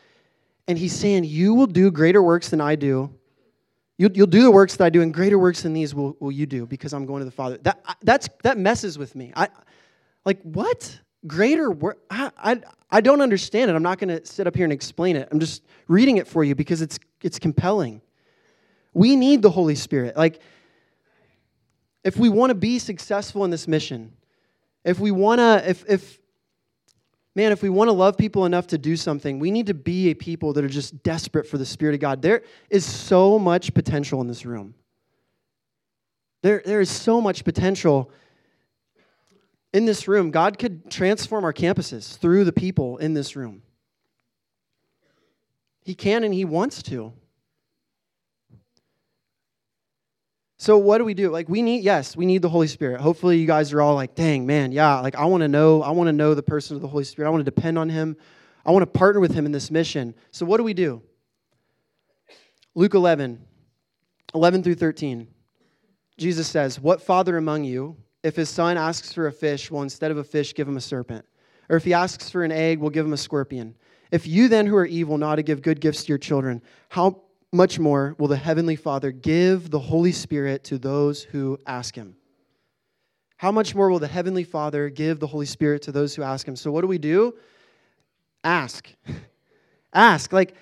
And 0.71 0.79
he's 0.79 0.95
saying, 0.95 1.25
You 1.25 1.55
will 1.55 1.67
do 1.67 1.91
greater 1.91 2.23
works 2.23 2.49
than 2.49 2.61
I 2.61 2.77
do. 2.77 3.13
You'll, 3.99 4.13
you'll 4.13 4.27
do 4.27 4.43
the 4.43 4.51
works 4.51 4.77
that 4.77 4.85
I 4.85 4.91
do, 4.91 5.03
and 5.03 5.13
greater 5.13 5.39
works 5.39 5.63
than 5.63 5.75
these 5.75 5.95
will, 5.95 6.17
will 6.21 6.33
you 6.33 6.47
do 6.47 6.65
because 6.65 6.95
I'm 6.95 7.05
going 7.05 7.21
to 7.21 7.27
the 7.27 7.31
Father. 7.31 7.59
That, 7.59 7.85
that's, 8.03 8.29
that 8.45 8.57
messes 8.57 8.97
with 8.97 9.15
me. 9.15 9.33
I, 9.37 9.49
like, 10.25 10.41
what? 10.43 10.99
greater 11.27 11.71
work. 11.71 11.99
I, 12.11 12.31
I, 12.39 12.61
I 12.91 13.01
don't 13.01 13.21
understand 13.21 13.71
it. 13.71 13.75
I'm 13.75 13.83
not 13.83 13.99
going 13.99 14.09
to 14.09 14.25
sit 14.25 14.47
up 14.47 14.57
here 14.57 14.65
and 14.65 14.73
explain 14.73 15.17
it. 15.17 15.29
I'm 15.31 15.41
just 15.41 15.63
reading 15.89 16.17
it 16.17 16.27
for 16.27 16.45
you 16.45 16.55
because 16.55 16.83
it's, 16.83 16.99
it's 17.23 17.39
compelling. 17.39 18.01
We 18.95 19.17
need 19.17 19.43
the 19.43 19.51
Holy 19.51 19.75
Spirit. 19.75 20.17
Like, 20.17 20.41
if 22.03 22.17
we 22.17 22.29
want 22.29 22.51
to 22.51 22.55
be 22.55 22.79
successful 22.79 23.45
in 23.45 23.51
this 23.51 23.69
mission, 23.69 24.13
if 24.85 24.99
we 24.99 25.11
want 25.11 25.41
to, 25.41 25.69
if, 25.69 25.85
if, 25.89 26.20
man, 27.35 27.53
if 27.53 27.63
we 27.63 27.69
want 27.69 27.89
to 27.89 27.93
love 27.93 28.17
people 28.17 28.45
enough 28.45 28.67
to 28.69 28.79
do 28.79 28.97
something, 28.97 29.39
we 29.39 29.51
need 29.51 29.67
to 29.67 29.75
be 29.75 30.11
a 30.11 30.15
people 30.15 30.53
that 30.55 30.65
are 30.65 30.69
just 30.69 31.03
desperate 31.03 31.47
for 31.47 31.59
the 31.59 31.67
Spirit 31.67 31.95
of 31.95 32.01
God. 32.01 32.23
There 32.23 32.43
is 32.69 32.85
so 32.85 33.39
much 33.39 33.73
potential 33.75 34.21
in 34.21 34.29
this 34.29 34.45
room. 34.45 34.75
There, 36.43 36.63
there 36.65 36.81
is 36.81 36.91
so 36.91 37.21
much 37.21 37.45
potential 37.45 38.11
in 39.73 39.85
this 39.85 40.09
room. 40.09 40.31
God 40.31 40.59
could 40.59 40.91
transform 40.91 41.45
our 41.45 41.53
campuses 41.53 42.17
through 42.17 42.45
the 42.45 42.53
people 42.53 42.97
in 42.99 43.15
this 43.15 43.37
room. 43.37 43.63
He 45.85 45.95
can 45.95 46.25
and 46.25 46.35
He 46.35 46.45
wants 46.45 46.83
to. 46.85 47.13
So 50.61 50.77
what 50.77 50.99
do 50.99 51.07
we 51.07 51.15
do? 51.15 51.31
Like 51.31 51.49
we 51.49 51.63
need 51.63 51.83
yes, 51.83 52.15
we 52.15 52.27
need 52.27 52.43
the 52.43 52.49
Holy 52.51 52.67
Spirit. 52.67 53.01
Hopefully 53.01 53.39
you 53.39 53.47
guys 53.47 53.73
are 53.73 53.81
all 53.81 53.95
like, 53.95 54.15
"Dang, 54.15 54.45
man, 54.45 54.73
yeah, 54.73 55.01
like 55.01 55.17
I 55.17 55.25
want 55.25 55.41
to 55.41 55.49
know, 55.49 55.83
I 55.83 55.91
want 55.93 56.09
to 56.09 56.13
know 56.13 56.35
the 56.35 56.43
person 56.43 56.77
of 56.77 56.83
the 56.83 56.89
Holy 56.89 57.05
Spirit. 57.05 57.29
I 57.29 57.31
want 57.31 57.41
to 57.41 57.51
depend 57.51 57.79
on 57.79 57.89
him. 57.89 58.15
I 58.67 58.71
want 58.71 58.83
to 58.83 58.99
partner 58.99 59.23
with 59.23 59.33
him 59.33 59.47
in 59.47 59.53
this 59.53 59.71
mission." 59.71 60.15
So 60.33 60.45
what 60.45 60.59
do 60.59 60.63
we 60.63 60.75
do? 60.75 61.01
Luke 62.75 62.93
11 62.93 63.43
11 64.35 64.63
through 64.63 64.75
13. 64.75 65.29
Jesus 66.19 66.47
says, 66.47 66.79
"What 66.79 67.01
father 67.01 67.39
among 67.39 67.65
you, 67.65 67.97
if 68.23 68.37
his 68.37 68.51
son 68.51 68.77
asks 68.77 69.15
for 69.15 69.29
a 69.29 69.33
fish, 69.33 69.71
will 69.71 69.81
instead 69.81 70.11
of 70.11 70.19
a 70.19 70.25
fish 70.25 70.55
give 70.55 70.69
him 70.69 70.77
a 70.77 70.83
serpent? 70.83 71.25
Or 71.71 71.79
if 71.79 71.85
he 71.85 71.95
asks 71.95 72.29
for 72.29 72.45
an 72.45 72.53
egg, 72.53 72.81
will 72.81 72.91
give 72.91 73.07
him 73.07 73.15
a 73.15 73.17
scorpion? 73.17 73.77
If 74.11 74.27
you 74.27 74.47
then 74.47 74.67
who 74.67 74.77
are 74.77 74.85
evil 74.85 75.17
know 75.17 75.29
how 75.29 75.37
to 75.37 75.43
give 75.43 75.63
good 75.63 75.81
gifts 75.81 76.05
to 76.05 76.09
your 76.09 76.19
children, 76.19 76.61
how 76.91 77.23
much 77.53 77.79
more 77.79 78.15
will 78.19 78.29
the 78.29 78.37
Heavenly 78.37 78.77
Father 78.77 79.11
give 79.11 79.71
the 79.71 79.79
Holy 79.79 80.13
Spirit 80.13 80.65
to 80.65 80.79
those 80.79 81.23
who 81.23 81.59
ask 81.67 81.95
Him? 81.95 82.17
How 83.37 83.51
much 83.51 83.75
more 83.75 83.91
will 83.91 83.99
the 83.99 84.07
Heavenly 84.07 84.45
Father 84.45 84.89
give 84.89 85.19
the 85.19 85.27
Holy 85.27 85.47
Spirit 85.47 85.83
to 85.83 85.93
those 85.93 86.15
who 86.15 86.23
ask 86.23 86.47
Him? 86.47 86.57
So, 86.57 86.71
what 86.71 86.83
do 86.83 86.87
we 86.87 86.99
do? 86.99 87.35
Ask. 88.45 88.89
ask. 89.93 90.33
Like, 90.33 90.55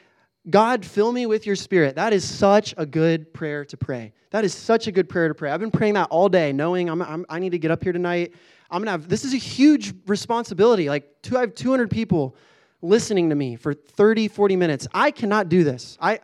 God, 0.48 0.84
fill 0.84 1.12
me 1.12 1.26
with 1.26 1.44
your 1.44 1.56
spirit. 1.56 1.96
That 1.96 2.12
is 2.12 2.26
such 2.26 2.74
a 2.78 2.86
good 2.86 3.34
prayer 3.34 3.64
to 3.66 3.76
pray. 3.76 4.12
That 4.30 4.44
is 4.44 4.54
such 4.54 4.86
a 4.86 4.92
good 4.92 5.08
prayer 5.08 5.28
to 5.28 5.34
pray. 5.34 5.50
I've 5.50 5.60
been 5.60 5.70
praying 5.70 5.94
that 5.94 6.08
all 6.10 6.28
day, 6.28 6.52
knowing 6.52 6.88
I'm, 6.88 7.02
I'm 7.02 7.26
i 7.28 7.38
need 7.38 7.50
to 7.50 7.58
get 7.58 7.70
up 7.70 7.82
here 7.82 7.92
tonight. 7.92 8.34
I'm 8.70 8.80
gonna 8.80 8.92
have 8.92 9.08
this 9.08 9.24
is 9.24 9.34
a 9.34 9.38
huge 9.38 9.92
responsibility. 10.06 10.88
Like, 10.88 11.20
two, 11.22 11.36
I 11.36 11.40
have 11.40 11.54
200 11.54 11.90
people 11.90 12.34
listening 12.80 13.28
to 13.30 13.34
me 13.34 13.56
for 13.56 13.74
30, 13.74 14.28
40 14.28 14.56
minutes. 14.56 14.86
I 14.94 15.10
cannot 15.10 15.48
do 15.48 15.64
this. 15.64 15.98
I, 16.00 16.20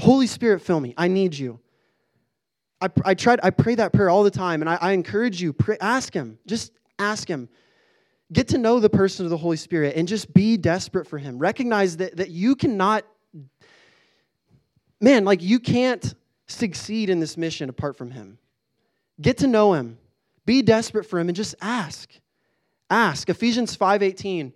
Holy 0.00 0.26
Spirit, 0.26 0.60
fill 0.60 0.80
me. 0.80 0.94
I 0.96 1.08
need 1.08 1.36
you. 1.36 1.60
I, 2.80 2.88
I 3.04 3.14
tried, 3.14 3.40
I 3.42 3.50
pray 3.50 3.74
that 3.74 3.92
prayer 3.92 4.10
all 4.10 4.24
the 4.24 4.30
time, 4.30 4.62
and 4.62 4.68
I, 4.68 4.76
I 4.76 4.92
encourage 4.92 5.40
you, 5.40 5.52
pray, 5.52 5.76
ask 5.80 6.14
Him. 6.14 6.38
Just 6.46 6.72
ask 6.98 7.28
Him. 7.28 7.48
Get 8.32 8.48
to 8.48 8.58
know 8.58 8.80
the 8.80 8.90
person 8.90 9.26
of 9.26 9.30
the 9.30 9.36
Holy 9.36 9.56
Spirit 9.56 9.96
and 9.96 10.08
just 10.08 10.32
be 10.32 10.56
desperate 10.56 11.06
for 11.06 11.18
Him. 11.18 11.38
Recognize 11.38 11.98
that, 11.98 12.16
that 12.16 12.30
you 12.30 12.56
cannot, 12.56 13.04
man, 15.00 15.24
like 15.24 15.42
you 15.42 15.58
can't 15.58 16.14
succeed 16.46 17.10
in 17.10 17.20
this 17.20 17.36
mission 17.36 17.68
apart 17.68 17.96
from 17.96 18.10
Him. 18.10 18.38
Get 19.20 19.38
to 19.38 19.46
know 19.46 19.74
Him. 19.74 19.98
Be 20.46 20.62
desperate 20.62 21.04
for 21.04 21.18
Him 21.18 21.28
and 21.28 21.36
just 21.36 21.54
ask. 21.60 22.10
Ask. 22.88 23.28
Ephesians 23.28 23.76
5:18 23.76 24.52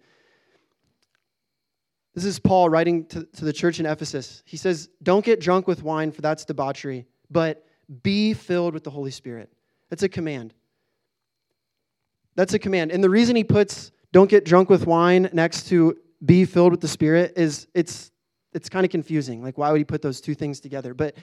this 2.15 2.25
is 2.25 2.39
Paul 2.39 2.69
writing 2.69 3.05
to, 3.07 3.25
to 3.25 3.45
the 3.45 3.53
church 3.53 3.81
in 3.81 3.87
Ephesus. 3.87 4.43
He 4.47 4.57
says, 4.57 4.89
Don't 5.03 5.25
get 5.25 5.41
drunk 5.41 5.67
with 5.67 5.83
wine, 5.83 6.12
for 6.12 6.23
that's 6.23 6.45
debauchery, 6.45 7.07
but 7.31 7.67
be 8.03 8.33
filled 8.35 8.73
with 8.73 8.85
the 8.85 8.91
Holy 8.91 9.11
Spirit. 9.11 9.53
That's 9.91 10.03
a 10.03 10.09
command. 10.09 10.55
That's 12.37 12.55
a 12.55 12.59
command. 12.59 12.93
And 12.93 13.03
the 13.03 13.11
reason 13.11 13.37
he 13.37 13.45
puts 13.45 13.93
don't 14.12 14.31
get 14.31 14.45
drunk 14.45 14.71
with 14.71 14.87
wine 14.87 15.29
next 15.33 15.69
to 15.69 15.97
be 16.25 16.45
filled 16.45 16.71
with 16.71 16.81
the 16.81 16.89
Spirit 16.89 17.33
is 17.37 17.67
it's 17.75 18.11
it's 18.53 18.69
kind 18.69 18.85
of 18.85 18.91
confusing. 18.91 19.43
Like, 19.43 19.59
why 19.59 19.73
would 19.73 19.79
he 19.79 19.85
put 19.85 20.01
those 20.01 20.21
two 20.21 20.35
things 20.35 20.61
together? 20.61 20.95
But 20.95 21.17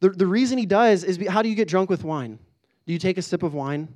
the, 0.00 0.10
the 0.10 0.26
reason 0.26 0.58
he 0.58 0.66
does 0.66 1.04
is 1.04 1.18
how 1.28 1.42
do 1.42 1.48
you 1.48 1.54
get 1.54 1.68
drunk 1.68 1.88
with 1.88 2.02
wine? 2.02 2.40
Do 2.86 2.92
you 2.92 2.98
take 2.98 3.18
a 3.18 3.22
sip 3.22 3.44
of 3.44 3.54
wine? 3.54 3.94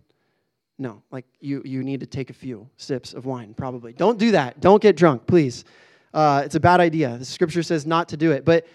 No, 0.78 1.03
like 1.11 1.26
you, 1.41 1.62
you 1.64 1.83
need 1.83 2.01
to 2.01 2.07
take 2.07 2.31
a 2.31 2.33
few 2.33 2.68
sips 2.76 3.12
of 3.12 3.26
wine, 3.26 3.55
probably. 3.55 3.93
Don't 3.93 4.18
do 4.18 4.31
that. 4.31 4.61
Don't 4.61 4.81
get 4.81 4.97
drunk, 4.97 5.26
please. 5.26 5.64
Uh, 6.13 6.43
it's 6.45 6.55
a 6.55 6.61
bad 6.61 6.81
idea. 6.81 7.17
The 7.19 7.25
scripture 7.25 7.63
says 7.63 7.87
not 7.87 8.09
to 8.09 8.17
do 8.17 8.33
it. 8.33 8.45
But 8.45 8.67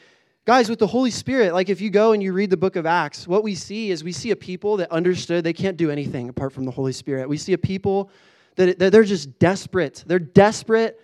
guys, 0.46 0.70
with 0.70 0.80
the 0.80 0.88
Holy 0.88 1.12
Spirit, 1.12 1.54
like 1.54 1.70
if 1.70 1.82
you 1.82 1.90
go 1.90 2.14
and 2.14 2.24
you 2.24 2.34
read 2.34 2.50
the 2.50 2.58
book 2.58 2.76
of 2.76 2.86
Acts, 2.86 3.28
what 3.28 3.44
we 3.44 3.56
see 3.56 3.92
is 3.92 4.04
we 4.04 4.12
see 4.12 4.32
a 4.32 4.36
people 4.36 4.78
that 4.78 4.92
understood 4.92 5.44
they 5.44 5.54
can't 5.54 5.78
do 5.78 5.92
anything 5.92 6.30
apart 6.30 6.54
from 6.54 6.66
the 6.66 6.72
Holy 6.72 6.94
Spirit. 6.94 7.28
We 7.28 7.38
see 7.38 7.54
a 7.54 7.58
people 7.58 8.10
that, 8.56 8.80
that 8.80 8.92
they're 8.92 9.04
just 9.04 9.38
desperate. 9.38 10.04
They're 10.08 10.20
desperate. 10.20 11.00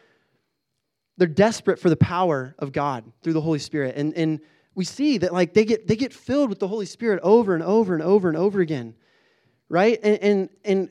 They're 1.18 1.28
desperate 1.28 1.80
for 1.80 1.90
the 1.90 1.98
power 1.98 2.56
of 2.60 2.72
God 2.72 3.04
through 3.22 3.34
the 3.34 3.42
Holy 3.42 3.60
Spirit. 3.60 3.96
And, 3.98 4.14
and 4.16 4.40
we 4.74 4.86
see 4.86 5.18
that 5.18 5.34
like 5.34 5.54
they 5.54 5.66
get 5.66 5.88
they 5.88 5.96
get 5.98 6.14
filled 6.14 6.50
with 6.50 6.60
the 6.60 6.68
Holy 6.68 6.86
Spirit 6.86 7.20
over 7.24 7.54
and 7.54 7.64
over 7.64 7.94
and 7.94 8.02
over 8.02 8.30
and 8.30 8.38
over 8.38 8.62
again. 8.62 8.96
Right? 9.68 10.00
And 10.02 10.18
and, 10.18 10.50
and 10.64 10.90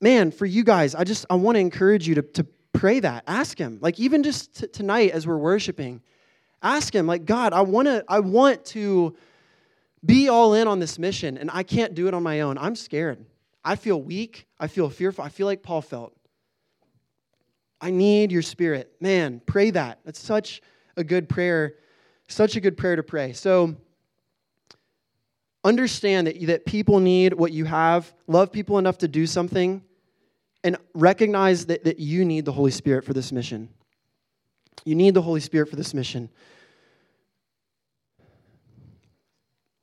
man, 0.00 0.32
for 0.32 0.46
you 0.46 0.64
guys, 0.64 0.94
I 0.94 1.04
just 1.04 1.26
I 1.30 1.36
want 1.36 1.56
to 1.56 1.60
encourage 1.60 2.08
you 2.08 2.16
to, 2.16 2.22
to 2.22 2.46
pray 2.74 3.00
that. 3.00 3.24
Ask 3.26 3.56
him. 3.56 3.78
Like 3.80 3.98
even 3.98 4.22
just 4.22 4.54
t- 4.60 4.66
tonight 4.66 5.12
as 5.12 5.26
we're 5.26 5.38
worshiping, 5.38 6.02
ask 6.62 6.94
him 6.94 7.06
like 7.06 7.24
God, 7.24 7.54
I 7.54 7.62
want 7.62 7.88
to 7.88 8.04
I 8.08 8.20
want 8.20 8.66
to 8.66 9.16
be 10.04 10.28
all 10.28 10.52
in 10.52 10.68
on 10.68 10.80
this 10.80 10.98
mission 10.98 11.38
and 11.38 11.50
I 11.50 11.62
can't 11.62 11.94
do 11.94 12.08
it 12.08 12.12
on 12.12 12.22
my 12.22 12.42
own. 12.42 12.58
I'm 12.58 12.76
scared. 12.76 13.24
I 13.64 13.76
feel 13.76 14.00
weak. 14.00 14.46
I 14.60 14.66
feel 14.66 14.90
fearful. 14.90 15.24
I 15.24 15.30
feel 15.30 15.46
like 15.46 15.62
Paul 15.62 15.80
felt. 15.80 16.14
I 17.80 17.90
need 17.90 18.30
your 18.30 18.42
spirit. 18.42 18.92
Man, 19.00 19.40
pray 19.46 19.70
that. 19.70 20.00
That's 20.04 20.20
such 20.20 20.60
a 20.96 21.04
good 21.04 21.28
prayer. 21.28 21.74
Such 22.28 22.56
a 22.56 22.60
good 22.60 22.76
prayer 22.76 22.96
to 22.96 23.02
pray. 23.02 23.32
So 23.32 23.76
understand 25.62 26.26
that, 26.26 26.46
that 26.46 26.66
people 26.66 27.00
need 27.00 27.32
what 27.32 27.52
you 27.52 27.64
have. 27.64 28.12
Love 28.26 28.52
people 28.52 28.78
enough 28.78 28.98
to 28.98 29.08
do 29.08 29.26
something 29.26 29.82
and 30.64 30.78
recognize 30.94 31.66
that, 31.66 31.84
that 31.84 32.00
you 32.00 32.24
need 32.24 32.46
the 32.46 32.52
Holy 32.52 32.70
Spirit 32.70 33.04
for 33.04 33.12
this 33.12 33.30
mission. 33.30 33.68
You 34.84 34.94
need 34.94 35.12
the 35.14 35.22
Holy 35.22 35.40
Spirit 35.40 35.68
for 35.68 35.76
this 35.76 35.92
mission. 35.92 36.30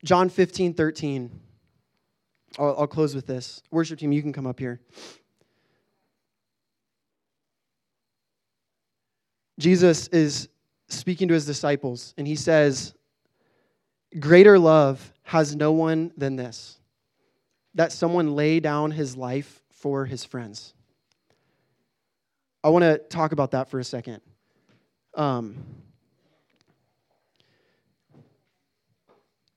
John 0.04 0.28
15, 0.28 0.74
13. 0.74 1.40
I'll, 2.58 2.76
I'll 2.80 2.88
close 2.88 3.14
with 3.14 3.28
this. 3.28 3.62
Worship 3.70 4.00
team, 4.00 4.12
you 4.12 4.24
can 4.24 4.34
come 4.34 4.48
up 4.48 4.60
here. 4.60 4.82
Jesus 9.60 10.08
is 10.08 10.50
speaking 10.90 11.28
to 11.28 11.36
his 11.36 11.46
disciples, 11.46 12.16
and 12.18 12.26
he 12.26 12.36
says, 12.36 12.96
Greater 14.20 14.58
love 14.58 15.14
has 15.24 15.56
no 15.56 15.72
one 15.72 16.12
than 16.18 16.36
this, 16.36 16.80
that 17.76 17.92
someone 17.92 18.36
lay 18.36 18.60
down 18.60 18.90
his 18.90 19.16
life 19.16 19.61
for 19.82 20.06
his 20.06 20.24
friends. 20.24 20.74
I 22.64 22.70
want 22.70 22.84
to 22.84 23.00
talk 23.00 23.32
about 23.32 23.52
that 23.52 23.70
for 23.70 23.80
a 23.80 23.84
second. 23.84 24.22
Um, 25.16 25.58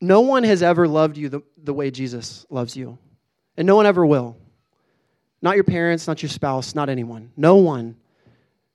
no 0.00 0.22
one 0.22 0.42
has 0.44 0.62
ever 0.62 0.88
loved 0.88 1.18
you 1.18 1.28
the, 1.28 1.42
the 1.62 1.74
way 1.74 1.90
Jesus 1.90 2.46
loves 2.48 2.76
you, 2.76 2.98
and 3.56 3.66
no 3.66 3.76
one 3.76 3.86
ever 3.86 4.04
will. 4.04 4.36
Not 5.42 5.56
your 5.56 5.64
parents, 5.64 6.08
not 6.08 6.22
your 6.22 6.30
spouse, 6.30 6.74
not 6.74 6.88
anyone. 6.88 7.30
No 7.36 7.56
one. 7.56 7.96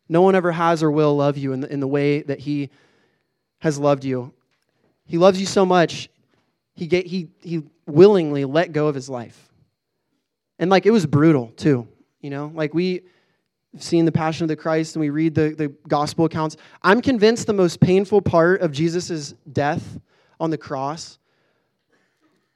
No 0.07 0.21
one 0.21 0.35
ever 0.35 0.51
has 0.51 0.83
or 0.83 0.91
will 0.91 1.15
love 1.15 1.37
you 1.37 1.51
in 1.53 1.61
the, 1.61 1.73
in 1.73 1.79
the 1.79 1.87
way 1.87 2.21
that 2.21 2.39
he 2.39 2.69
has 3.59 3.79
loved 3.79 4.05
you. 4.05 4.33
He 5.05 5.17
loves 5.17 5.39
you 5.39 5.47
so 5.47 5.65
much, 5.65 6.09
he, 6.75 6.85
gave, 6.85 7.05
he, 7.05 7.29
he 7.41 7.63
willingly 7.87 8.45
let 8.45 8.71
go 8.71 8.87
of 8.87 8.93
his 8.93 9.09
life. 9.09 9.48
And 10.59 10.69
like 10.69 10.85
it 10.85 10.91
was 10.91 11.05
brutal 11.05 11.47
too, 11.55 11.87
you 12.21 12.29
know? 12.29 12.51
Like 12.53 12.73
we 12.73 13.01
seen 13.77 14.05
the 14.05 14.11
Passion 14.11 14.43
of 14.43 14.49
the 14.49 14.55
Christ 14.55 14.95
and 14.95 15.01
we 15.01 15.09
read 15.09 15.35
the, 15.35 15.55
the 15.55 15.69
gospel 15.87 16.25
accounts. 16.25 16.57
I'm 16.83 17.01
convinced 17.01 17.47
the 17.47 17.53
most 17.53 17.79
painful 17.79 18.21
part 18.21 18.61
of 18.61 18.71
Jesus' 18.71 19.33
death 19.51 19.99
on 20.39 20.49
the 20.49 20.57
cross 20.57 21.19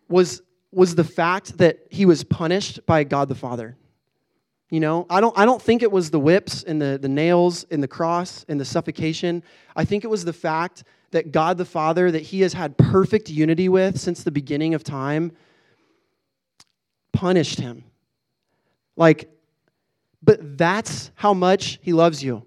was, 0.10 0.42
was 0.72 0.96
the 0.96 1.04
fact 1.04 1.58
that 1.60 1.80
he 1.90 2.06
was 2.06 2.24
punished 2.24 2.86
by 2.86 3.04
God 3.04 3.30
the 3.30 3.36
Father. 3.36 3.78
You 4.70 4.80
know, 4.80 5.06
I 5.10 5.22
don't, 5.22 5.38
I 5.38 5.46
don't 5.46 5.62
think 5.62 5.84
it 5.84 5.92
was 5.92 6.10
the 6.10 6.20
whips 6.20 6.64
and 6.64 6.82
the, 6.82 6.98
the 7.00 7.10
nails 7.10 7.64
in 7.66 7.80
the 7.80 7.88
cross 7.88 8.44
and 8.50 8.60
the 8.60 8.66
suffocation. 8.66 9.44
I 9.76 9.86
think 9.86 10.04
it 10.04 10.10
was 10.10 10.26
the 10.26 10.34
fact 10.34 10.84
that 11.12 11.32
God 11.32 11.60
the 11.60 11.66
Father, 11.66 12.10
that 12.10 12.24
he 12.24 12.42
has 12.42 12.54
had 12.54 12.76
perfect 12.76 13.30
unity 13.30 13.70
with 13.70 14.00
since 14.00 14.24
the 14.24 14.32
beginning 14.32 14.74
of 14.74 14.84
time, 14.84 15.32
punished 17.12 17.60
him 17.60 17.84
like, 18.96 19.30
But 20.22 20.58
that's 20.58 21.12
how 21.16 21.34
much 21.34 21.80
He 21.82 21.94
loves 21.94 22.24
you. 22.24 22.46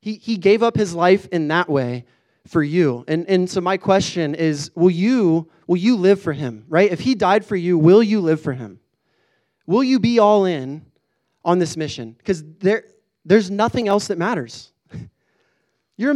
He, 0.00 0.14
he 0.14 0.36
gave 0.36 0.62
up 0.62 0.76
His 0.76 0.94
life 0.94 1.26
in 1.32 1.48
that 1.48 1.68
way 1.68 2.04
for 2.46 2.62
you. 2.62 3.04
And, 3.08 3.28
and 3.28 3.48
so 3.48 3.60
my 3.60 3.76
question 3.76 4.34
is, 4.34 4.70
will 4.74 4.90
you, 4.90 5.50
will 5.66 5.76
you 5.76 5.96
live 5.96 6.20
for 6.20 6.32
Him, 6.32 6.64
right? 6.68 6.90
If 6.90 7.00
He 7.00 7.14
died 7.14 7.44
for 7.44 7.56
you, 7.56 7.78
will 7.78 8.02
you 8.02 8.20
live 8.20 8.40
for 8.40 8.52
Him? 8.52 8.80
Will 9.66 9.84
you 9.84 9.98
be 9.98 10.18
all 10.18 10.46
in 10.46 10.86
on 11.44 11.58
this 11.58 11.76
mission? 11.76 12.12
Because 12.12 12.42
there, 12.60 12.84
there's 13.24 13.50
nothing 13.50 13.86
else 13.86 14.08
that 14.08 14.16
matters. 14.16 14.72
You're 15.96 16.12
a 16.12 16.14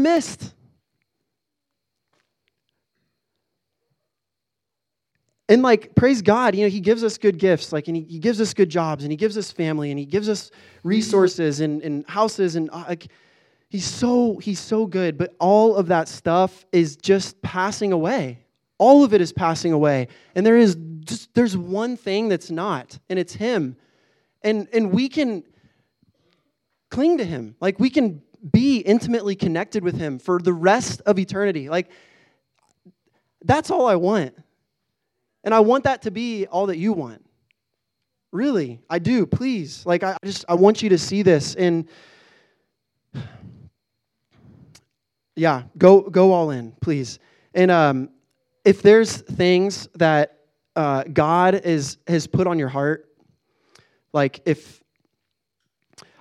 and 5.52 5.62
like 5.62 5.94
praise 5.94 6.22
god 6.22 6.54
you 6.54 6.62
know 6.62 6.68
he 6.68 6.80
gives 6.80 7.04
us 7.04 7.18
good 7.18 7.38
gifts 7.38 7.72
like 7.72 7.88
and 7.88 7.96
he, 7.96 8.02
he 8.04 8.18
gives 8.18 8.40
us 8.40 8.54
good 8.54 8.68
jobs 8.68 9.04
and 9.04 9.12
he 9.12 9.16
gives 9.16 9.36
us 9.36 9.52
family 9.52 9.90
and 9.90 9.98
he 9.98 10.06
gives 10.06 10.28
us 10.28 10.50
resources 10.82 11.60
and, 11.60 11.82
and 11.82 12.08
houses 12.08 12.56
and 12.56 12.70
uh, 12.70 12.84
like 12.88 13.08
he's 13.72 13.86
so 13.86 14.36
he's 14.36 14.60
so 14.60 14.86
good. 14.86 15.16
But 15.16 15.34
all 15.40 15.74
of 15.76 15.88
that 15.88 16.06
stuff 16.06 16.66
is 16.70 16.94
just 16.96 17.40
passing 17.40 17.90
away. 17.90 18.38
All 18.78 19.02
of 19.02 19.14
it 19.14 19.20
is 19.20 19.32
passing 19.32 19.72
away. 19.72 20.08
And 20.34 20.44
there 20.44 20.58
is 20.58 20.76
just 21.00 21.34
there's 21.34 21.56
one 21.56 21.96
thing 21.96 22.28
that's 22.28 22.50
not 22.50 22.98
and 23.08 23.18
it's 23.18 23.32
him. 23.32 23.76
And 24.42 24.68
and 24.72 24.92
we 24.92 25.08
can 25.08 25.42
cling 26.90 27.18
to 27.18 27.24
him. 27.24 27.56
Like 27.60 27.80
we 27.80 27.88
can 27.88 28.22
be 28.52 28.78
intimately 28.78 29.36
connected 29.36 29.82
with 29.82 29.96
him 29.96 30.18
for 30.18 30.38
the 30.38 30.52
rest 30.52 31.00
of 31.06 31.18
eternity. 31.18 31.68
Like 31.68 31.90
that's 33.44 33.72
all 33.72 33.88
i 33.88 33.96
want 33.96 34.32
and 35.44 35.54
I 35.54 35.60
want 35.60 35.84
that 35.84 36.02
to 36.02 36.10
be 36.10 36.46
all 36.46 36.66
that 36.66 36.78
you 36.78 36.92
want. 36.92 37.24
Really, 38.30 38.80
I 38.88 38.98
do. 38.98 39.26
Please. 39.26 39.84
Like 39.84 40.02
I 40.02 40.16
just 40.24 40.44
I 40.48 40.54
want 40.54 40.82
you 40.82 40.88
to 40.90 40.98
see 40.98 41.22
this 41.22 41.54
and 41.54 41.88
yeah, 45.36 45.64
go 45.76 46.00
go 46.02 46.32
all 46.32 46.50
in, 46.50 46.72
please. 46.80 47.18
And 47.54 47.70
um 47.70 48.10
if 48.64 48.82
there's 48.82 49.16
things 49.16 49.88
that 49.96 50.38
uh, 50.76 51.04
God 51.04 51.54
is 51.54 51.98
has 52.06 52.26
put 52.26 52.46
on 52.46 52.58
your 52.58 52.68
heart, 52.68 53.08
like 54.12 54.40
if 54.46 54.82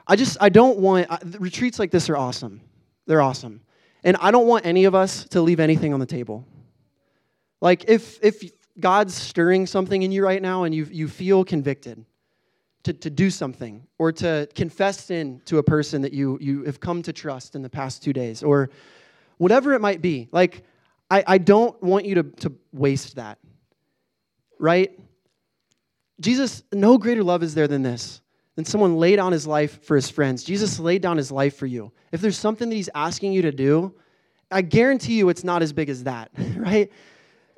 I 0.08 0.16
just 0.16 0.38
I 0.42 0.50
don't 0.50 0.80
want 0.80 1.08
I, 1.10 1.20
retreats 1.40 1.80
like 1.80 1.92
this 1.92 2.10
are 2.10 2.18
awesome. 2.18 2.62
They're 3.06 3.22
awesome. 3.22 3.62
And 4.04 4.18
I 4.20 4.32
don't 4.32 4.48
want 4.48 4.66
any 4.66 4.86
of 4.86 4.96
us 4.96 5.26
to 5.30 5.42
leave 5.42 5.60
anything 5.60 5.94
on 5.94 6.00
the 6.00 6.06
table. 6.06 6.46
Like 7.62 7.86
if 7.88 8.22
if 8.24 8.44
God's 8.82 9.14
stirring 9.14 9.66
something 9.68 10.02
in 10.02 10.12
you 10.12 10.24
right 10.24 10.42
now 10.42 10.64
and 10.64 10.74
you, 10.74 10.88
you 10.92 11.08
feel 11.08 11.46
convicted 11.46 12.06
to, 12.84 12.94
to 12.94 13.10
do 13.10 13.30
something 13.30 13.86
or 13.98 14.12
to 14.12 14.48
confess 14.56 15.06
sin 15.06 15.42
to 15.46 15.60
a 15.60 15.64
person 15.64 16.02
that 16.02 16.14
you, 16.14 16.38
you 16.42 16.64
have 16.64 16.80
come 16.80 17.02
to 17.04 17.14
trust 17.14 17.56
in 17.56 17.62
the 17.62 17.70
past 17.70 18.04
two 18.04 18.14
days 18.14 18.44
or 18.44 18.70
whatever 19.38 19.74
it 19.74 19.82
might 19.82 20.02
be, 20.02 20.28
like, 20.32 20.64
I, 21.10 21.24
I 21.28 21.38
don't 21.38 21.82
want 21.82 22.06
you 22.06 22.16
to, 22.16 22.24
to 22.24 22.54
waste 22.72 23.16
that, 23.16 23.38
right? 24.60 24.98
Jesus, 26.20 26.64
no 26.72 26.98
greater 26.98 27.24
love 27.24 27.44
is 27.44 27.54
there 27.56 27.68
than 27.68 27.82
this, 27.82 28.22
than 28.56 28.66
someone 28.66 28.98
laid 28.98 29.18
down 29.18 29.32
his 29.32 29.48
life 29.48 29.84
for 29.84 29.96
his 29.96 30.10
friends. 30.10 30.44
Jesus 30.44 30.80
laid 30.80 31.02
down 31.02 31.18
his 31.18 31.32
life 31.32 31.58
for 31.58 31.66
you. 31.66 31.92
If 32.12 32.22
there's 32.22 32.38
something 32.38 32.70
that 32.70 32.76
he's 32.76 32.90
asking 32.94 33.34
you 33.34 33.42
to 33.42 33.52
do, 33.52 33.94
I 34.52 34.62
guarantee 34.62 35.18
you 35.18 35.30
it's 35.30 35.44
not 35.44 35.62
as 35.62 35.74
big 35.74 35.90
as 35.90 36.04
that, 36.04 36.32
right? 36.56 36.92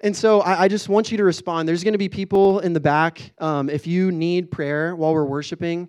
And 0.04 0.14
so 0.14 0.42
I, 0.42 0.64
I, 0.64 0.68
just 0.68 0.90
want 0.90 1.12
you 1.12 1.18
to 1.18 1.24
respond. 1.24 1.66
There's 1.66 1.82
going 1.82 1.94
to 1.94 1.98
be 1.98 2.10
people 2.10 2.60
in 2.60 2.74
the 2.74 2.82
back. 2.82 3.32
Um, 3.38 3.70
if 3.70 3.88
you 3.88 4.12
need 4.12 4.52
prayer 4.52 4.98
while 4.98 5.14
we're 5.14 5.24
worshiping, 5.24 5.88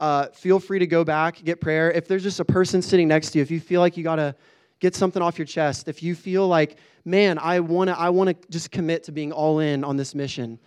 uh, 0.00 0.28
feel 0.28 0.58
free 0.58 0.78
to 0.78 0.86
go 0.86 1.04
back, 1.04 1.44
get 1.44 1.60
prayer. 1.60 1.92
If 1.92 2.08
there's 2.08 2.22
just 2.22 2.40
a 2.40 2.44
person 2.44 2.80
sitting 2.80 3.06
next 3.06 3.32
to 3.32 3.38
you, 3.38 3.42
if 3.42 3.50
you 3.50 3.60
feel 3.60 3.82
like 3.82 3.98
you 3.98 4.02
got 4.02 4.16
to 4.16 4.34
get 4.80 4.94
something 4.94 5.20
off 5.20 5.38
your 5.38 5.44
chest, 5.44 5.88
if 5.88 6.02
you 6.02 6.14
feel 6.14 6.48
like, 6.48 6.78
man, 7.04 7.38
I 7.38 7.60
want 7.60 7.88
to 7.88 7.98
I 7.98 8.08
wanna 8.08 8.34
just 8.48 8.70
commit 8.70 9.04
to 9.04 9.12
being 9.12 9.30
all 9.30 9.58
in 9.58 9.84
on 9.84 9.98
this 9.98 10.14
mission, 10.14 10.58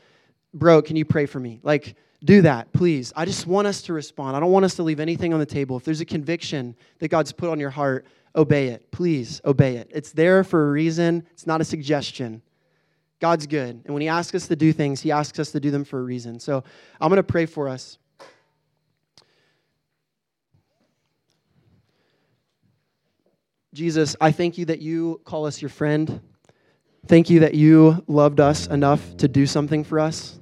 bro, 0.53 0.79
can 0.83 0.95
you 0.95 1.03
pray 1.03 1.25
for 1.25 1.39
me? 1.39 1.61
Like, 1.63 1.95
do 2.23 2.43
that, 2.43 2.71
please. 2.73 3.11
I 3.15 3.25
just 3.25 3.47
want 3.47 3.65
us 3.65 3.81
to 3.83 3.93
respond. 3.93 4.37
I 4.37 4.39
don't 4.39 4.51
want 4.51 4.65
us 4.65 4.75
to 4.75 4.83
leave 4.83 4.99
anything 4.99 5.33
on 5.33 5.39
the 5.39 5.47
table. 5.47 5.77
If 5.77 5.83
there's 5.83 6.01
a 6.01 6.05
conviction 6.05 6.75
that 6.99 7.07
God's 7.07 7.31
put 7.31 7.49
on 7.49 7.59
your 7.59 7.71
heart, 7.71 8.05
obey 8.35 8.67
it. 8.67 8.91
Please 8.91 9.41
obey 9.45 9.77
it. 9.77 9.89
It's 9.91 10.11
there 10.11 10.43
for 10.43 10.69
a 10.69 10.71
reason, 10.71 11.25
it's 11.31 11.47
not 11.47 11.59
a 11.59 11.65
suggestion. 11.65 12.43
God's 13.23 13.47
good. 13.47 13.81
And 13.85 13.93
when 13.93 14.01
He 14.01 14.09
asks 14.09 14.35
us 14.35 14.49
to 14.49 14.55
do 14.57 14.73
things, 14.73 14.99
He 14.99 15.09
asks 15.09 15.39
us 15.39 15.51
to 15.53 15.59
do 15.61 15.71
them 15.71 15.85
for 15.85 15.97
a 15.97 16.03
reason. 16.03 16.41
So 16.41 16.61
I'm 16.99 17.07
going 17.07 17.15
to 17.15 17.23
pray 17.23 17.45
for 17.45 17.69
us. 17.69 17.97
Jesus, 23.73 24.17
I 24.19 24.33
thank 24.33 24.57
you 24.57 24.65
that 24.65 24.81
you 24.81 25.21
call 25.23 25.45
us 25.45 25.61
your 25.61 25.69
friend. 25.69 26.19
Thank 27.07 27.29
you 27.29 27.39
that 27.39 27.53
you 27.53 28.03
loved 28.07 28.41
us 28.41 28.67
enough 28.67 29.15
to 29.15 29.29
do 29.29 29.45
something 29.45 29.85
for 29.85 30.01
us. 30.01 30.37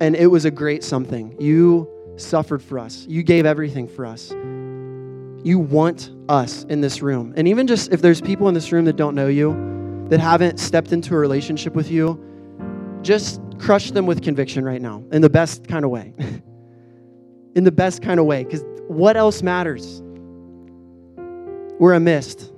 And 0.00 0.16
it 0.16 0.26
was 0.26 0.44
a 0.44 0.50
great 0.50 0.82
something. 0.82 1.40
You 1.40 1.88
suffered 2.16 2.64
for 2.64 2.80
us, 2.80 3.06
you 3.08 3.22
gave 3.22 3.46
everything 3.46 3.86
for 3.86 4.04
us. 4.04 4.32
You 5.44 5.60
want 5.60 6.10
us 6.28 6.64
in 6.64 6.80
this 6.80 7.00
room. 7.00 7.32
And 7.36 7.46
even 7.46 7.68
just 7.68 7.92
if 7.92 8.02
there's 8.02 8.20
people 8.20 8.48
in 8.48 8.54
this 8.54 8.72
room 8.72 8.86
that 8.86 8.96
don't 8.96 9.14
know 9.14 9.28
you, 9.28 9.81
that 10.08 10.20
haven't 10.20 10.58
stepped 10.58 10.92
into 10.92 11.14
a 11.14 11.18
relationship 11.18 11.74
with 11.74 11.90
you, 11.90 12.22
just 13.02 13.40
crush 13.58 13.90
them 13.90 14.06
with 14.06 14.22
conviction 14.22 14.64
right 14.64 14.82
now 14.82 15.02
in 15.12 15.22
the 15.22 15.30
best 15.30 15.66
kind 15.68 15.84
of 15.84 15.90
way. 15.90 16.14
in 17.54 17.64
the 17.64 17.72
best 17.72 18.02
kind 18.02 18.18
of 18.18 18.26
way, 18.26 18.44
because 18.44 18.64
what 18.88 19.16
else 19.16 19.42
matters? 19.42 20.02
We're 21.78 21.94
a 21.94 22.00
mist. 22.00 22.52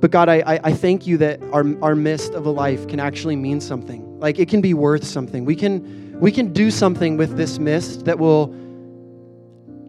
But 0.00 0.10
God, 0.10 0.28
I, 0.28 0.60
I 0.62 0.72
thank 0.72 1.06
you 1.06 1.16
that 1.18 1.42
our, 1.52 1.64
our 1.82 1.94
mist 1.94 2.34
of 2.34 2.46
a 2.46 2.50
life 2.50 2.86
can 2.86 3.00
actually 3.00 3.34
mean 3.34 3.60
something. 3.60 4.20
Like 4.20 4.38
it 4.38 4.48
can 4.48 4.60
be 4.60 4.74
worth 4.74 5.04
something. 5.04 5.44
We 5.44 5.56
can, 5.56 6.18
we 6.20 6.30
can 6.30 6.52
do 6.52 6.70
something 6.70 7.16
with 7.16 7.36
this 7.36 7.58
mist 7.58 8.04
that 8.04 8.18
will 8.18 8.54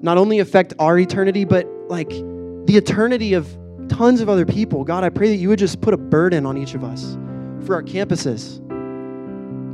not 0.01 0.17
only 0.17 0.39
affect 0.39 0.73
our 0.79 0.97
eternity, 0.97 1.43
but 1.43 1.67
like 1.87 2.09
the 2.09 2.73
eternity 2.77 3.33
of 3.33 3.47
tons 3.89 4.21
of 4.21 4.29
other 4.29 4.45
people. 4.45 4.83
God, 4.83 5.03
I 5.03 5.09
pray 5.09 5.29
that 5.29 5.37
you 5.37 5.49
would 5.49 5.59
just 5.59 5.81
put 5.81 5.93
a 5.93 5.97
burden 5.97 6.45
on 6.45 6.57
each 6.57 6.73
of 6.73 6.83
us 6.83 7.17
for 7.65 7.75
our 7.75 7.83
campuses. 7.83 8.63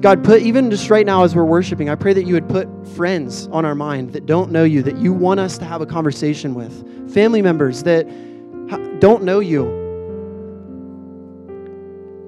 God, 0.02 0.24
put 0.24 0.42
even 0.42 0.70
just 0.70 0.90
right 0.90 1.06
now 1.06 1.24
as 1.24 1.34
we're 1.34 1.46
worshiping, 1.46 1.90
I 1.90 1.96
pray 1.96 2.14
that 2.14 2.26
you 2.26 2.34
would 2.34 2.50
put 2.50 2.68
friends 2.90 3.48
on 3.54 3.64
our 3.64 3.76
mind 3.76 4.12
that 4.14 4.26
don't 4.26 4.52
know 4.52 4.66
you, 4.66 4.84
that 4.84 4.98
you 4.98 5.14
want 5.14 5.40
us 5.40 5.58
to 5.60 5.66
have 5.66 5.80
a 5.82 5.86
conversation 5.86 6.54
with, 6.54 7.14
family 7.14 7.42
members 7.42 7.84
that 7.84 8.06
don't 9.00 9.24
know 9.24 9.40
you. 9.40 9.82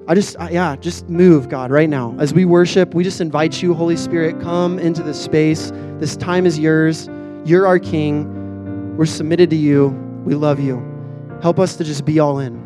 I 0.08 0.14
just, 0.14 0.36
yeah, 0.50 0.76
just 0.76 1.08
move, 1.10 1.48
God, 1.48 1.70
right 1.70 1.90
now. 1.90 2.16
As 2.18 2.32
we 2.32 2.44
worship, 2.44 2.94
we 2.94 3.04
just 3.04 3.20
invite 3.20 3.60
you, 3.60 3.74
Holy 3.74 3.96
Spirit, 3.96 4.40
come 4.40 4.78
into 4.78 5.02
this 5.02 5.20
space. 5.20 5.72
This 5.98 6.16
time 6.16 6.46
is 6.46 6.58
yours. 6.58 7.10
You're 7.44 7.66
our 7.66 7.78
King. 7.78 8.96
We're 8.96 9.04
submitted 9.04 9.50
to 9.50 9.56
you. 9.56 9.88
We 10.24 10.34
love 10.34 10.60
you. 10.60 10.95
Help 11.42 11.58
us 11.58 11.76
to 11.76 11.84
just 11.84 12.04
be 12.04 12.18
all 12.18 12.38
in. 12.38 12.65